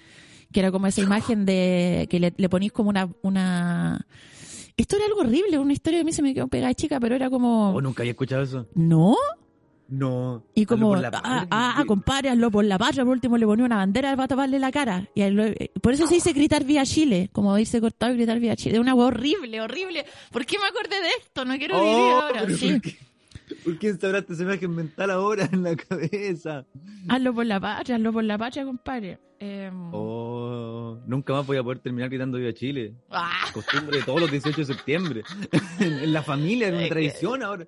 Que 0.51 0.61
era 0.61 0.73
como 0.73 0.87
esa 0.89 1.01
imagen 1.03 1.45
de 1.45 2.07
que 2.11 2.19
le, 2.21 2.33
le 2.37 2.49
ponís 2.49 2.73
como 2.73 2.91
una, 2.91 3.09
una... 3.23 4.05
Esto 4.77 4.97
era 4.97 5.07
algo 5.07 5.21
horrible, 5.21 5.59
una 5.59 5.73
historia 5.73 5.99
que 5.99 6.03
a 6.03 6.05
mí 6.05 6.13
se 6.13 6.23
me 6.23 6.35
quedó 6.35 6.49
pegada 6.49 6.69
de 6.69 6.75
chica, 6.75 7.01
pero 7.01 7.15
era 7.15 7.31
como... 7.31 7.71
Oh, 7.75 7.81
nunca 7.81 8.03
había 8.03 8.11
escuchado 8.13 8.43
eso. 8.43 8.67
¿No? 8.75 9.17
No. 9.89 10.43
Y 10.55 10.67
como, 10.67 10.89
por 10.89 11.01
la 11.01 11.11
ah, 11.15 11.47
ah, 11.51 11.75
ah, 11.79 11.85
compadre, 11.87 12.29
hazlo 12.31 12.51
por 12.51 12.65
la 12.65 12.77
patria, 12.77 13.05
por 13.05 13.13
último 13.13 13.39
le 13.39 13.47
ponía 13.47 13.65
una 13.65 13.77
bandera 13.77 14.15
para 14.17 14.29
taparle 14.29 14.59
la 14.59 14.73
cara. 14.73 15.09
Y 15.15 15.31
lo- 15.31 15.45
por 15.81 15.93
eso 15.95 16.07
se 16.09 16.15
dice 16.17 16.33
gritar 16.33 16.65
vía 16.65 16.85
Chile, 16.85 17.31
como 17.33 17.57
irse 17.57 17.81
cortado 17.81 18.13
y 18.13 18.17
gritar 18.17 18.41
vía 18.41 18.57
Chile. 18.57 18.81
Una 18.81 18.95
hueá 18.95 19.07
horrible, 19.07 19.61
horrible. 19.61 20.05
¿Por 20.33 20.45
qué 20.45 20.59
me 20.59 20.67
acordé 20.67 21.01
de 21.01 21.09
esto? 21.23 21.45
No 21.45 21.57
quiero 21.57 21.81
vivir 21.81 21.95
Oh, 21.97 22.21
ahora, 22.21 22.47
sí. 22.51 22.81
¿Por 23.67 23.73
qué? 23.75 23.77
¿Por 23.77 23.79
qué 23.79 23.89
instauraste 23.89 24.33
esa 24.33 24.43
imagen 24.43 24.75
mental 24.75 25.11
ahora 25.11 25.49
en 25.53 25.63
la 25.63 25.77
cabeza? 25.77 26.65
Hazlo 27.09 27.35
por 27.35 27.47
la 27.47 27.61
patria, 27.61 27.97
hazlo 27.97 28.13
por 28.13 28.25
la 28.25 28.39
patria, 28.39 28.65
compadre. 28.65 29.19
Eh, 29.39 29.71
Oh, 29.93 30.99
nunca 31.07 31.35
más 31.35 31.47
voy 31.47 31.59
a 31.59 31.63
poder 31.63 31.81
terminar 31.81 32.09
gritando 32.09 32.39
Viva 32.39 32.55
Chile. 32.55 32.95
ah, 33.11 33.45
Costumbre 33.53 33.99
de 33.99 34.03
todos 34.05 34.21
los 34.21 34.31
18 34.31 34.57
de 34.57 34.65
septiembre. 34.65 35.23
en, 35.81 36.13
la 36.13 36.23
familia, 36.23 36.69
en 36.69 36.77
una 36.77 36.89
tradición 36.89 37.43
ahora. 37.43 37.67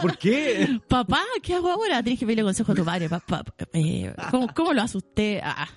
¿Por 0.00 0.16
qué? 0.16 0.78
papá, 0.88 1.22
¿qué 1.42 1.54
hago 1.54 1.70
ahora? 1.70 2.02
Tienes 2.02 2.20
que 2.20 2.26
pedirle 2.26 2.44
consejo 2.44 2.70
a 2.70 2.74
tu 2.76 2.84
padre, 2.84 3.08
papá. 3.08 3.42
Eh, 3.72 4.14
¿cómo, 4.30 4.48
¿Cómo 4.54 4.72
lo 4.72 4.82
asusté? 4.82 5.40
Ah. 5.42 5.68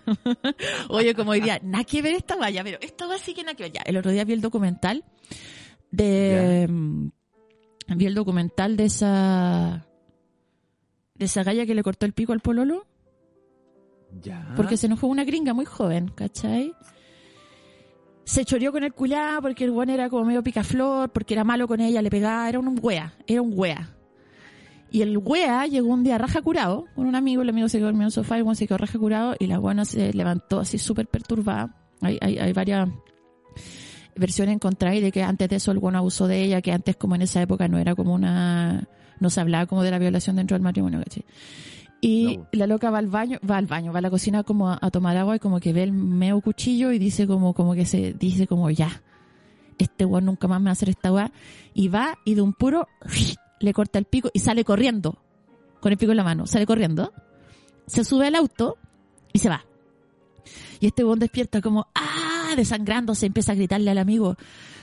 Oye, 0.89 1.15
como 1.15 1.31
hoy 1.31 1.41
día, 1.41 1.59
nada 1.63 1.83
que 1.85 2.01
ver 2.03 2.13
esta 2.13 2.35
valla, 2.35 2.63
pero 2.63 2.77
esta 2.81 3.07
va 3.07 3.17
sí 3.17 3.33
que 3.33 3.41
nada 3.43 3.55
que 3.55 3.63
ver. 3.63 3.71
Ya, 3.71 3.81
el 3.85 3.97
otro 3.97 4.11
día 4.11 4.23
vi 4.25 4.33
el 4.33 4.41
documental 4.41 5.03
de... 5.89 6.67
Vi 7.95 8.05
el 8.05 8.15
documental 8.15 8.77
de 8.77 8.85
esa... 8.85 9.87
De 11.15 11.25
esa 11.25 11.43
galla 11.43 11.65
que 11.65 11.75
le 11.75 11.83
cortó 11.83 12.05
el 12.05 12.13
pico 12.13 12.33
al 12.33 12.39
pololo. 12.39 12.85
Ya. 14.21 14.53
Porque 14.55 14.77
se 14.77 14.87
enojó 14.87 15.07
una 15.07 15.23
gringa 15.23 15.53
muy 15.53 15.65
joven, 15.65 16.09
¿cachai? 16.09 16.73
Se 18.23 18.45
choreó 18.45 18.71
con 18.71 18.83
el 18.83 18.93
culiá 18.93 19.39
porque 19.41 19.63
el 19.63 19.71
buen 19.71 19.89
era 19.89 20.09
como 20.09 20.25
medio 20.25 20.43
picaflor, 20.43 21.09
porque 21.11 21.33
era 21.33 21.43
malo 21.43 21.67
con 21.67 21.79
ella, 21.79 22.01
le 22.01 22.09
pegaba, 22.09 22.49
era 22.49 22.59
un 22.59 22.79
wea, 22.81 23.13
era 23.27 23.41
un 23.41 23.51
wea. 23.55 23.95
Y 24.89 25.01
el 25.01 25.17
wea 25.17 25.65
llegó 25.67 25.87
un 25.89 26.03
día 26.03 26.17
raja 26.17 26.41
curado 26.41 26.85
con 26.95 27.05
un 27.05 27.15
amigo, 27.15 27.41
el 27.41 27.49
amigo 27.49 27.69
se 27.69 27.77
quedó 27.77 27.87
dormido 27.87 28.03
en 28.03 28.07
el 28.07 28.11
sofá 28.11 28.35
y 28.35 28.39
el 28.39 28.43
weón 28.43 28.55
se 28.55 28.67
quedó 28.67 28.77
raja 28.77 28.99
curado 28.99 29.35
y 29.39 29.47
la 29.47 29.57
buena 29.57 29.85
se 29.85 30.11
levantó 30.13 30.59
así 30.59 30.77
súper 30.77 31.07
perturbada. 31.07 31.75
Hay, 32.01 32.17
hay, 32.19 32.37
hay 32.39 32.51
varias 32.51 32.89
versiones 34.15 34.55
encontradas 34.55 35.01
de 35.01 35.11
que 35.11 35.23
antes 35.23 35.49
de 35.49 35.55
eso 35.57 35.71
el 35.71 35.79
buen 35.79 35.95
abusó 35.95 36.27
de 36.27 36.43
ella, 36.43 36.61
que 36.61 36.71
antes 36.71 36.95
como 36.95 37.15
en 37.15 37.21
esa 37.23 37.41
época 37.41 37.67
no 37.67 37.77
era 37.77 37.95
como 37.95 38.13
una... 38.13 38.87
no 39.19 39.29
se 39.29 39.41
hablaba 39.41 39.65
como 39.65 39.83
de 39.83 39.91
la 39.91 39.99
violación 39.99 40.35
dentro 40.35 40.55
del 40.55 40.61
matrimonio, 40.63 40.99
¿cachai? 41.03 41.25
Y 42.01 42.37
No. 42.37 42.47
la 42.51 42.67
loca 42.67 42.89
va 42.89 42.97
al 42.97 43.07
baño, 43.07 43.39
va 43.47 43.57
al 43.57 43.67
baño, 43.67 43.93
va 43.93 43.99
a 43.99 44.01
la 44.01 44.09
cocina 44.09 44.43
como 44.43 44.69
a, 44.69 44.79
a 44.81 44.89
tomar 44.89 45.15
agua 45.17 45.35
y 45.35 45.39
como 45.39 45.59
que 45.59 45.71
ve 45.71 45.83
el 45.83 45.91
meo 45.91 46.41
cuchillo 46.41 46.91
y 46.91 46.97
dice 46.99 47.27
como, 47.27 47.53
como 47.53 47.75
que 47.75 47.85
se 47.85 48.13
dice 48.13 48.47
como 48.47 48.69
ya, 48.71 49.03
este 49.77 50.05
weón 50.05 50.25
nunca 50.25 50.47
más 50.47 50.59
me 50.59 50.65
va 50.65 50.69
a 50.71 50.73
hacer 50.73 50.89
esta 50.89 51.11
weá. 51.11 51.31
Y 51.73 51.87
va 51.89 52.17
y 52.25 52.33
de 52.35 52.41
un 52.41 52.53
puro 52.53 52.87
le 53.59 53.73
corta 53.73 53.99
el 53.99 54.05
pico 54.05 54.29
y 54.33 54.39
sale 54.39 54.63
corriendo, 54.63 55.19
con 55.79 55.91
el 55.91 55.97
pico 55.97 56.11
en 56.11 56.17
la 56.17 56.23
mano, 56.23 56.47
sale 56.47 56.65
corriendo, 56.65 57.13
se 57.85 58.03
sube 58.03 58.27
al 58.27 58.35
auto 58.35 58.77
y 59.31 59.39
se 59.39 59.49
va. 59.49 59.63
Y 60.79 60.87
este 60.87 61.03
weón 61.03 61.19
despierta 61.19 61.61
como, 61.61 61.85
ah, 61.93 62.30
desangrándose, 62.55 63.25
empieza 63.25 63.51
a 63.51 63.55
gritarle 63.55 63.91
al 63.91 63.97
amigo, 63.97 64.35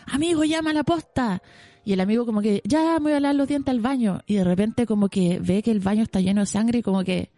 amigo, 0.07 0.45
llama 0.45 0.71
a 0.71 0.75
la 0.75 0.85
posta. 0.85 1.43
Y 1.85 1.93
el 1.95 2.01
amigo 2.01 2.27
como 2.27 2.43
que, 2.43 2.61
ya 2.65 2.95
me 2.99 3.05
voy 3.05 3.13
a 3.13 3.21
lavar 3.21 3.37
los 3.37 3.49
dientes 3.49 3.71
al 3.73 3.81
baño. 3.81 4.21
Y 4.27 4.35
de 4.35 4.45
repente 4.45 4.85
como 4.87 5.09
que 5.09 5.39
ve 5.41 5.63
que 5.63 5.71
el 5.71 5.81
baño 5.81 6.03
está 6.03 6.21
lleno 6.21 6.41
de 6.43 6.47
sangre 6.47 6.81
y 6.81 6.83
como 6.83 7.03
que, 7.05 7.31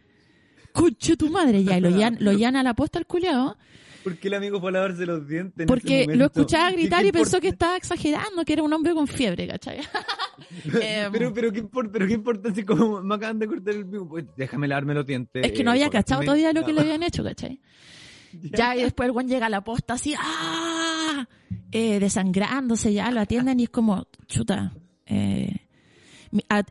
¡Cuche 0.72 1.16
tu 1.16 1.30
madre! 1.30 1.62
Ya, 1.64 1.78
y 1.78 1.80
lo 1.80 1.90
llana, 1.90 2.16
lo 2.20 2.30
a 2.58 2.62
la 2.62 2.74
posta 2.74 2.98
al 2.98 3.06
culiao, 3.06 3.56
¿Por 4.02 4.16
qué 4.16 4.28
el 4.28 4.34
amigo 4.34 4.60
fue 4.60 4.70
a 4.70 4.72
lavarse 4.72 5.04
los 5.04 5.28
dientes? 5.28 5.60
en 5.60 5.66
porque 5.66 6.02
ese 6.02 6.16
lo 6.16 6.26
escuchaba 6.26 6.70
¿Qué- 6.70 6.76
gritar 6.76 7.04
y 7.04 7.12
pensó 7.12 7.38
que 7.40 7.48
estaba 7.48 7.76
exagerando, 7.76 8.44
que 8.46 8.54
era 8.54 8.62
un 8.62 8.72
hombre 8.72 8.94
con 8.94 9.06
fiebre, 9.06 9.46
¿cachai? 9.46 9.80
Pero, 11.12 11.32
pero, 11.34 11.52
¿qué 11.52 11.58
importa? 11.58 11.92
Pero, 11.92 12.06
¿qué 12.06 12.14
importa 12.14 12.54
si 12.54 12.64
como 12.64 13.02
me 13.02 13.14
acaban 13.14 13.38
de 13.38 13.46
cortar 13.46 13.74
el 13.74 13.86
pico? 13.86 14.08
Pues 14.08 14.24
déjame 14.36 14.66
lavarme 14.68 14.94
los 14.94 15.06
dientes. 15.06 15.44
es 15.44 15.52
que 15.52 15.62
no 15.62 15.70
eh, 15.70 15.74
había 15.74 15.86
por- 15.86 15.92
cachado 15.92 16.22
todavía 16.22 16.52
lo 16.52 16.64
que 16.64 16.72
le 16.72 16.80
habían 16.80 17.02
hecho, 17.02 17.22
¿cachai? 17.22 17.60
Ya, 18.56 18.76
y 18.76 18.82
después 18.82 19.06
el 19.06 19.12
buen 19.12 19.28
llega 19.28 19.46
a 19.46 19.50
la 19.50 19.62
posta 19.62 19.94
así, 19.94 20.14
¡ah! 20.18 21.26
Eh, 21.72 21.98
desangrándose, 22.00 22.92
ya 22.92 23.10
lo 23.10 23.20
atienden 23.20 23.60
y 23.60 23.64
es 23.64 23.70
como, 23.70 24.06
chuta. 24.26 24.72
eh, 25.06 25.56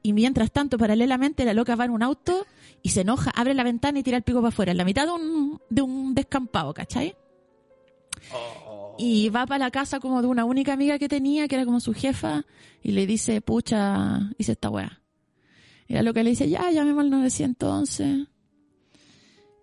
y 0.03 0.13
mientras 0.13 0.51
tanto, 0.51 0.77
paralelamente, 0.77 1.43
la 1.43 1.53
loca 1.53 1.75
va 1.75 1.85
en 1.85 1.91
un 1.91 2.01
auto 2.01 2.45
y 2.81 2.89
se 2.89 3.01
enoja, 3.01 3.31
abre 3.31 3.53
la 3.53 3.63
ventana 3.63 3.99
y 3.99 4.03
tira 4.03 4.15
el 4.17 4.23
pico 4.23 4.39
para 4.39 4.49
afuera, 4.49 4.71
en 4.71 4.77
la 4.77 4.85
mitad 4.85 5.05
de 5.05 5.11
un, 5.11 5.61
de 5.69 5.81
un 5.81 6.15
descampado, 6.15 6.73
¿cachai? 6.73 7.15
Y 8.97 9.29
va 9.29 9.45
para 9.45 9.65
la 9.65 9.71
casa 9.71 9.99
como 9.99 10.21
de 10.21 10.27
una 10.27 10.45
única 10.45 10.73
amiga 10.73 10.97
que 10.97 11.09
tenía, 11.09 11.47
que 11.47 11.55
era 11.55 11.65
como 11.65 11.79
su 11.79 11.93
jefa, 11.93 12.45
y 12.81 12.91
le 12.91 13.05
dice, 13.05 13.41
pucha, 13.41 14.31
hice 14.37 14.53
esta 14.53 14.69
weá. 14.69 15.01
Y 15.87 15.93
la 15.93 16.03
loca 16.03 16.21
le 16.23 16.29
dice, 16.29 16.49
ya, 16.49 16.69
llamemos 16.71 17.03
al 17.03 17.09
911. 17.09 18.27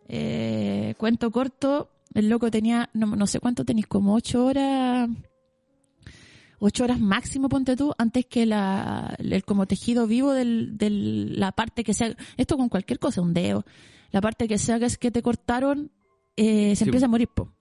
Eh, 0.08 0.94
cuento 0.98 1.30
corto, 1.30 1.90
el 2.14 2.28
loco 2.28 2.50
tenía, 2.50 2.90
no, 2.94 3.06
no 3.16 3.26
sé 3.26 3.40
cuánto 3.40 3.64
tenéis, 3.64 3.86
como 3.86 4.14
ocho 4.14 4.46
horas, 4.46 5.08
ocho 6.58 6.84
horas 6.84 6.98
máximo, 7.00 7.48
ponte 7.48 7.76
tú, 7.76 7.92
antes 7.98 8.26
que 8.26 8.46
la, 8.46 9.14
el 9.18 9.44
como 9.44 9.66
tejido 9.66 10.06
vivo 10.06 10.32
del, 10.32 10.78
del, 10.78 11.38
la 11.38 11.52
parte 11.52 11.84
que 11.84 11.92
sea, 11.94 12.16
esto 12.36 12.56
con 12.56 12.68
cualquier 12.68 12.98
cosa, 12.98 13.20
un 13.20 13.34
dedo, 13.34 13.64
la 14.12 14.20
parte 14.20 14.48
que 14.48 14.58
sea 14.58 14.78
que 14.78 14.86
es 14.86 14.96
que 14.96 15.10
te 15.10 15.22
cortaron, 15.22 15.90
eh, 16.36 16.70
se 16.76 16.76
Sí. 16.76 16.84
empieza 16.84 17.06
a 17.06 17.08
morir, 17.10 17.28
po. 17.28 17.52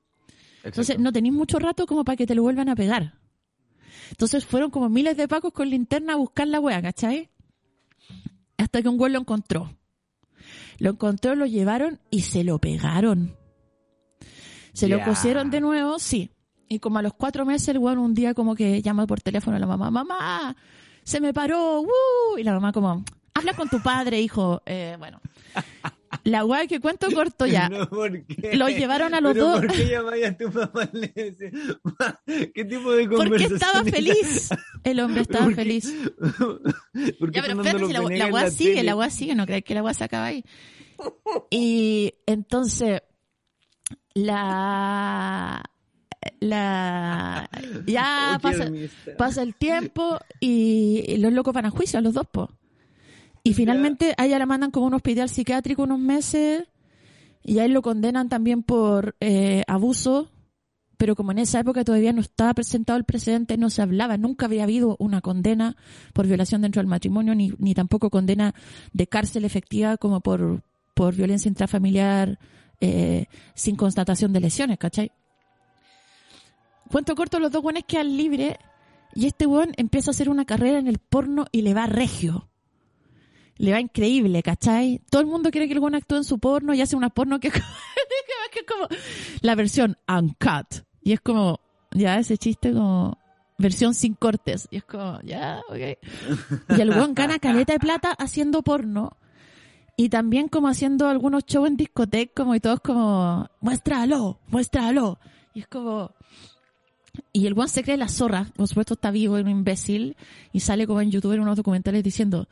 Entonces 0.63 0.97
no 0.99 1.11
tenéis 1.11 1.33
mucho 1.33 1.59
rato 1.59 1.85
como 1.85 2.03
para 2.03 2.15
que 2.15 2.25
te 2.25 2.33
lo 2.35 2.41
vuelvan 2.43 2.69
a 2.69 2.75
pegar. 2.75 3.13
Entonces 4.11 4.45
fueron 4.45 4.71
como 4.71 4.89
miles 4.89 5.15
de 5.17 5.27
pacos 5.27 5.51
con 5.53 5.69
linterna 5.69 6.13
a 6.13 6.15
buscar 6.15 6.47
la 6.47 6.59
wea, 6.59 6.81
¿cachai? 6.81 7.29
Hasta 8.57 8.81
que 8.81 8.89
un 8.89 8.97
güey 8.97 9.11
lo 9.11 9.19
encontró. 9.19 9.75
Lo 10.77 10.91
encontró, 10.91 11.35
lo 11.35 11.45
llevaron 11.45 11.99
y 12.09 12.21
se 12.21 12.43
lo 12.43 12.59
pegaron. 12.59 13.35
Se 14.73 14.89
lo 14.89 15.01
cosieron 15.03 15.51
de 15.51 15.61
nuevo, 15.61 15.99
sí. 15.99 16.31
Y 16.67 16.79
como 16.79 16.99
a 16.99 17.01
los 17.01 17.13
cuatro 17.13 17.45
meses 17.45 17.69
el 17.69 17.77
weón 17.77 17.97
un 17.97 18.13
día 18.13 18.33
como 18.33 18.55
que 18.55 18.81
llama 18.81 19.07
por 19.07 19.21
teléfono 19.21 19.55
a 19.55 19.59
la 19.59 19.67
mamá, 19.67 19.89
mamá, 19.89 20.55
se 21.03 21.21
me 21.21 21.33
paró, 21.33 21.81
¡uh! 21.81 22.37
Y 22.37 22.43
la 22.43 22.53
mamá 22.53 22.73
como, 22.73 23.05
habla 23.33 23.53
con 23.53 23.69
tu 23.69 23.81
padre, 23.81 24.19
hijo. 24.19 24.61
Eh, 24.65 24.95
bueno. 24.99 25.21
La 26.23 26.45
weá 26.45 26.65
que 26.67 26.79
cuento 26.79 27.11
corto 27.11 27.45
ya. 27.45 27.69
No, 27.75 27.89
¿por 27.89 28.25
qué? 28.25 28.55
Lo 28.55 28.69
llevaron 28.69 29.13
a 29.13 29.21
los 29.21 29.33
¿Pero 29.33 29.45
dos. 29.45 29.59
¿Por 29.61 29.71
qué 29.71 29.87
llamáis 29.89 30.25
a 30.25 30.37
tu 30.37 30.51
"Ma, 30.51 30.71
¿Qué 32.25 32.65
tipo 32.65 32.91
de 32.93 33.03
Porque 33.07 33.15
conversación 33.15 33.53
estaba 33.55 33.81
es 33.85 33.91
feliz. 33.93 34.49
El 34.83 34.99
hombre 34.99 35.21
estaba 35.21 35.49
feliz. 35.51 35.85
esa? 35.85 36.09
¿Por 37.19 37.31
qué 37.31 37.39
Ya, 37.39 37.41
pero 37.41 37.61
espérate, 37.61 37.85
si 37.87 37.93
la, 37.93 37.99
la 38.01 38.27
weá 38.27 38.49
sigue, 38.49 38.69
tele? 38.71 38.83
la 38.83 38.95
weá 38.95 39.09
sigue, 39.09 39.35
no 39.35 39.45
crees 39.45 39.63
que 39.63 39.73
la 39.75 39.83
weá 39.83 39.93
se 39.93 40.03
acaba 40.03 40.25
ahí. 40.25 40.43
Y 41.49 42.13
entonces, 42.25 43.01
la, 44.13 45.61
la, 46.39 47.49
ya 47.85 48.37
Oh, 48.37 49.17
pasa, 49.17 49.41
el 49.41 49.55
tiempo 49.55 50.17
y 50.39 51.17
los 51.17 51.33
locos 51.33 51.53
van 51.53 51.65
a 51.65 51.69
juicio, 51.69 51.99
los 52.01 52.13
dos, 52.13 52.27
po. 52.31 52.49
Y 53.45 53.53
finalmente 53.53 54.15
a 54.17 54.25
ella 54.25 54.39
la 54.39 54.47
mandan 54.47 54.71
como 54.71 54.87
a 54.87 54.89
un 54.89 54.95
hospital 54.95 55.29
psiquiátrico 55.29 55.83
unos 55.83 55.99
meses 55.99 56.63
y 57.43 57.59
a 57.59 57.65
él 57.65 57.73
lo 57.73 57.83
condenan 57.83 58.27
también 58.27 58.63
por 58.63 59.15
eh, 59.19 59.63
abuso, 59.67 60.31
pero 60.97 61.15
como 61.15 61.31
en 61.31 61.37
esa 61.37 61.59
época 61.59 61.83
todavía 61.83 62.11
no 62.11 62.21
estaba 62.21 62.55
presentado 62.55 62.97
el 62.97 63.03
precedente, 63.03 63.55
no 63.55 63.69
se 63.69 63.83
hablaba, 63.83 64.17
nunca 64.17 64.47
había 64.47 64.63
habido 64.63 64.95
una 64.97 65.21
condena 65.21 65.77
por 66.11 66.25
violación 66.25 66.63
dentro 66.63 66.79
del 66.79 66.87
matrimonio, 66.87 67.35
ni, 67.35 67.53
ni 67.59 67.75
tampoco 67.75 68.09
condena 68.09 68.55
de 68.93 69.05
cárcel 69.05 69.45
efectiva 69.45 69.97
como 69.97 70.21
por, 70.21 70.63
por 70.95 71.13
violencia 71.13 71.47
intrafamiliar 71.47 72.39
eh, 72.81 73.27
sin 73.53 73.75
constatación 73.75 74.33
de 74.33 74.39
lesiones, 74.39 74.79
¿cachai? 74.79 75.11
Cuento 76.89 77.13
corto, 77.13 77.39
los 77.39 77.51
dos 77.51 77.61
buenos 77.61 77.83
quedan 77.87 78.17
libres 78.17 78.55
y 79.13 79.27
este 79.27 79.45
weón 79.45 79.73
empieza 79.77 80.09
a 80.09 80.13
hacer 80.13 80.29
una 80.29 80.45
carrera 80.45 80.79
en 80.79 80.87
el 80.87 80.97
porno 80.97 81.45
y 81.51 81.61
le 81.61 81.75
va 81.75 81.85
regio. 81.85 82.49
Le 83.57 83.71
va 83.71 83.79
increíble, 83.79 84.43
¿cachai? 84.43 85.01
Todo 85.09 85.21
el 85.21 85.27
mundo 85.27 85.49
quiere 85.49 85.67
que 85.67 85.73
el 85.73 85.79
weón 85.79 85.95
actúe 85.95 86.17
en 86.17 86.23
su 86.23 86.39
porno 86.39 86.73
y 86.73 86.81
hace 86.81 86.95
una 86.95 87.09
porno 87.09 87.39
que, 87.41 87.47
es 87.47 87.53
como 88.67 88.87
la 89.41 89.55
versión 89.55 89.97
uncut. 90.07 90.83
Y 91.01 91.13
es 91.13 91.21
como, 91.21 91.59
ya 91.91 92.17
ese 92.17 92.37
chiste 92.37 92.73
como 92.73 93.17
versión 93.57 93.93
sin 93.93 94.13
cortes. 94.13 94.67
Y 94.71 94.77
es 94.77 94.83
como, 94.83 95.21
ya, 95.21 95.61
ok. 95.69 96.77
Y 96.77 96.81
el 96.81 96.89
weón 96.89 97.13
gana 97.13 97.39
caleta 97.39 97.73
de 97.73 97.79
plata 97.79 98.11
haciendo 98.11 98.61
porno. 98.61 99.17
Y 99.97 100.09
también 100.09 100.49
como 100.49 100.67
haciendo 100.67 101.07
algunos 101.07 101.45
shows 101.45 101.69
en 101.69 101.77
discoteca, 101.77 102.43
como 102.43 102.55
y 102.55 102.59
todos 102.59 102.81
como, 102.81 103.49
muéstralo, 103.61 104.39
muéstralo. 104.47 105.19
Y 105.53 105.61
es 105.61 105.67
como, 105.67 106.11
y 107.31 107.47
el 107.47 107.53
weón 107.53 107.69
se 107.69 107.83
cree 107.83 107.95
la 107.95 108.09
zorra, 108.09 108.47
por 108.55 108.67
supuesto 108.67 108.95
está 108.95 109.11
vivo, 109.11 109.37
es 109.37 109.43
un 109.43 109.49
imbécil, 109.49 110.17
y 110.51 110.59
sale 110.59 110.85
como 110.85 110.99
en 110.99 111.11
YouTube 111.11 111.33
en 111.33 111.41
unos 111.41 111.55
documentales 111.55 112.03
diciendo, 112.03 112.47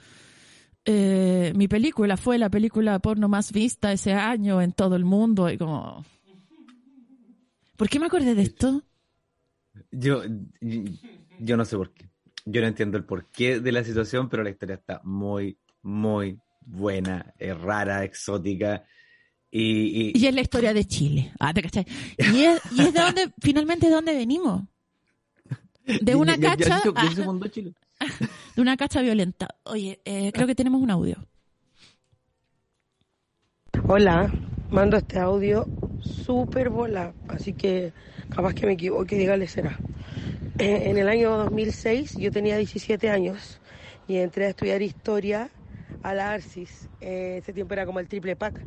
eh, 0.86 1.54
mi 1.56 1.68
película 1.68 2.18
fue 2.18 2.38
la 2.38 2.50
película 2.50 3.00
porno 3.00 3.28
más 3.30 3.52
vista 3.52 3.92
ese 3.92 4.14
año 4.14 4.62
en 4.62 4.72
todo 4.74 4.96
el 4.96 5.06
mundo, 5.06 5.50
y 5.50 5.58
como... 5.58 6.06
¿Por 7.78 7.90
qué 7.90 8.00
me 8.00 8.06
acordé 8.06 8.36
de 8.36 8.44
esto? 8.44 8.84
Yo, 9.92 10.24
yo 11.40 11.58
no 11.58 11.66
sé 11.66 11.76
por 11.78 11.92
qué. 11.94 12.08
Yo 12.46 12.62
no 12.62 12.68
entiendo 12.68 12.98
el 12.98 13.06
porqué 13.06 13.60
de 13.60 13.72
la 13.72 13.84
situación, 13.84 14.30
pero 14.30 14.44
la 14.44 14.50
historia 14.52 14.76
está 14.76 15.02
muy, 15.04 15.58
muy 15.82 16.38
buena, 16.62 17.34
es 17.40 17.60
rara, 17.60 18.04
exótica. 18.04 18.84
Y, 19.50 20.10
y- 20.10 20.12
Y 20.16 20.28
es 20.28 20.36
la 20.36 20.42
historia 20.42 20.74
de 20.74 20.86
Chile. 20.86 21.32
Ah, 21.40 21.54
¿te 21.54 21.62
cachai? 21.62 21.86
Y 22.18 22.42
es, 22.44 22.62
y 22.72 22.82
es 22.82 22.94
de 22.94 23.00
donde, 23.00 23.34
finalmente 23.42 23.88
de 23.88 23.94
dónde 23.94 24.14
venimos. 24.14 24.64
De 26.02 26.16
una 26.16 26.38
cacha, 26.38 26.82
Chile. 27.52 27.74
de 28.56 28.62
una 28.62 28.78
cacha 28.78 29.02
violenta. 29.02 29.56
Oye, 29.64 30.00
eh, 30.06 30.32
creo 30.32 30.48
que 30.48 30.56
tenemos 30.56 30.82
un 30.82 30.92
audio. 30.92 31.18
Hola, 33.88 34.32
mando 34.70 34.98
este 34.98 35.20
audio 35.20 35.68
súper 36.02 36.70
bola, 36.70 37.14
así 37.28 37.54
que 37.54 37.94
capaz 38.30 38.54
que 38.54 38.66
me 38.66 38.74
equivoque, 38.74 39.18
dígale 39.18 39.48
será. 39.48 39.78
En 40.60 40.98
el 40.98 41.10
año 41.10 41.36
2006 41.38 42.16
yo 42.18 42.32
tenía 42.32 42.58
17 42.58 43.10
años 43.10 43.60
y 44.08 44.18
entré 44.18 44.46
a 44.46 44.50
estudiar 44.50 44.82
historia 44.82 45.50
a 46.04 46.14
la 46.14 46.32
ARCIS. 46.32 46.90
Eh, 47.02 47.38
ese 47.42 47.54
tiempo 47.54 47.74
era 47.74 47.86
como 47.86 48.00
el 48.00 48.08
triple 48.08 48.36
pack, 48.36 48.62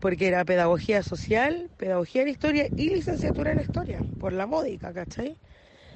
porque 0.00 0.28
era 0.28 0.44
pedagogía 0.44 1.02
social, 1.02 1.70
pedagogía 1.76 2.22
en 2.22 2.28
historia 2.28 2.68
y 2.74 2.90
licenciatura 2.90 3.52
en 3.52 3.60
historia, 3.60 4.00
por 4.18 4.32
la 4.32 4.46
módica, 4.46 4.92
¿cachai? 4.92 5.36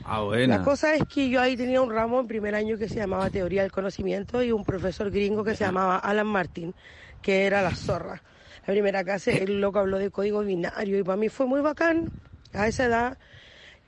Ah, 0.05 0.23
buena. 0.23 0.59
La 0.59 0.65
cosa 0.65 0.95
es 0.95 1.05
que 1.05 1.29
yo 1.29 1.41
ahí 1.41 1.57
tenía 1.57 1.81
un 1.81 1.91
ramo 1.91 2.21
en 2.21 2.27
primer 2.27 2.55
año 2.55 2.77
que 2.77 2.89
se 2.89 2.97
llamaba 2.97 3.31
Teoría 3.31 3.63
del 3.63 3.73
Conocimiento 3.73 4.43
y 4.43 4.53
un 4.53 4.65
profesor 4.65 5.11
gringo 5.11 5.45
que 5.45 5.55
se 5.55 5.65
llamaba 5.65 5.99
Alan 5.99 6.27
Martin, 6.27 6.75
que 7.21 7.47
era 7.47 7.63
la 7.63 7.75
zorra. 7.75 8.23
La 8.67 8.73
primera 8.73 9.05
clase, 9.05 9.43
el 9.43 9.61
loco 9.61 9.79
habló 9.79 9.99
de 9.99 10.11
código 10.11 10.41
binario 10.41 10.99
y 10.99 11.03
para 11.03 11.17
mí 11.17 11.29
fue 11.29 11.47
muy 11.47 11.61
bacán 11.61 12.11
a 12.53 12.69
esa 12.69 12.85
edad 12.85 13.19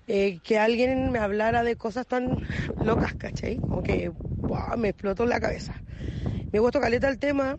eh, 0.07 0.41
que 0.43 0.59
alguien 0.59 1.11
me 1.11 1.19
hablara 1.19 1.63
de 1.63 1.77
cosas 1.77 2.07
tan 2.07 2.47
locas, 2.85 3.15
¿cachai? 3.15 3.57
Como 3.57 3.83
que 3.83 4.13
me 4.77 4.89
explotó 4.89 5.27
la 5.27 5.41
cabeza. 5.41 5.75
Me 6.53 6.59
gustó 6.59 6.81
caleta 6.81 7.09
el 7.09 7.19
tema, 7.19 7.57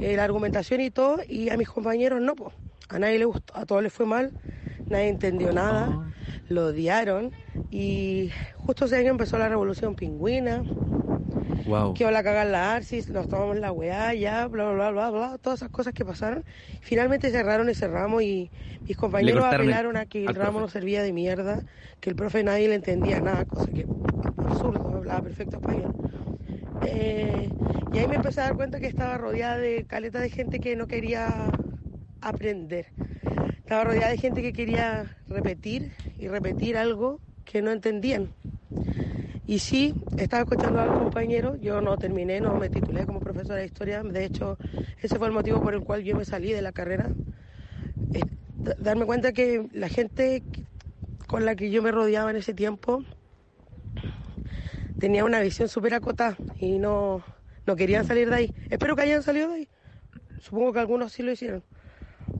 eh, 0.00 0.16
la 0.16 0.24
argumentación 0.24 0.80
y 0.80 0.90
todo, 0.90 1.18
y 1.28 1.50
a 1.50 1.56
mis 1.56 1.68
compañeros 1.68 2.20
no, 2.20 2.34
pues. 2.34 2.54
A 2.88 2.98
nadie 2.98 3.18
le 3.18 3.24
gustó, 3.24 3.56
a 3.56 3.66
todos 3.66 3.82
les 3.82 3.92
fue 3.92 4.06
mal, 4.06 4.34
nadie 4.88 5.08
entendió 5.08 5.52
nada, 5.52 6.00
lo 6.48 6.66
odiaron, 6.68 7.34
y 7.70 8.30
justo 8.56 8.84
ese 8.86 8.96
año 8.96 9.10
empezó 9.10 9.38
la 9.38 9.48
revolución 9.48 9.96
pingüina, 9.96 10.66
Wow. 11.64 11.94
que 11.94 12.10
la 12.10 12.22
cagar 12.22 12.46
la 12.46 12.74
Arcis, 12.74 13.10
nos 13.10 13.26
tomamos 13.28 13.56
la 13.56 13.72
weá, 13.72 14.12
ya, 14.14 14.46
bla, 14.48 14.64
bla, 14.72 14.90
bla, 14.90 15.10
bla, 15.10 15.10
bla, 15.10 15.38
todas 15.38 15.60
esas 15.60 15.70
cosas 15.70 15.92
que 15.94 16.04
pasaron. 16.04 16.44
Finalmente 16.80 17.30
cerraron 17.30 17.68
ese 17.68 17.88
ramo 17.88 18.20
y 18.20 18.52
mis 18.86 18.96
compañeros 18.96 19.44
apelaron 19.44 19.96
a 19.96 20.06
que 20.06 20.24
el 20.26 20.34
ramo 20.34 20.58
profe. 20.58 20.60
no 20.60 20.68
servía 20.68 21.02
de 21.02 21.12
mierda, 21.12 21.64
que 22.00 22.10
el 22.10 22.16
profe 22.16 22.44
nadie 22.44 22.68
le 22.68 22.74
entendía 22.76 23.20
nada, 23.20 23.46
cosa 23.46 23.72
que 23.72 23.88
absurdo, 24.36 24.94
hablaba 24.94 25.22
perfecto 25.22 25.56
español. 25.56 25.96
Eh, 26.80 27.54
y 27.90 27.98
ahí 27.98 28.08
me 28.08 28.16
empecé 28.16 28.40
a 28.40 28.44
dar 28.44 28.54
cuenta 28.56 28.80
que 28.80 28.86
estaba 28.86 29.18
rodeada 29.18 29.58
de 29.58 29.86
caleta 29.86 30.20
de 30.20 30.30
gente 30.30 30.60
que 30.60 30.76
no 30.76 30.86
quería 30.86 31.56
aprender. 32.28 32.86
Estaba 33.58 33.84
rodeada 33.84 34.10
de 34.10 34.18
gente 34.18 34.42
que 34.42 34.52
quería 34.52 35.16
repetir 35.28 35.92
y 36.18 36.28
repetir 36.28 36.76
algo 36.76 37.20
que 37.44 37.62
no 37.62 37.70
entendían. 37.70 38.30
Y 39.46 39.60
sí, 39.60 39.94
estaba 40.18 40.42
escuchando 40.42 40.80
a 40.80 40.86
los 40.86 40.98
compañeros, 40.98 41.60
yo 41.60 41.80
no 41.80 41.96
terminé, 41.96 42.40
no 42.40 42.54
me 42.54 42.68
titulé 42.68 43.06
como 43.06 43.20
profesora 43.20 43.56
de 43.56 43.66
historia, 43.66 44.02
de 44.02 44.24
hecho 44.24 44.58
ese 45.00 45.18
fue 45.18 45.28
el 45.28 45.32
motivo 45.32 45.62
por 45.62 45.74
el 45.74 45.82
cual 45.82 46.02
yo 46.02 46.16
me 46.16 46.24
salí 46.24 46.52
de 46.52 46.62
la 46.62 46.72
carrera. 46.72 47.08
Eh, 48.12 48.22
darme 48.78 49.06
cuenta 49.06 49.32
que 49.32 49.68
la 49.72 49.88
gente 49.88 50.42
con 51.28 51.44
la 51.44 51.54
que 51.54 51.70
yo 51.70 51.80
me 51.80 51.92
rodeaba 51.92 52.30
en 52.30 52.36
ese 52.36 52.54
tiempo 52.54 53.04
tenía 54.98 55.24
una 55.24 55.40
visión 55.40 55.68
súper 55.68 55.94
acotada 55.94 56.36
y 56.58 56.78
no, 56.78 57.22
no 57.66 57.76
querían 57.76 58.04
salir 58.04 58.28
de 58.30 58.36
ahí. 58.36 58.54
Espero 58.68 58.96
que 58.96 59.02
hayan 59.02 59.22
salido 59.22 59.48
de 59.48 59.54
ahí, 59.54 59.68
supongo 60.40 60.72
que 60.72 60.80
algunos 60.80 61.12
sí 61.12 61.22
lo 61.22 61.30
hicieron. 61.30 61.62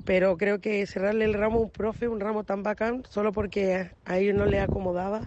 Pero 0.06 0.36
creo 0.38 0.60
que 0.60 0.86
cerrarle 0.86 1.24
el 1.26 1.34
ramo 1.34 1.58
a 1.58 1.62
un 1.62 1.70
profe, 1.70 2.08
un 2.08 2.20
ramo 2.20 2.44
tan 2.44 2.62
bacán, 2.62 3.02
solo 3.10 3.32
porque 3.32 3.90
a 4.06 4.18
ellos 4.18 4.34
no 4.36 4.46
les 4.46 4.62
acomodaba, 4.62 5.20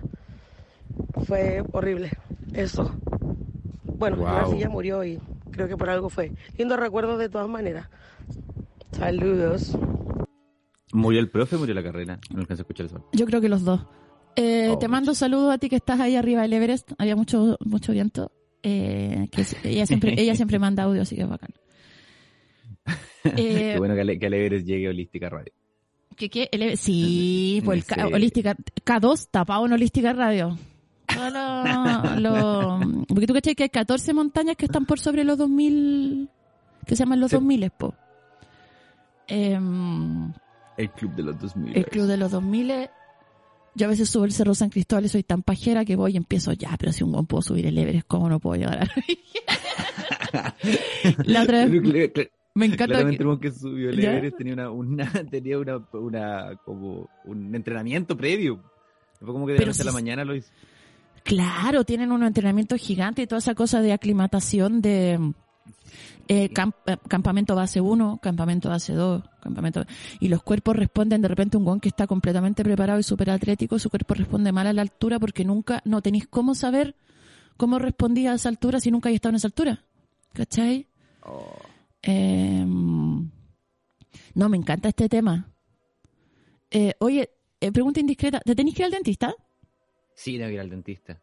fue 1.27 1.61
horrible. 1.73 2.11
Eso. 2.53 2.95
Bueno, 3.83 4.17
Wow. 4.17 4.27
ahora 4.27 4.47
sí 4.47 4.57
ya 4.59 4.69
murió 4.69 5.03
y 5.03 5.19
creo 5.51 5.67
que 5.67 5.75
por 5.77 5.89
algo 5.89 6.09
fue. 6.09 6.31
Lindo 6.57 6.77
recuerdo 6.77 7.17
de 7.17 7.29
todas 7.29 7.49
maneras. 7.49 7.87
Saludos. 8.91 9.77
¿Murió 10.93 11.19
el 11.19 11.29
profe 11.29 11.55
o 11.55 11.59
murió 11.59 11.75
la 11.75 11.83
carrera? 11.83 12.19
No 12.33 12.39
alcancé 12.39 12.61
a 12.61 12.63
escuchar 12.63 12.85
eso. 12.87 13.05
Yo 13.13 13.25
creo 13.25 13.41
que 13.41 13.49
los 13.49 13.63
dos. 13.63 13.85
Eh, 14.35 14.69
Oh, 14.71 14.77
te 14.79 14.87
mando 14.87 15.13
saludos 15.13 15.53
a 15.53 15.57
ti 15.57 15.69
que 15.69 15.75
estás 15.75 15.99
ahí 15.99 16.15
arriba 16.15 16.41
del 16.43 16.53
Everest. 16.53 16.91
Había 16.97 17.15
mucho 17.15 17.57
mucho 17.65 17.91
viento. 17.91 18.31
Eh, 18.63 19.27
que 19.31 19.45
ella 19.63 19.85
siempre 19.85 20.13
ella 20.17 20.35
siempre 20.35 20.57
manda 20.59 20.83
audio, 20.83 21.01
así 21.01 21.15
que 21.15 21.23
es 21.23 21.29
bacán. 21.29 21.49
Eh, 23.25 23.71
Qué 23.73 23.75
bueno 23.77 23.95
que, 23.95 24.01
Ale- 24.01 24.17
que 24.19 24.29
llegue 24.63 24.87
Holística 24.89 25.29
Radio. 25.29 25.51
¿Qué, 26.15 26.29
qué? 26.29 26.47
El- 26.51 26.77
sí, 26.77 27.61
pues 27.65 27.85
Sí. 27.85 28.01
Holística, 28.01 28.55
K2 28.85 29.27
tapado 29.29 29.65
en 29.65 29.73
Holística 29.73 30.13
Radio. 30.13 30.57
Lo- 31.15 32.19
lo- 32.19 33.05
porque 33.07 33.27
tú 33.27 33.33
cachai 33.33 33.55
que 33.55 33.63
hay 33.63 33.69
14 33.69 34.13
montañas 34.13 34.55
que 34.55 34.65
están 34.65 34.85
por 34.85 34.99
sobre 34.99 35.23
los 35.23 35.37
2000, 35.37 36.29
que 36.85 36.95
se 36.95 37.03
llaman 37.03 37.19
los 37.19 37.31
Sí. 37.31 37.35
2000, 37.37 37.69
po. 37.71 37.93
Em, 39.27 40.31
El 40.77 40.89
club 40.91 41.13
de 41.15 41.23
los 41.23 41.39
2000. 41.39 41.77
el 41.77 41.85
club 41.85 42.05
de 42.07 42.17
los 42.17 42.31
2000. 42.31 42.89
Yo 43.75 43.85
a 43.85 43.89
veces 43.89 44.09
subo 44.09 44.25
el 44.25 44.31
Cerro 44.31 44.55
San 44.55 44.69
Cristóbal 44.69 45.05
y 45.05 45.09
soy 45.09 45.23
tan 45.23 45.43
pajera 45.43 45.85
que 45.85 45.95
voy 45.95 46.13
y 46.13 46.17
empiezo 46.17 46.51
ya, 46.53 46.75
pero 46.79 46.91
si 46.91 47.03
un 47.03 47.11
buen 47.11 47.25
puedo 47.27 47.41
subir 47.41 47.65
el 47.67 47.77
Everest, 47.77 48.07
¿cómo 48.07 48.27
no 48.29 48.39
puedo 48.39 48.59
llegar 48.59 48.79
a 48.83 48.87
La 51.25 51.43
otra 51.43 51.65
vez 51.65 52.29
me 52.55 52.65
encanta 52.65 52.99
que- 53.05 53.39
que 53.39 53.51
subió 53.51 53.89
el. 53.89 53.99
Everest 54.03 54.37
tenía 54.37 54.53
una, 54.53 54.69
una 54.71 55.11
tenía 55.31 55.59
una, 55.59 55.77
una 55.93 56.55
como 56.65 57.09
un 57.25 57.53
entrenamiento 57.55 58.15
previo. 58.17 58.61
Fue 59.19 59.33
como 59.33 59.45
que 59.47 59.53
de 59.53 59.59
la 59.59 59.65
noche 59.67 59.81
a 59.81 59.85
la 59.85 59.91
mañana 59.91 60.23
lo 60.25 60.35
hizo. 60.35 60.49
Claro, 61.23 61.83
tienen 61.83 62.11
un 62.11 62.23
entrenamiento 62.23 62.75
gigante 62.77 63.21
y 63.21 63.27
toda 63.27 63.39
esa 63.39 63.53
cosa 63.53 63.81
de 63.81 63.91
aclimatación 63.93 64.81
de 64.81 65.33
eh, 66.29 66.49
camp- 66.49 66.75
eh, 66.87 66.97
campamento 67.07 67.55
base 67.55 67.81
1, 67.81 68.19
campamento 68.21 68.69
base 68.69 68.93
2, 68.93 69.23
campamento... 69.41 69.83
Y 70.19 70.29
los 70.29 70.41
cuerpos 70.41 70.75
responden 70.77 71.21
de 71.21 71.27
repente 71.27 71.57
un 71.57 71.65
guan 71.65 71.79
que 71.81 71.89
está 71.89 72.07
completamente 72.07 72.63
preparado 72.63 72.99
y 72.99 73.03
súper 73.03 73.29
atlético, 73.31 73.77
su 73.79 73.89
cuerpo 73.89 74.13
responde 74.13 74.51
mal 74.51 74.67
a 74.67 74.73
la 74.73 74.81
altura 74.81 75.19
porque 75.19 75.43
nunca, 75.43 75.81
no 75.85 76.01
tenéis 76.01 76.27
cómo 76.27 76.55
saber 76.55 76.95
cómo 77.57 77.77
respondía 77.79 78.31
a 78.31 78.35
esa 78.35 78.47
altura 78.49 78.79
si 78.79 78.89
nunca 78.89 79.09
había 79.09 79.15
estado 79.17 79.31
en 79.31 79.35
esa 79.35 79.47
altura. 79.47 79.83
¿Cachai? 80.33 80.87
Oh. 81.25 81.51
Eh, 82.03 82.65
no, 84.35 84.49
me 84.49 84.57
encanta 84.57 84.89
este 84.89 85.09
tema. 85.09 85.51
Eh, 86.71 86.93
oye, 86.99 87.29
eh, 87.59 87.71
pregunta 87.71 87.99
indiscreta, 87.99 88.39
¿te 88.39 88.55
tenéis 88.55 88.75
que 88.75 88.81
ir 88.83 88.85
al 88.85 88.91
dentista? 88.91 89.33
Sí, 90.15 90.33
tengo 90.37 90.47
que 90.49 90.53
ir 90.55 90.59
al 90.59 90.69
dentista. 90.69 91.21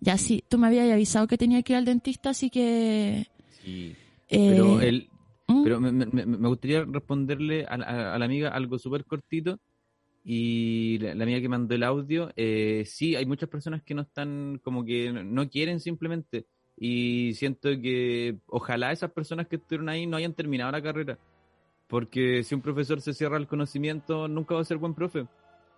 Ya 0.00 0.16
sí, 0.16 0.44
tú 0.48 0.58
me 0.58 0.68
habías 0.68 0.90
avisado 0.90 1.26
que 1.26 1.36
tenía 1.38 1.62
que 1.62 1.72
ir 1.72 1.76
al 1.78 1.84
dentista, 1.84 2.30
así 2.30 2.50
que... 2.50 3.26
Sí. 3.62 3.94
eh, 4.28 4.46
Pero, 4.48 4.80
el, 4.80 5.08
¿mm? 5.48 5.64
pero 5.64 5.80
me, 5.80 5.90
me- 5.92 6.26
me 6.26 6.48
gustaría 6.48 6.84
responderle 6.84 7.64
a, 7.66 7.76
la- 7.76 8.14
a 8.14 8.18
la 8.18 8.24
amiga 8.24 8.50
algo 8.50 8.78
súper 8.78 9.04
cortito. 9.04 9.58
Y 10.24 10.98
la, 10.98 11.14
la 11.14 11.24
amiga 11.24 11.40
que 11.40 11.48
mandó 11.48 11.74
el 11.74 11.82
audio, 11.82 12.30
eh, 12.36 12.84
sí, 12.86 13.16
hay 13.16 13.24
muchas 13.26 13.48
personas 13.48 13.82
que 13.82 13.94
no 13.94 14.02
están, 14.02 14.60
como 14.62 14.84
que 14.84 15.10
no 15.12 15.48
quieren 15.48 15.80
simplemente. 15.80 16.46
Y 16.80 17.34
siento 17.34 17.68
que 17.70 18.36
ojalá 18.46 18.92
esas 18.92 19.10
personas 19.10 19.48
que 19.48 19.56
estuvieron 19.56 19.88
ahí 19.88 20.06
no 20.06 20.16
hayan 20.16 20.34
terminado 20.34 20.70
la 20.70 20.82
carrera. 20.82 21.18
Porque 21.88 22.44
si 22.44 22.54
un 22.54 22.60
profesor 22.60 23.00
se 23.00 23.14
cierra 23.14 23.36
al 23.36 23.48
conocimiento, 23.48 24.28
nunca 24.28 24.54
va 24.54 24.60
a 24.60 24.64
ser 24.64 24.76
buen 24.76 24.94
profe. 24.94 25.26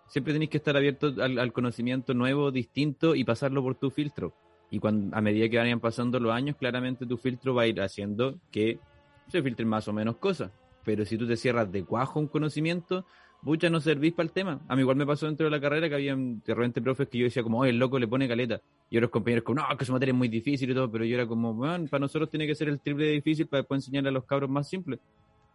Siempre 0.07 0.33
tenéis 0.33 0.51
que 0.51 0.57
estar 0.57 0.75
abierto 0.75 1.13
al, 1.21 1.53
conocimiento 1.53 2.13
nuevo, 2.13 2.51
distinto 2.51 3.15
y 3.15 3.23
pasarlo 3.23 3.63
por 3.63 3.75
tu 3.75 3.89
filtro. 3.89 4.33
Y 4.69 4.79
a 4.85 5.21
medida 5.21 5.49
que 5.49 5.57
vayan 5.57 5.79
pasando 5.79 6.19
los 6.19 6.33
años, 6.33 6.57
claramente 6.57 7.05
tu 7.05 7.17
filtro 7.17 7.55
va 7.55 7.63
a 7.63 7.67
ir 7.67 7.81
haciendo 7.81 8.39
que 8.51 8.79
se 9.27 9.41
filtren 9.41 9.69
más 9.69 9.87
o 9.87 9.93
menos 9.93 10.17
cosas. 10.17 10.51
Pero 10.83 11.05
si 11.05 11.17
tú 11.17 11.27
te 11.27 11.37
cierras 11.37 11.71
de 11.71 11.83
cuajo 11.85 12.19
un 12.19 12.27
conocimiento, 12.27 13.05
pucha, 13.43 13.69
no 13.69 13.79
servís 13.81 14.13
para 14.13 14.25
el 14.27 14.31
tema. 14.31 14.59
A 14.67 14.75
mí 14.75 14.81
igual 14.81 14.97
me 14.97 15.05
pasó 15.05 15.25
dentro 15.25 15.45
de 15.45 15.51
la 15.51 15.59
carrera 15.59 15.89
que 15.89 15.95
había 15.95 16.15
de 16.15 16.53
repente 16.53 16.81
profes 16.81 17.07
que 17.07 17.17
yo 17.17 17.25
decía 17.25 17.43
como, 17.43 17.59
oye, 17.59 17.71
el 17.71 17.79
loco 17.79 17.97
le 17.99 18.07
pone 18.07 18.27
caleta. 18.27 18.61
Y 18.89 18.97
otros 18.97 19.09
compañeros 19.11 19.43
como, 19.43 19.61
no, 19.61 19.77
que 19.77 19.85
su 19.85 19.91
materia 19.91 20.11
es 20.11 20.17
muy 20.17 20.27
difícil 20.27 20.69
y 20.69 20.73
todo. 20.73 20.91
Pero 20.91 21.05
yo 21.05 21.15
era 21.15 21.25
como, 21.27 21.53
bueno, 21.53 21.85
para 21.89 22.01
nosotros 22.01 22.29
tiene 22.29 22.45
que 22.47 22.55
ser 22.55 22.69
el 22.69 22.79
triple 22.79 23.05
de 23.05 23.11
difícil 23.13 23.47
para 23.47 23.61
después 23.61 23.79
enseñarle 23.79 24.09
a 24.09 24.11
los 24.13 24.25
cabros 24.25 24.49
más 24.49 24.67
simples. 24.67 24.99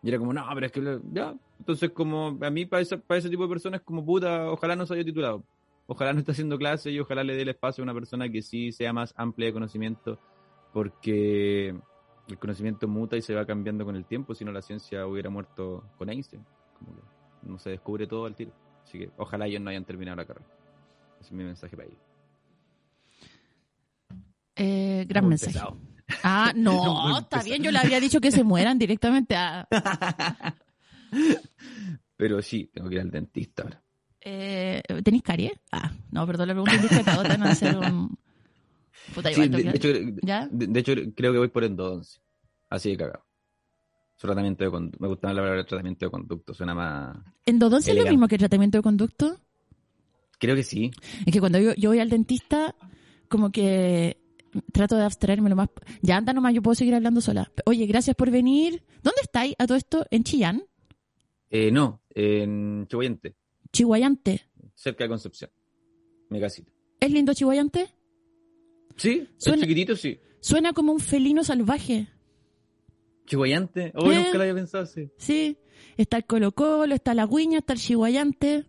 Y 0.03 0.09
era 0.09 0.18
como, 0.18 0.32
no, 0.32 0.45
pero 0.55 0.66
es 0.66 0.72
que, 0.72 1.01
ya. 1.12 1.34
Entonces, 1.59 1.91
como, 1.91 2.39
a 2.41 2.51
mí, 2.51 2.66
para, 2.66 2.82
esa- 2.82 2.99
para 2.99 3.18
ese 3.18 3.30
tipo 3.30 3.43
de 3.45 3.49
personas, 3.49 3.80
como 3.82 4.05
puta, 4.05 4.51
ojalá 4.51 4.76
no 4.76 4.87
se 4.87 4.95
haya 4.95 5.05
titulado. 5.05 5.43
Ojalá 5.87 6.12
no 6.12 6.18
esté 6.18 6.32
haciendo 6.32 6.59
clase 6.59 6.91
y 6.91 6.99
ojalá 6.99 7.22
le 7.24 7.34
dé 7.34 7.43
el 7.43 7.49
espacio 7.51 7.82
a 7.82 7.84
una 7.84 7.95
persona 7.95 8.28
que 8.28 8.43
sí 8.43 8.72
sea 8.72 8.93
más 8.93 9.14
amplia 9.16 9.47
de 9.47 9.53
conocimiento, 9.53 10.18
porque 10.72 11.74
el 12.28 12.39
conocimiento 12.39 12.89
muta 12.89 13.16
y 13.16 13.22
se 13.22 13.34
va 13.34 13.47
cambiando 13.47 13.84
con 13.84 13.95
el 13.97 14.05
tiempo, 14.05 14.34
si 14.34 14.45
no 14.45 14.51
la 14.53 14.62
ciencia 14.62 15.07
hubiera 15.07 15.30
muerto 15.30 15.84
con 15.97 16.11
Einstein. 16.11 16.45
No 17.47 17.59
se 17.59 17.70
descubre 17.70 18.07
todo 18.07 18.26
al 18.26 18.34
tiro. 18.34 18.53
Así 18.84 18.99
que 18.99 19.11
ojalá 19.16 19.47
ellos 19.47 19.61
no 19.61 19.70
hayan 19.70 19.84
terminado 19.84 20.16
la 20.16 20.24
carrera. 20.26 20.47
Ese 21.20 21.28
es 21.28 21.32
mi 21.32 21.44
mensaje 21.44 21.76
para 21.76 21.88
ellos. 21.88 22.01
Eh, 24.57 25.05
gran 25.09 25.24
Muy 25.24 25.30
mensaje. 25.30 25.53
pesado. 25.55 25.78
Ah, 26.22 26.53
Muy 26.55 26.62
no, 26.64 27.18
está 27.18 27.42
bien, 27.42 27.62
yo 27.62 27.70
le 27.70 27.78
había 27.78 28.01
dicho 28.01 28.20
que 28.20 28.30
se 28.30 28.44
mueran 28.44 28.78
directamente 28.78 29.34
a... 29.36 29.66
Pero 32.16 32.40
sí, 32.42 32.70
tengo 32.72 32.88
que 32.88 32.94
ir 32.97 33.01
al 33.03 33.11
dentista 33.11 33.62
ahora. 33.64 33.82
Eh, 34.20 34.82
¿Tenéis 35.05 35.22
caries? 35.22 35.53
Ah, 35.70 35.92
no, 36.11 36.26
perdón, 36.26 36.49
la 36.49 36.55
pregunta 36.55 36.74
indiscreta, 36.74 37.18
otra 37.20 37.36
no 37.36 37.44
hacer 37.47 37.76
un... 37.76 38.16
Puta, 39.14 39.28
Sí, 39.32 39.42
igual 39.42 39.51
de, 39.51 39.62
de 39.70 39.76
hecho, 39.76 39.88
¿Ya? 40.22 40.49
de, 40.51 40.66
de 40.66 40.80
hecho, 40.80 40.92
creo 41.14 41.32
que 41.32 41.38
voy 41.38 41.49
por 41.49 41.64
endodoncia. 41.64 42.20
Así 42.70 42.90
de 42.90 42.97
cagado. 42.97 43.24
Tratamiento 44.19 44.64
de 44.64 44.71
conducto. 44.71 44.99
Me 45.01 45.09
gusta 45.09 45.33
la 45.33 45.43
palabra 45.43 45.64
tratamiento 45.67 46.07
de 46.07 46.11
conducto. 46.11 46.55
Suena 46.55 46.75
más. 46.75 47.17
¿Endodoncia 47.45 47.91
es 47.91 47.97
lo 47.97 48.03
Elegante. 48.03 48.17
mismo 48.17 48.29
que 48.29 48.39
tratamiento 48.39 48.79
de 48.79 48.83
conducto? 48.83 49.37
Creo 50.39 50.57
que 50.57 50.62
sí. 50.62 50.91
Es 51.27 51.33
que 51.33 51.41
cuando 51.41 51.59
yo, 51.59 51.75
yo 51.75 51.91
voy 51.91 51.99
al 52.01 52.09
dentista, 52.11 52.75
como 53.29 53.51
que 53.53 54.19
trato 54.73 54.97
de 54.97 55.05
abstraerme 55.05 55.51
lo 55.51 55.57
más. 55.57 55.69
Ya 56.03 56.17
anda 56.17 56.33
nomás, 56.33 56.55
yo 56.55 56.62
puedo 56.62 56.75
seguir 56.75 56.95
hablando 56.95 57.21
sola. 57.21 57.51
Oye, 57.67 57.87
gracias 57.87 58.17
por 58.17 58.31
venir. 58.31 58.83
¿Dónde 59.03 59.21
estáis 59.23 59.55
a 59.59 59.67
todo 59.67 59.77
esto? 59.77 60.07
¿En 60.11 60.25
Chillán? 60.25 60.64
Eh, 61.51 61.71
no, 61.71 62.03
en 62.11 62.87
Chihuayante, 62.89 63.37
¿Chihuayante? 63.73 64.43
cerca 64.75 65.05
de 65.05 65.09
Concepción. 65.09 65.51
Mi 66.29 66.41
casita. 66.41 66.73
¿Es 67.01 67.11
lindo 67.11 67.33
Chihuayante? 67.35 67.89
Sí, 68.97 69.29
Suena- 69.37 69.57
es 69.57 69.62
chiquitito, 69.62 69.95
sí. 69.95 70.19
Suena 70.41 70.73
como 70.73 70.93
un 70.93 71.01
felino 71.01 71.45
salvaje. 71.45 72.09
Chihuayante. 73.27 73.93
Oh, 73.95 74.11
Eh. 74.11 74.16
nunca 74.16 74.35
lo 74.39 74.43
había 74.43 74.55
pensado 74.55 74.85
así. 74.85 75.11
Sí. 75.18 75.59
Está 75.97 76.16
el 76.18 76.24
Colo 76.27 76.53
Colo, 76.53 76.95
está 76.95 77.14
la 77.14 77.27
Guiña, 77.27 77.59
está 77.59 77.72
el 77.74 77.79
Chihuayante. 77.81 78.66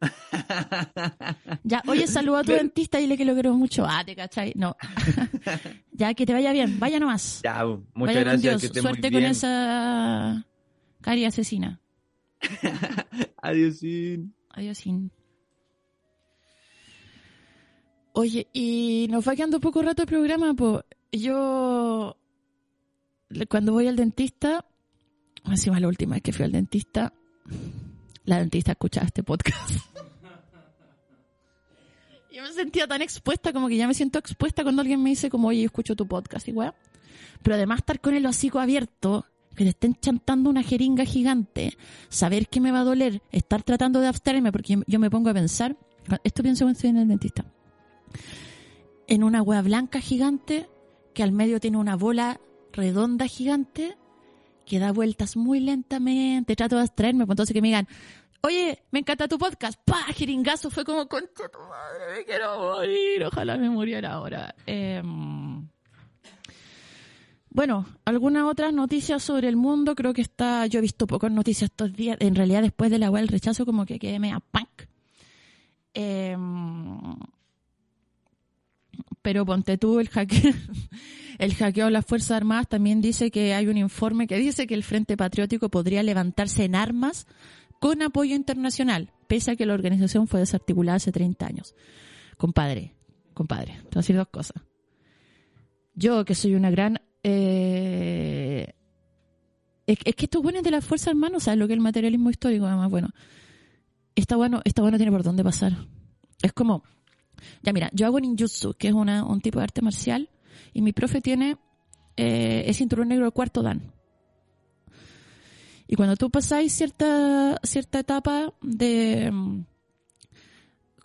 Ya, 1.64 1.82
oye, 1.88 2.06
saluda 2.06 2.40
a 2.40 2.44
tu 2.44 2.52
dentista 2.52 2.98
y 2.98 3.02
dile 3.02 3.16
que 3.16 3.24
lo 3.24 3.32
quiero 3.34 3.54
mucho. 3.54 3.84
Ah, 3.88 4.04
te 4.04 4.14
cachai. 4.14 4.52
No. 4.54 4.76
ya, 5.92 6.12
que 6.14 6.26
te 6.26 6.32
vaya 6.32 6.52
bien. 6.52 6.78
Vaya 6.78 7.00
nomás. 7.00 7.40
Ya, 7.42 7.64
muchas 7.64 8.14
Vaya 8.14 8.30
con 8.32 8.42
gracias. 8.42 8.70
Que 8.72 8.80
Suerte 8.80 9.00
muy 9.02 9.10
con 9.12 9.20
bien. 9.20 9.30
esa 9.32 10.46
cari 11.00 11.24
asesina. 11.24 11.80
Adiós. 13.42 13.80
Adiós. 14.50 14.78
Sin. 14.78 15.10
Oye, 18.12 18.46
y 18.52 19.06
nos 19.10 19.26
va 19.28 19.34
quedando 19.36 19.60
poco 19.60 19.82
rato 19.82 20.02
el 20.02 20.08
programa, 20.08 20.54
pues 20.54 20.82
yo 21.12 22.16
cuando 23.48 23.72
voy 23.72 23.86
al 23.88 23.96
dentista, 23.96 24.64
encima 25.44 25.80
la 25.80 25.88
última 25.88 26.14
vez 26.14 26.22
que 26.22 26.32
fui 26.32 26.44
al 26.44 26.52
dentista, 26.52 27.12
la 28.24 28.38
dentista 28.38 28.72
escuchaba 28.72 29.06
este 29.06 29.22
podcast. 29.22 29.70
Yo 32.32 32.42
me 32.42 32.52
sentía 32.52 32.86
tan 32.86 33.00
expuesta, 33.00 33.52
como 33.52 33.66
que 33.68 33.76
ya 33.78 33.86
me 33.88 33.94
siento 33.94 34.18
expuesta 34.18 34.62
cuando 34.62 34.82
alguien 34.82 35.02
me 35.02 35.08
dice 35.10 35.30
como, 35.30 35.48
oye, 35.48 35.60
yo 35.62 35.66
escucho 35.66 35.96
tu 35.96 36.06
podcast 36.06 36.46
y 36.48 36.52
weá. 36.52 36.74
Pero 37.42 37.54
además 37.56 37.78
estar 37.78 37.98
con 37.98 38.12
el 38.14 38.26
hocico 38.26 38.58
abierto, 38.60 39.24
que 39.54 39.64
te 39.64 39.70
estén 39.70 39.94
chantando 39.94 40.50
una 40.50 40.62
jeringa 40.62 41.06
gigante, 41.06 41.78
saber 42.10 42.48
que 42.48 42.60
me 42.60 42.72
va 42.72 42.80
a 42.80 42.84
doler, 42.84 43.22
estar 43.32 43.62
tratando 43.62 44.00
de 44.00 44.08
abstraerme, 44.08 44.52
porque 44.52 44.78
yo- 44.86 44.98
me 44.98 45.08
pongo 45.08 45.30
a 45.30 45.34
pensar, 45.34 45.78
esto 46.24 46.42
pienso 46.42 46.64
cuando 46.66 46.76
estoy 46.76 46.90
en 46.90 46.98
el 46.98 47.08
dentista, 47.08 47.46
en 49.06 49.24
una 49.24 49.40
hueá 49.40 49.62
blanca 49.62 50.00
gigante, 50.00 50.68
que 51.14 51.22
al 51.22 51.32
medio 51.32 51.58
tiene 51.58 51.78
una 51.78 51.96
bola 51.96 52.38
redonda 52.76 53.26
gigante, 53.26 53.96
que 54.64 54.78
da 54.78 54.92
vueltas 54.92 55.36
muy 55.36 55.60
lentamente, 55.60 56.54
trato 56.54 56.76
de 56.76 56.82
abstraerme, 56.82 57.26
pues 57.26 57.34
entonces 57.34 57.54
que 57.54 57.62
me 57.62 57.68
digan, 57.68 57.88
oye, 58.42 58.82
me 58.90 59.00
encanta 59.00 59.28
tu 59.28 59.38
podcast, 59.38 59.80
pa, 59.84 60.02
jeringazo, 60.14 60.70
fue 60.70 60.84
como, 60.84 61.08
concha 61.08 61.48
tu 61.50 61.58
madre, 61.58 62.18
me 62.18 62.24
quiero 62.24 62.58
morir, 62.58 63.24
ojalá 63.24 63.56
me 63.56 63.70
muriera 63.70 64.12
ahora. 64.12 64.54
Em, 64.66 65.68
bueno, 67.50 67.86
algunas 68.04 68.44
otras 68.44 68.72
noticias 68.72 69.22
sobre 69.22 69.48
el 69.48 69.56
mundo, 69.56 69.94
creo 69.94 70.12
que 70.12 70.22
está, 70.22 70.66
yo 70.66 70.78
he 70.78 70.82
visto 70.82 71.06
pocas 71.06 71.32
noticias 71.32 71.70
estos 71.70 71.92
días, 71.92 72.16
en 72.20 72.34
realidad 72.34 72.62
después 72.62 72.90
de 72.90 72.98
la 72.98 73.10
web 73.10 73.22
del 73.22 73.28
rechazo 73.28 73.64
como 73.64 73.86
que 73.86 73.98
quedé 73.98 74.18
media 74.18 74.40
punk. 74.40 74.82
Em, 75.94 77.16
pero 79.26 79.44
ponte 79.44 79.76
tú 79.76 79.98
el 79.98 80.08
hackeo, 80.08 80.52
el 81.40 81.92
las 81.92 82.06
Fuerzas 82.06 82.30
Armadas 82.30 82.68
también 82.68 83.00
dice 83.00 83.32
que 83.32 83.54
hay 83.54 83.66
un 83.66 83.76
informe 83.76 84.28
que 84.28 84.38
dice 84.38 84.68
que 84.68 84.74
el 84.74 84.84
Frente 84.84 85.16
Patriótico 85.16 85.68
podría 85.68 86.04
levantarse 86.04 86.62
en 86.62 86.76
armas 86.76 87.26
con 87.80 88.02
apoyo 88.02 88.36
internacional, 88.36 89.10
pese 89.26 89.50
a 89.50 89.56
que 89.56 89.66
la 89.66 89.74
organización 89.74 90.28
fue 90.28 90.38
desarticulada 90.38 90.98
hace 90.98 91.10
30 91.10 91.44
años. 91.44 91.74
Compadre, 92.36 92.94
compadre, 93.34 93.72
te 93.72 93.80
voy 93.80 93.96
a 93.96 93.98
decir 93.98 94.14
dos 94.14 94.28
cosas. 94.28 94.62
Yo, 95.96 96.24
que 96.24 96.36
soy 96.36 96.54
una 96.54 96.70
gran... 96.70 97.00
eh, 97.24 98.74
es, 99.88 99.98
es 100.04 100.14
que 100.14 100.26
estos 100.26 100.40
buenos 100.40 100.62
de 100.62 100.70
las 100.70 100.84
Fuerzas 100.84 101.08
Armadas, 101.08 101.42
¿sabes 101.42 101.58
lo 101.58 101.66
que 101.66 101.72
es 101.72 101.78
el 101.78 101.82
materialismo 101.82 102.30
histórico? 102.30 102.66
Además, 102.66 102.90
bueno, 102.90 103.10
está 104.14 104.36
bueno, 104.36 104.60
está 104.64 104.82
bueno 104.82 104.98
tiene 104.98 105.10
por 105.10 105.24
dónde 105.24 105.42
pasar. 105.42 105.72
Es 106.42 106.52
como, 106.52 106.84
ya 107.62 107.72
mira, 107.72 107.90
yo 107.92 108.06
hago 108.06 108.20
ninjutsu, 108.20 108.74
que 108.74 108.88
es 108.88 108.94
una, 108.94 109.24
un 109.24 109.40
tipo 109.40 109.58
de 109.58 109.64
arte 109.64 109.82
marcial, 109.82 110.30
y 110.72 110.82
mi 110.82 110.92
profe 110.92 111.20
tiene, 111.20 111.58
eh, 112.16 112.64
es 112.66 112.76
cinturón 112.78 113.08
negro 113.08 113.30
cuarto 113.32 113.62
dan. 113.62 113.92
Y 115.88 115.96
cuando 115.96 116.16
tú 116.16 116.30
pasáis 116.30 116.72
cierta, 116.72 117.58
cierta 117.62 118.00
etapa 118.00 118.52
de, 118.60 119.30
mm, 119.30 119.64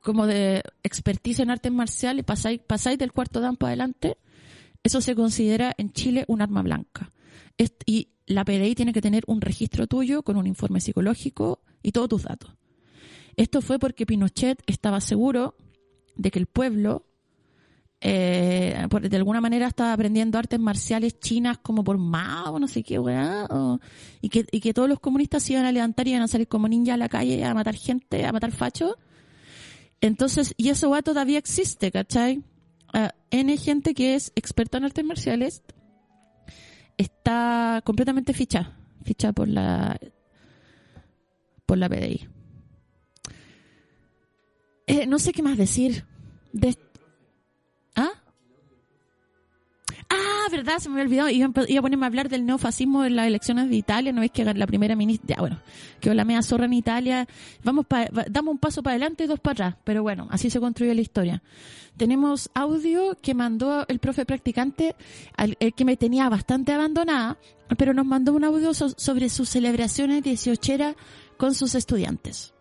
como 0.02 0.26
de 0.26 0.64
expertise 0.84 1.40
en 1.42 1.52
artes 1.52 1.72
marciales, 1.72 2.26
pasáis, 2.26 2.60
pasáis 2.60 2.98
del 2.98 3.12
cuarto 3.12 3.40
dan 3.40 3.56
para 3.58 3.70
adelante, 3.70 4.18
eso 4.84 5.02
se 5.02 5.16
considera 5.16 5.74
en 5.78 5.92
Chile 5.92 6.26
un 6.28 6.42
arma 6.42 6.64
blanca. 6.64 7.12
Y 7.86 8.10
la 8.26 8.44
PDI 8.44 8.74
tiene 8.74 8.94
que 8.94 9.02
tener 9.02 9.24
un 9.28 9.42
registro 9.42 9.86
tuyo 9.86 10.24
con 10.24 10.38
un 10.38 10.48
informe 10.48 10.82
psicológico 10.82 11.62
y 11.84 11.92
todos 11.92 12.10
tus 12.10 12.24
datos. 12.24 12.56
Esto 13.36 13.62
fue 13.62 13.78
porque 13.78 14.06
Pinochet 14.06 14.62
estaba 14.66 15.00
seguro 15.02 15.56
de 16.16 16.32
que 16.32 16.40
el 16.40 16.46
pueblo, 16.46 17.06
eh, 18.02 18.88
de 19.02 19.18
alguna 19.18 19.42
manera, 19.42 19.68
estaba 19.68 19.94
aprendiendo 19.94 20.38
artes 20.38 20.60
marciales 20.60 21.20
chinas 21.20 21.58
como 21.60 21.84
por 21.84 21.98
Mao, 21.98 22.60
no 22.60 22.68
sé 22.68 22.84
qué, 22.84 23.00
weá, 23.00 23.48
y, 24.22 24.30
que, 24.30 24.46
y 24.52 24.60
que 24.60 24.74
todos 24.74 24.90
los 24.90 25.00
comunistas 25.00 25.44
se 25.44 25.54
iban 25.54 25.66
a 25.66 25.72
levantar 25.72 26.08
y 26.08 26.12
iban 26.12 26.24
a 26.24 26.28
salir 26.28 26.48
como 26.48 26.68
ninjas 26.68 26.96
a 26.96 26.98
la 26.98 27.10
calle 27.10 27.44
a 27.44 27.54
matar 27.54 27.76
gente, 27.76 28.26
a 28.26 28.32
matar 28.32 28.52
fachos. 28.52 28.96
Entonces, 30.02 30.54
y 30.58 30.70
eso 30.70 30.90
va 30.90 31.04
todavía 31.04 31.38
existe, 31.38 31.92
¿cachai? 31.92 32.44
Ah, 32.94 33.14
N 33.30 33.56
gente 33.58 33.94
que 33.94 34.16
es 34.16 34.34
experta 34.36 34.78
en 34.78 34.86
artes 34.86 35.06
marciales 35.06 35.62
está 36.98 37.82
completamente 37.86 38.34
ficha, 38.34 38.74
ficha 39.04 39.32
por 39.32 39.48
la 39.48 40.00
por 41.66 41.78
la 41.78 41.88
PDI. 41.88 42.28
Eh, 44.88 45.06
no 45.08 45.20
sé 45.20 45.32
qué 45.32 45.42
más 45.44 45.58
decir. 45.58 46.06
De... 46.54 46.76
¿Ah? 47.96 48.10
Ah, 50.10 50.48
verdad, 50.52 50.80
se 50.80 50.90
me 50.90 50.96
había 51.02 51.24
olvidado. 51.24 51.30
Iba 51.68 51.80
a, 51.80 51.82
ponerme 51.82 52.06
a 52.06 52.08
hablar 52.08 52.28
del 52.30 52.46
neofascismo 52.46 53.06
en 53.06 53.16
las 53.16 53.28
elecciones 53.28 53.70
de 53.70 53.76
Italia. 53.78 54.12
No 54.12 54.22
ves 54.22 54.32
que 54.32 54.44
la 54.44 54.68
primera 54.68 54.96
ministra. 54.96 55.38
Bueno, 55.40 55.62
quedó 56.02 56.14
la 56.14 56.26
media 56.26 56.42
zorra 56.42 56.66
en 56.66 56.74
Italia. 56.74 57.28
Vamos 57.64 57.86
pa- 57.86 58.08
damos 58.30 58.54
un 58.54 58.58
paso 58.58 58.84
para 58.84 58.94
adelante 58.96 59.24
y 59.24 59.28
dos 59.28 59.40
para 59.40 59.52
atrás. 59.68 59.76
Pero 59.86 60.02
bueno, 60.04 60.28
así 60.32 60.50
se 60.50 60.60
construye 60.60 60.94
la 60.94 61.02
historia. 61.02 61.42
Tenemos 61.96 62.50
audio 62.54 63.16
que 63.22 63.34
mandó 63.34 63.86
el 63.88 64.00
profe 64.00 64.26
practicante, 64.26 64.96
al, 65.38 65.56
el 65.60 65.74
que 65.74 65.86
me 65.86 65.98
tenía 65.98 66.28
bastante 66.30 66.72
abandonada, 66.74 67.38
pero 67.78 67.94
nos 67.94 68.06
mandó 68.06 68.34
un 68.34 68.44
audio 68.44 68.74
so- 68.74 68.90
sobre 68.98 69.30
sus 69.30 69.50
celebraciones 69.50 70.24
dieciochera 70.24 70.96
con 71.38 71.54
sus 71.54 71.76
estudiantes. 71.76 72.54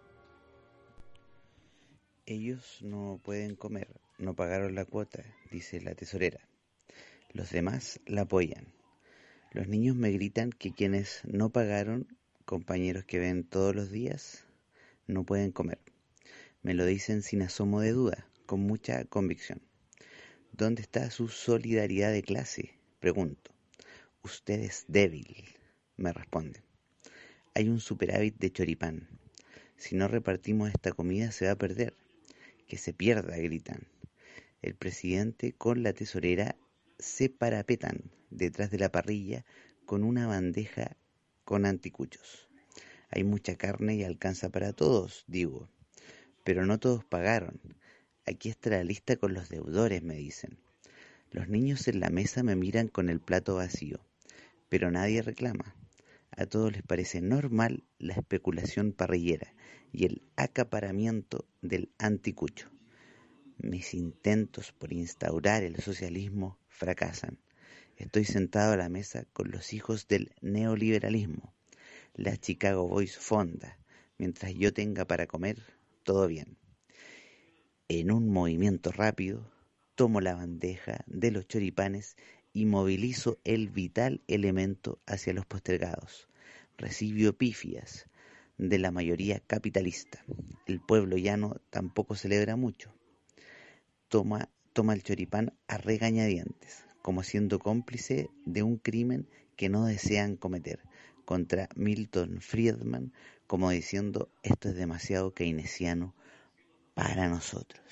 Ellos 2.30 2.78
no 2.80 3.20
pueden 3.24 3.56
comer, 3.56 3.88
no 4.18 4.36
pagaron 4.36 4.76
la 4.76 4.84
cuota, 4.84 5.24
dice 5.50 5.80
la 5.80 5.96
tesorera. 5.96 6.38
Los 7.32 7.50
demás 7.50 7.98
la 8.06 8.20
apoyan. 8.20 8.72
Los 9.50 9.66
niños 9.66 9.96
me 9.96 10.12
gritan 10.12 10.50
que 10.50 10.72
quienes 10.72 11.22
no 11.24 11.50
pagaron, 11.50 12.06
compañeros 12.44 13.04
que 13.04 13.18
ven 13.18 13.42
todos 13.42 13.74
los 13.74 13.90
días, 13.90 14.44
no 15.08 15.24
pueden 15.24 15.50
comer. 15.50 15.80
Me 16.62 16.72
lo 16.74 16.86
dicen 16.86 17.22
sin 17.22 17.42
asomo 17.42 17.80
de 17.80 17.90
duda, 17.90 18.28
con 18.46 18.60
mucha 18.60 19.04
convicción. 19.06 19.60
¿Dónde 20.52 20.82
está 20.82 21.10
su 21.10 21.26
solidaridad 21.26 22.12
de 22.12 22.22
clase? 22.22 22.78
Pregunto. 23.00 23.50
Usted 24.22 24.60
es 24.60 24.84
débil, 24.86 25.46
me 25.96 26.12
responden. 26.12 26.62
Hay 27.56 27.68
un 27.68 27.80
superávit 27.80 28.38
de 28.38 28.52
choripán. 28.52 29.08
Si 29.76 29.96
no 29.96 30.06
repartimos 30.06 30.68
esta 30.68 30.92
comida 30.92 31.32
se 31.32 31.46
va 31.46 31.52
a 31.52 31.58
perder. 31.58 31.96
Que 32.70 32.78
se 32.78 32.92
pierda, 32.92 33.36
gritan. 33.36 33.88
El 34.62 34.76
presidente 34.76 35.52
con 35.52 35.82
la 35.82 35.92
tesorera 35.92 36.54
se 37.00 37.28
parapetan 37.28 38.12
detrás 38.30 38.70
de 38.70 38.78
la 38.78 38.92
parrilla 38.92 39.44
con 39.86 40.04
una 40.04 40.28
bandeja 40.28 40.96
con 41.42 41.66
anticuchos. 41.66 42.48
Hay 43.10 43.24
mucha 43.24 43.56
carne 43.56 43.96
y 43.96 44.04
alcanza 44.04 44.50
para 44.50 44.72
todos, 44.72 45.24
digo. 45.26 45.68
Pero 46.44 46.64
no 46.64 46.78
todos 46.78 47.04
pagaron. 47.04 47.60
Aquí 48.24 48.50
está 48.50 48.70
la 48.70 48.84
lista 48.84 49.16
con 49.16 49.34
los 49.34 49.48
deudores, 49.48 50.04
me 50.04 50.14
dicen. 50.14 50.56
Los 51.32 51.48
niños 51.48 51.88
en 51.88 51.98
la 51.98 52.10
mesa 52.10 52.44
me 52.44 52.54
miran 52.54 52.86
con 52.86 53.08
el 53.08 53.18
plato 53.18 53.56
vacío, 53.56 53.98
pero 54.68 54.92
nadie 54.92 55.22
reclama. 55.22 55.74
A 56.30 56.46
todos 56.46 56.70
les 56.70 56.84
parece 56.84 57.20
normal 57.20 57.82
la 57.98 58.14
especulación 58.14 58.92
parrillera 58.92 59.52
y 59.92 60.06
el 60.06 60.22
acaparamiento 60.36 61.46
del 61.62 61.90
anticucho. 61.98 62.70
Mis 63.58 63.94
intentos 63.94 64.72
por 64.72 64.92
instaurar 64.92 65.62
el 65.62 65.76
socialismo 65.76 66.58
fracasan. 66.68 67.38
Estoy 67.96 68.24
sentado 68.24 68.72
a 68.72 68.76
la 68.76 68.88
mesa 68.88 69.26
con 69.32 69.50
los 69.50 69.72
hijos 69.72 70.08
del 70.08 70.32
neoliberalismo. 70.40 71.52
La 72.14 72.36
Chicago 72.36 72.88
Boys 72.88 73.18
fonda. 73.18 73.78
Mientras 74.16 74.54
yo 74.54 74.72
tenga 74.72 75.04
para 75.06 75.26
comer, 75.26 75.62
todo 76.02 76.26
bien. 76.26 76.56
En 77.88 78.10
un 78.10 78.28
movimiento 78.28 78.92
rápido, 78.92 79.50
tomo 79.94 80.20
la 80.20 80.34
bandeja 80.34 81.04
de 81.06 81.30
los 81.30 81.46
choripanes 81.46 82.16
y 82.52 82.64
movilizo 82.64 83.38
el 83.44 83.68
vital 83.68 84.22
elemento 84.28 85.00
hacia 85.06 85.34
los 85.34 85.46
postergados. 85.46 86.28
Recibo 86.78 87.32
pifias 87.34 88.09
de 88.60 88.78
la 88.78 88.90
mayoría 88.90 89.40
capitalista. 89.40 90.22
El 90.66 90.80
pueblo 90.80 91.16
llano 91.16 91.56
tampoco 91.70 92.14
celebra 92.14 92.56
mucho. 92.56 92.92
Toma, 94.08 94.50
el 94.92 95.02
choripán 95.02 95.54
a 95.66 95.78
regañadientes, 95.78 96.84
como 97.02 97.22
siendo 97.22 97.58
cómplice 97.58 98.28
de 98.44 98.62
un 98.62 98.76
crimen 98.76 99.28
que 99.56 99.68
no 99.68 99.86
desean 99.86 100.36
cometer 100.36 100.80
contra 101.24 101.68
Milton 101.74 102.40
Friedman, 102.40 103.12
como 103.46 103.70
diciendo 103.70 104.30
esto 104.42 104.68
es 104.68 104.74
demasiado 104.74 105.32
keynesiano 105.32 106.14
para 106.94 107.28
nosotros. 107.28 107.82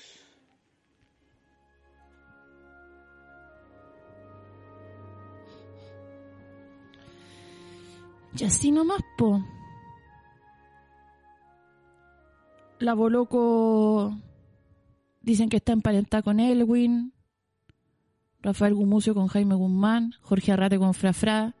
Y 8.37 8.43
así 8.43 8.71
nomás, 8.71 9.01
po. 9.17 9.43
La 12.79 12.93
Boloco 12.93 14.17
dicen 15.21 15.49
que 15.49 15.57
está 15.57 15.73
emparentada 15.73 16.23
con 16.23 16.39
Elwin. 16.39 17.13
Rafael 18.41 18.73
Gumucio 18.73 19.13
con 19.13 19.27
Jaime 19.27 19.55
Guzmán. 19.55 20.13
Jorge 20.21 20.53
Arrate 20.53 20.79
con 20.79 20.93
Frafra. 20.93 21.55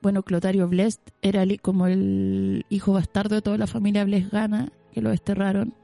Bueno, 0.00 0.22
Clotario 0.22 0.68
Blest 0.68 1.10
era 1.20 1.44
como 1.60 1.86
el 1.86 2.64
hijo 2.70 2.94
bastardo 2.94 3.34
de 3.34 3.42
toda 3.42 3.58
la 3.58 3.66
familia 3.66 4.04
Blesgana, 4.04 4.72
que 4.92 5.02
lo 5.02 5.10
desterraron. 5.10 5.74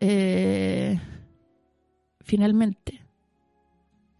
Eh, 0.00 0.98
finalmente, 2.20 3.00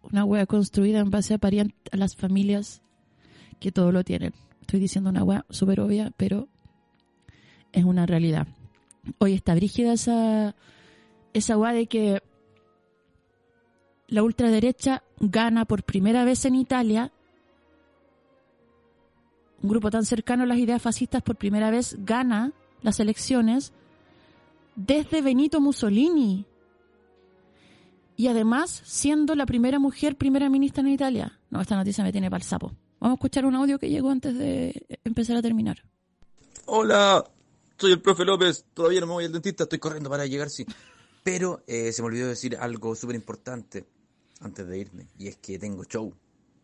una 0.03 0.25
wea 0.25 0.47
construida 0.47 1.01
en 1.01 1.11
base 1.11 1.35
a, 1.35 1.39
a 1.39 1.97
las 1.97 2.17
familias 2.17 2.83
que 3.61 3.73
todo 3.73 3.93
lo 3.93 4.05
tienen. 4.05 4.33
Estoy 4.61 4.81
diciendo 4.81 5.11
una 5.11 5.25
wea 5.25 5.45
súper 5.51 5.81
obvia, 5.81 6.13
pero 6.17 6.49
es 7.75 7.85
una 7.85 8.07
realidad. 8.07 8.47
Hoy 9.19 9.35
está 9.35 9.55
brígida 9.55 9.93
esa, 9.93 10.55
esa 11.33 11.57
de 11.73 11.87
que 11.87 12.23
la 14.09 14.23
ultraderecha 14.23 15.03
gana 15.19 15.65
por 15.65 15.83
primera 15.83 16.25
vez 16.25 16.45
en 16.45 16.55
Italia. 16.55 17.13
Un 19.63 19.69
grupo 19.69 19.91
tan 19.91 20.05
cercano 20.05 20.45
a 20.45 20.47
las 20.47 20.59
ideas 20.59 20.81
fascistas 20.81 21.23
por 21.23 21.37
primera 21.37 21.71
vez 21.71 21.97
gana 21.99 22.53
las 22.83 23.01
elecciones 23.01 23.73
desde 24.77 25.23
Benito 25.23 25.61
Mussolini 25.61 26.47
y 28.17 28.29
además 28.29 28.83
siendo 28.85 29.35
la 29.35 29.47
primera 29.47 29.79
mujer 29.79 30.17
primera 30.17 30.49
ministra 30.49 30.83
en 30.83 30.89
Italia. 30.89 31.41
No, 31.51 31.61
esta 31.61 31.77
noticia 31.77 32.05
me 32.05 32.13
tiene 32.13 32.31
para 32.31 32.43
el 32.43 32.49
sapo. 32.49 32.73
Vamos 33.01 33.17
a 33.17 33.19
escuchar 33.19 33.47
un 33.47 33.55
audio 33.55 33.79
que 33.79 33.89
llegó 33.89 34.11
antes 34.11 34.37
de 34.37 34.87
empezar 35.03 35.37
a 35.37 35.43
terminar. 35.43 35.83
Hola, 36.67 37.25
soy 37.77 37.93
el 37.93 38.01
profe 38.01 38.25
López. 38.25 38.65
Todavía 38.75 39.01
no 39.01 39.07
me 39.07 39.13
voy 39.15 39.25
al 39.25 39.33
dentista, 39.33 39.65
estoy 39.65 39.79
corriendo 39.79 40.11
para 40.11 40.27
llegar, 40.27 40.51
sí. 40.51 40.67
Pero 41.23 41.63
eh, 41.67 41.93
se 41.93 42.03
me 42.03 42.07
olvidó 42.07 42.29
decir 42.29 42.57
algo 42.57 42.95
súper 42.95 43.17
importante 43.17 43.87
antes 44.41 44.67
de 44.67 44.79
irme. 44.79 45.09
Y 45.19 45.29
es 45.29 45.37
que 45.37 45.59
tengo 45.59 45.85
show 45.85 46.15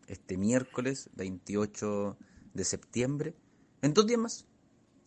este 0.07 0.37
miércoles 0.37 1.09
28 1.15 2.17
de 2.53 2.63
septiembre, 2.65 3.33
en 3.81 3.93
dos 3.93 4.05
días 4.05 4.19
más, 4.19 4.45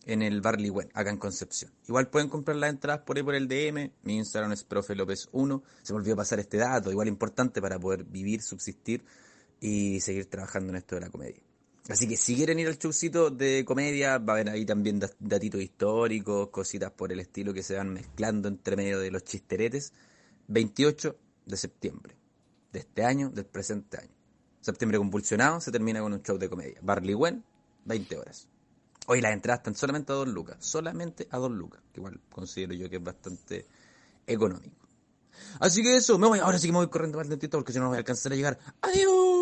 en 0.05 0.21
el 0.21 0.41
Barley 0.41 0.69
Wen, 0.69 0.89
acá 0.93 1.09
en 1.09 1.17
Concepción. 1.17 1.71
Igual 1.87 2.09
pueden 2.09 2.29
comprar 2.29 2.57
las 2.57 2.69
entradas 2.69 3.01
por 3.01 3.17
ahí 3.17 3.23
por 3.23 3.35
el 3.35 3.47
DM. 3.47 3.91
Mi 4.03 4.17
Instagram 4.17 4.51
es 4.51 4.63
profe 4.63 4.95
López 4.95 5.29
1. 5.31 5.63
Se 5.81 5.93
me 5.93 5.97
olvidó 5.97 6.15
pasar 6.15 6.39
este 6.39 6.57
dato, 6.57 6.91
igual 6.91 7.07
importante 7.07 7.61
para 7.61 7.79
poder 7.79 8.03
vivir, 8.03 8.41
subsistir 8.41 9.03
y 9.59 9.99
seguir 10.01 10.29
trabajando 10.29 10.71
en 10.71 10.77
esto 10.77 10.95
de 10.95 11.01
la 11.01 11.09
comedia. 11.09 11.44
Así 11.87 12.07
que 12.07 12.17
si 12.17 12.35
quieren 12.35 12.57
ir 12.59 12.67
al 12.67 12.77
showcito 12.79 13.29
de 13.29 13.63
comedia, 13.63 14.17
va 14.17 14.33
a 14.33 14.35
haber 14.37 14.49
ahí 14.49 14.65
también 14.65 14.99
dat- 14.99 15.15
datitos 15.19 15.61
históricos, 15.61 16.49
cositas 16.49 16.91
por 16.91 17.11
el 17.11 17.19
estilo 17.19 17.53
que 17.53 17.61
se 17.61 17.75
van 17.75 17.93
mezclando 17.93 18.47
entre 18.47 18.75
medio 18.75 18.99
de 18.99 19.11
los 19.11 19.23
chisteretes. 19.23 19.93
28 20.47 21.15
de 21.45 21.57
septiembre 21.57 22.15
de 22.71 22.79
este 22.79 23.03
año, 23.05 23.29
del 23.29 23.45
presente 23.45 23.97
año. 23.99 24.09
Septiembre 24.61 24.97
convulsionado 24.97 25.61
se 25.61 25.71
termina 25.71 26.01
con 26.01 26.11
un 26.13 26.23
show 26.23 26.37
de 26.39 26.49
comedia. 26.49 26.79
Barley 26.81 27.13
Wen, 27.13 27.43
20 27.85 28.17
horas. 28.17 28.47
Hoy 29.07 29.21
las 29.21 29.33
entradas 29.33 29.59
están 29.59 29.75
solamente 29.75 30.11
a 30.11 30.15
2 30.15 30.27
lucas. 30.27 30.57
Solamente 30.59 31.27
a 31.29 31.37
2 31.37 31.51
lucas. 31.51 31.81
Que 31.93 31.99
igual 31.99 32.19
considero 32.31 32.73
yo 32.73 32.89
que 32.89 32.95
es 32.95 33.03
bastante 33.03 33.67
económico. 34.25 34.87
Así 35.59 35.83
que 35.83 35.97
eso, 35.97 36.17
me 36.17 36.27
voy. 36.27 36.39
Ahora 36.39 36.57
sí 36.57 36.67
que 36.67 36.71
me 36.71 36.79
voy 36.79 36.87
corriendo 36.89 37.21
el 37.21 37.29
dentista 37.29 37.57
porque 37.57 37.71
si 37.73 37.77
no 37.77 37.83
no 37.85 37.89
voy 37.89 37.97
a 37.97 37.99
alcanzar 37.99 38.31
a 38.31 38.35
llegar. 38.35 38.57
¡Adiós! 38.81 39.34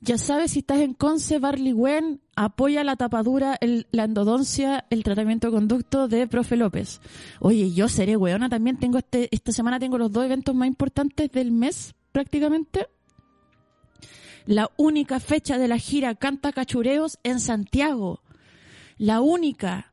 Ya 0.00 0.16
sabes, 0.16 0.52
si 0.52 0.60
estás 0.60 0.78
en 0.78 0.94
Conce, 0.94 1.40
Barley 1.40 1.72
Wen, 1.72 2.20
apoya 2.36 2.84
la 2.84 2.94
tapadura, 2.94 3.58
la 3.60 4.04
endodoncia, 4.04 4.86
el 4.90 5.02
tratamiento 5.02 5.48
de 5.48 5.54
conducto 5.54 6.06
de 6.06 6.28
Profe 6.28 6.56
López. 6.56 7.00
Oye, 7.40 7.72
yo 7.72 7.88
seré 7.88 8.16
weona 8.16 8.48
también. 8.48 8.78
Tengo 8.78 8.98
este, 8.98 9.28
esta 9.32 9.50
semana 9.50 9.80
tengo 9.80 9.98
los 9.98 10.12
dos 10.12 10.24
eventos 10.24 10.54
más 10.54 10.68
importantes 10.68 11.32
del 11.32 11.50
mes, 11.50 11.94
prácticamente. 12.12 12.86
La 14.46 14.70
única 14.76 15.18
fecha 15.18 15.58
de 15.58 15.66
la 15.66 15.78
gira 15.78 16.14
Canta 16.14 16.52
Cachureos 16.52 17.18
en 17.24 17.40
Santiago. 17.40 18.22
La 18.98 19.20
única. 19.20 19.92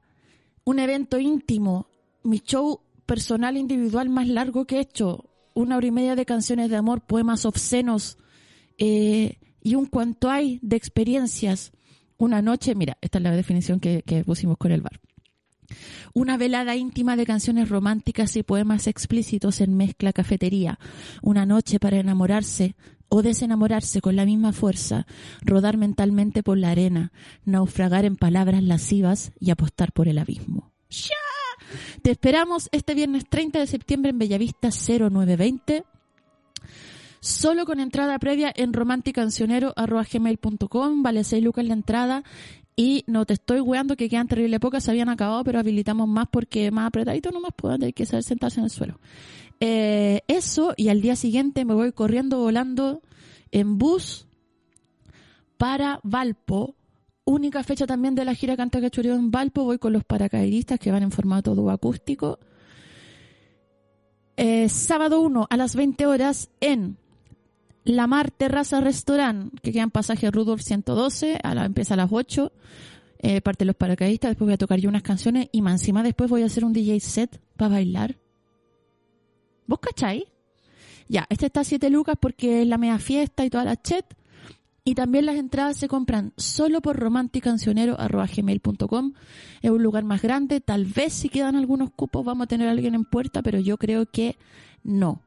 Un 0.65 0.77
evento 0.77 1.17
íntimo. 1.17 1.87
Mi 2.23 2.39
show 2.39 2.79
personal 3.07 3.57
individual 3.57 4.09
más 4.09 4.27
largo 4.27 4.65
que 4.65 4.77
he 4.77 4.81
hecho. 4.81 5.25
Una 5.55 5.77
hora 5.77 5.87
y 5.87 5.91
media 5.91 6.15
de 6.15 6.25
canciones 6.25 6.69
de 6.69 6.75
amor, 6.75 7.01
poemas 7.01 7.43
obscenos. 7.45 8.19
eh, 8.77 9.37
y 9.65 9.73
un 9.73 9.87
cuanto 9.87 10.29
hay 10.29 10.59
de 10.61 10.75
experiencias. 10.75 11.71
Una 12.17 12.43
noche, 12.43 12.75
mira, 12.75 12.99
esta 13.01 13.17
es 13.17 13.23
la 13.23 13.31
definición 13.31 13.79
que, 13.79 14.03
que 14.03 14.23
pusimos 14.23 14.57
con 14.57 14.71
el 14.71 14.83
bar. 14.83 15.01
Una 16.13 16.37
velada 16.37 16.75
íntima 16.75 17.15
de 17.15 17.25
canciones 17.25 17.67
románticas 17.67 18.35
y 18.35 18.43
poemas 18.43 18.85
explícitos 18.85 19.61
en 19.61 19.75
mezcla 19.75 20.13
cafetería. 20.13 20.77
Una 21.23 21.47
noche 21.47 21.79
para 21.79 21.97
enamorarse 21.97 22.75
o 23.09 23.23
desenamorarse 23.23 24.01
con 24.01 24.15
la 24.15 24.25
misma 24.25 24.53
fuerza. 24.53 25.07
Rodar 25.41 25.77
mentalmente 25.77 26.43
por 26.43 26.59
la 26.59 26.69
arena. 26.69 27.11
Naufragar 27.43 28.05
en 28.05 28.17
palabras 28.17 28.61
lascivas 28.61 29.31
y 29.39 29.49
apostar 29.49 29.93
por 29.93 30.07
el 30.07 30.19
abismo. 30.19 30.73
¡Ya! 30.91 31.15
Te 32.03 32.11
esperamos 32.11 32.69
este 32.71 32.93
viernes 32.93 33.25
30 33.27 33.61
de 33.61 33.65
septiembre 33.65 34.11
en 34.11 34.19
Bellavista 34.19 34.69
0920 34.69 35.85
solo 37.25 37.65
con 37.65 37.79
entrada 37.79 38.19
previa 38.19 38.53
en 38.55 38.71
romanticancionero.gmail.com, 38.71 41.01
vale 41.01 41.23
6 41.23 41.43
lucas 41.43 41.65
la 41.65 41.73
entrada 41.73 42.23
y 42.75 43.03
no 43.07 43.25
te 43.25 43.33
estoy 43.33 43.61
weando 43.61 43.95
que 43.95 44.09
quedan 44.09 44.27
terrible 44.27 44.59
pocas, 44.59 44.83
se 44.83 44.91
habían 44.91 45.09
acabado, 45.09 45.43
pero 45.43 45.57
habilitamos 45.57 46.07
más 46.07 46.27
porque 46.29 46.69
más 46.69 46.85
apretadito 46.85 47.31
nomás 47.31 47.53
pueden 47.55 47.79
tener 47.79 47.95
que 47.95 48.05
saber 48.05 48.23
sentarse 48.23 48.59
en 48.59 48.65
el 48.65 48.69
suelo. 48.69 48.99
Eh, 49.59 50.21
eso, 50.27 50.75
y 50.77 50.89
al 50.89 51.01
día 51.01 51.15
siguiente 51.15 51.65
me 51.65 51.73
voy 51.73 51.93
corriendo 51.93 52.37
volando 52.37 53.01
en 53.51 53.79
bus 53.79 54.27
para 55.57 55.99
Valpo. 56.03 56.75
Única 57.23 57.63
fecha 57.63 57.87
también 57.87 58.13
de 58.13 58.23
la 58.23 58.35
gira 58.35 58.55
Canta 58.55 58.79
Cachureo 58.79 59.15
en 59.15 59.31
Valpo. 59.31 59.63
Voy 59.63 59.79
con 59.79 59.93
los 59.93 60.03
paracaidistas 60.03 60.77
que 60.77 60.91
van 60.91 61.01
en 61.01 61.11
formato 61.11 61.55
dúo 61.55 61.71
acústico. 61.71 62.37
Eh, 64.37 64.69
sábado 64.69 65.21
1 65.21 65.47
a 65.49 65.57
las 65.57 65.75
20 65.75 66.05
horas 66.05 66.51
en 66.59 66.99
La 67.85 68.07
Mar 68.07 68.31
Terraza 68.31 68.81
Restaurant, 68.81 69.57
que 69.61 69.71
queda 69.71 69.83
en 69.83 69.91
pasaje 69.91 70.29
Rudolf 70.31 70.63
112, 70.63 71.39
a 71.41 71.53
la, 71.53 71.65
empieza 71.65 71.93
a 71.93 71.97
las 71.97 72.09
8. 72.11 72.51
Eh, 73.19 73.41
parte 73.41 73.63
de 73.63 73.67
los 73.67 73.75
paracaidistas, 73.75 74.31
después 74.31 74.47
voy 74.47 74.55
a 74.55 74.57
tocar 74.57 74.79
yo 74.79 74.89
unas 74.89 75.03
canciones 75.03 75.49
y 75.51 75.61
más 75.61 75.81
encima 75.81 76.01
después 76.03 76.27
voy 76.29 76.41
a 76.41 76.47
hacer 76.47 76.65
un 76.65 76.73
DJ 76.73 76.99
set 76.99 77.39
para 77.55 77.75
bailar. 77.75 78.17
¿Vos 79.67 79.79
cacháis? 79.79 80.23
Ya, 81.07 81.27
este 81.29 81.45
está 81.45 81.59
a 81.61 81.63
7 81.63 81.89
lucas 81.91 82.17
porque 82.19 82.63
es 82.63 82.67
la 82.67 82.79
media 82.79 82.97
fiesta 82.99 83.45
y 83.45 83.51
toda 83.51 83.63
la 83.63 83.79
chat. 83.81 84.03
Y 84.83 84.95
también 84.95 85.27
las 85.27 85.35
entradas 85.35 85.77
se 85.77 85.87
compran 85.87 86.33
solo 86.37 86.81
por 86.81 86.97
romanticancionero.gmail.com. 86.97 89.13
Es 89.61 89.71
un 89.71 89.81
lugar 89.81 90.03
más 90.03 90.21
grande. 90.21 90.59
Tal 90.61 90.85
vez 90.85 91.13
si 91.13 91.29
quedan 91.29 91.55
algunos 91.55 91.89
cupos 91.91 92.23
vamos 92.25 92.45
a 92.45 92.47
tener 92.47 92.67
a 92.67 92.71
alguien 92.71 92.93
en 92.93 93.05
puerta, 93.05 93.41
pero 93.41 93.57
yo 93.59 93.77
creo 93.77 94.05
que 94.07 94.37
no. 94.83 95.24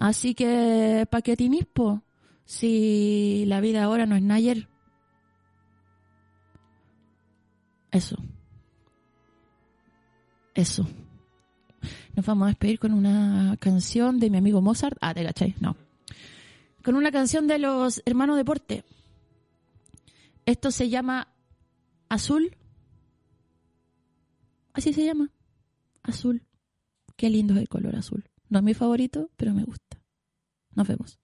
Así 0.00 0.34
que, 0.34 1.06
¿pa' 1.10 1.20
qué 1.20 1.36
tinispo? 1.36 2.02
Si 2.46 3.44
la 3.46 3.60
vida 3.60 3.84
ahora 3.84 4.06
no 4.06 4.16
es 4.16 4.22
Nayer. 4.22 4.66
Eso. 7.90 8.16
Eso. 10.54 10.88
Nos 12.16 12.24
vamos 12.24 12.46
a 12.46 12.48
despedir 12.48 12.78
con 12.78 12.94
una 12.94 13.58
canción 13.60 14.18
de 14.18 14.30
mi 14.30 14.38
amigo 14.38 14.62
Mozart. 14.62 14.96
Ah, 15.02 15.12
¿te 15.12 15.22
cachai? 15.22 15.54
No. 15.60 15.76
Con 16.82 16.94
una 16.94 17.12
canción 17.12 17.46
de 17.46 17.58
los 17.58 18.02
hermanos 18.06 18.38
Deporte. 18.38 18.84
Esto 20.46 20.70
se 20.70 20.88
llama 20.88 21.28
Azul. 22.08 22.56
Así 24.72 24.94
se 24.94 25.04
llama. 25.04 25.30
Azul. 26.02 26.42
Qué 27.16 27.28
lindo 27.28 27.52
es 27.52 27.60
el 27.60 27.68
color 27.68 27.96
azul. 27.96 28.24
No 28.48 28.60
es 28.60 28.64
mi 28.64 28.72
favorito, 28.72 29.28
pero 29.36 29.52
me 29.52 29.64
gusta. 29.64 29.89
Nos 30.74 30.88
vemos. 30.88 31.19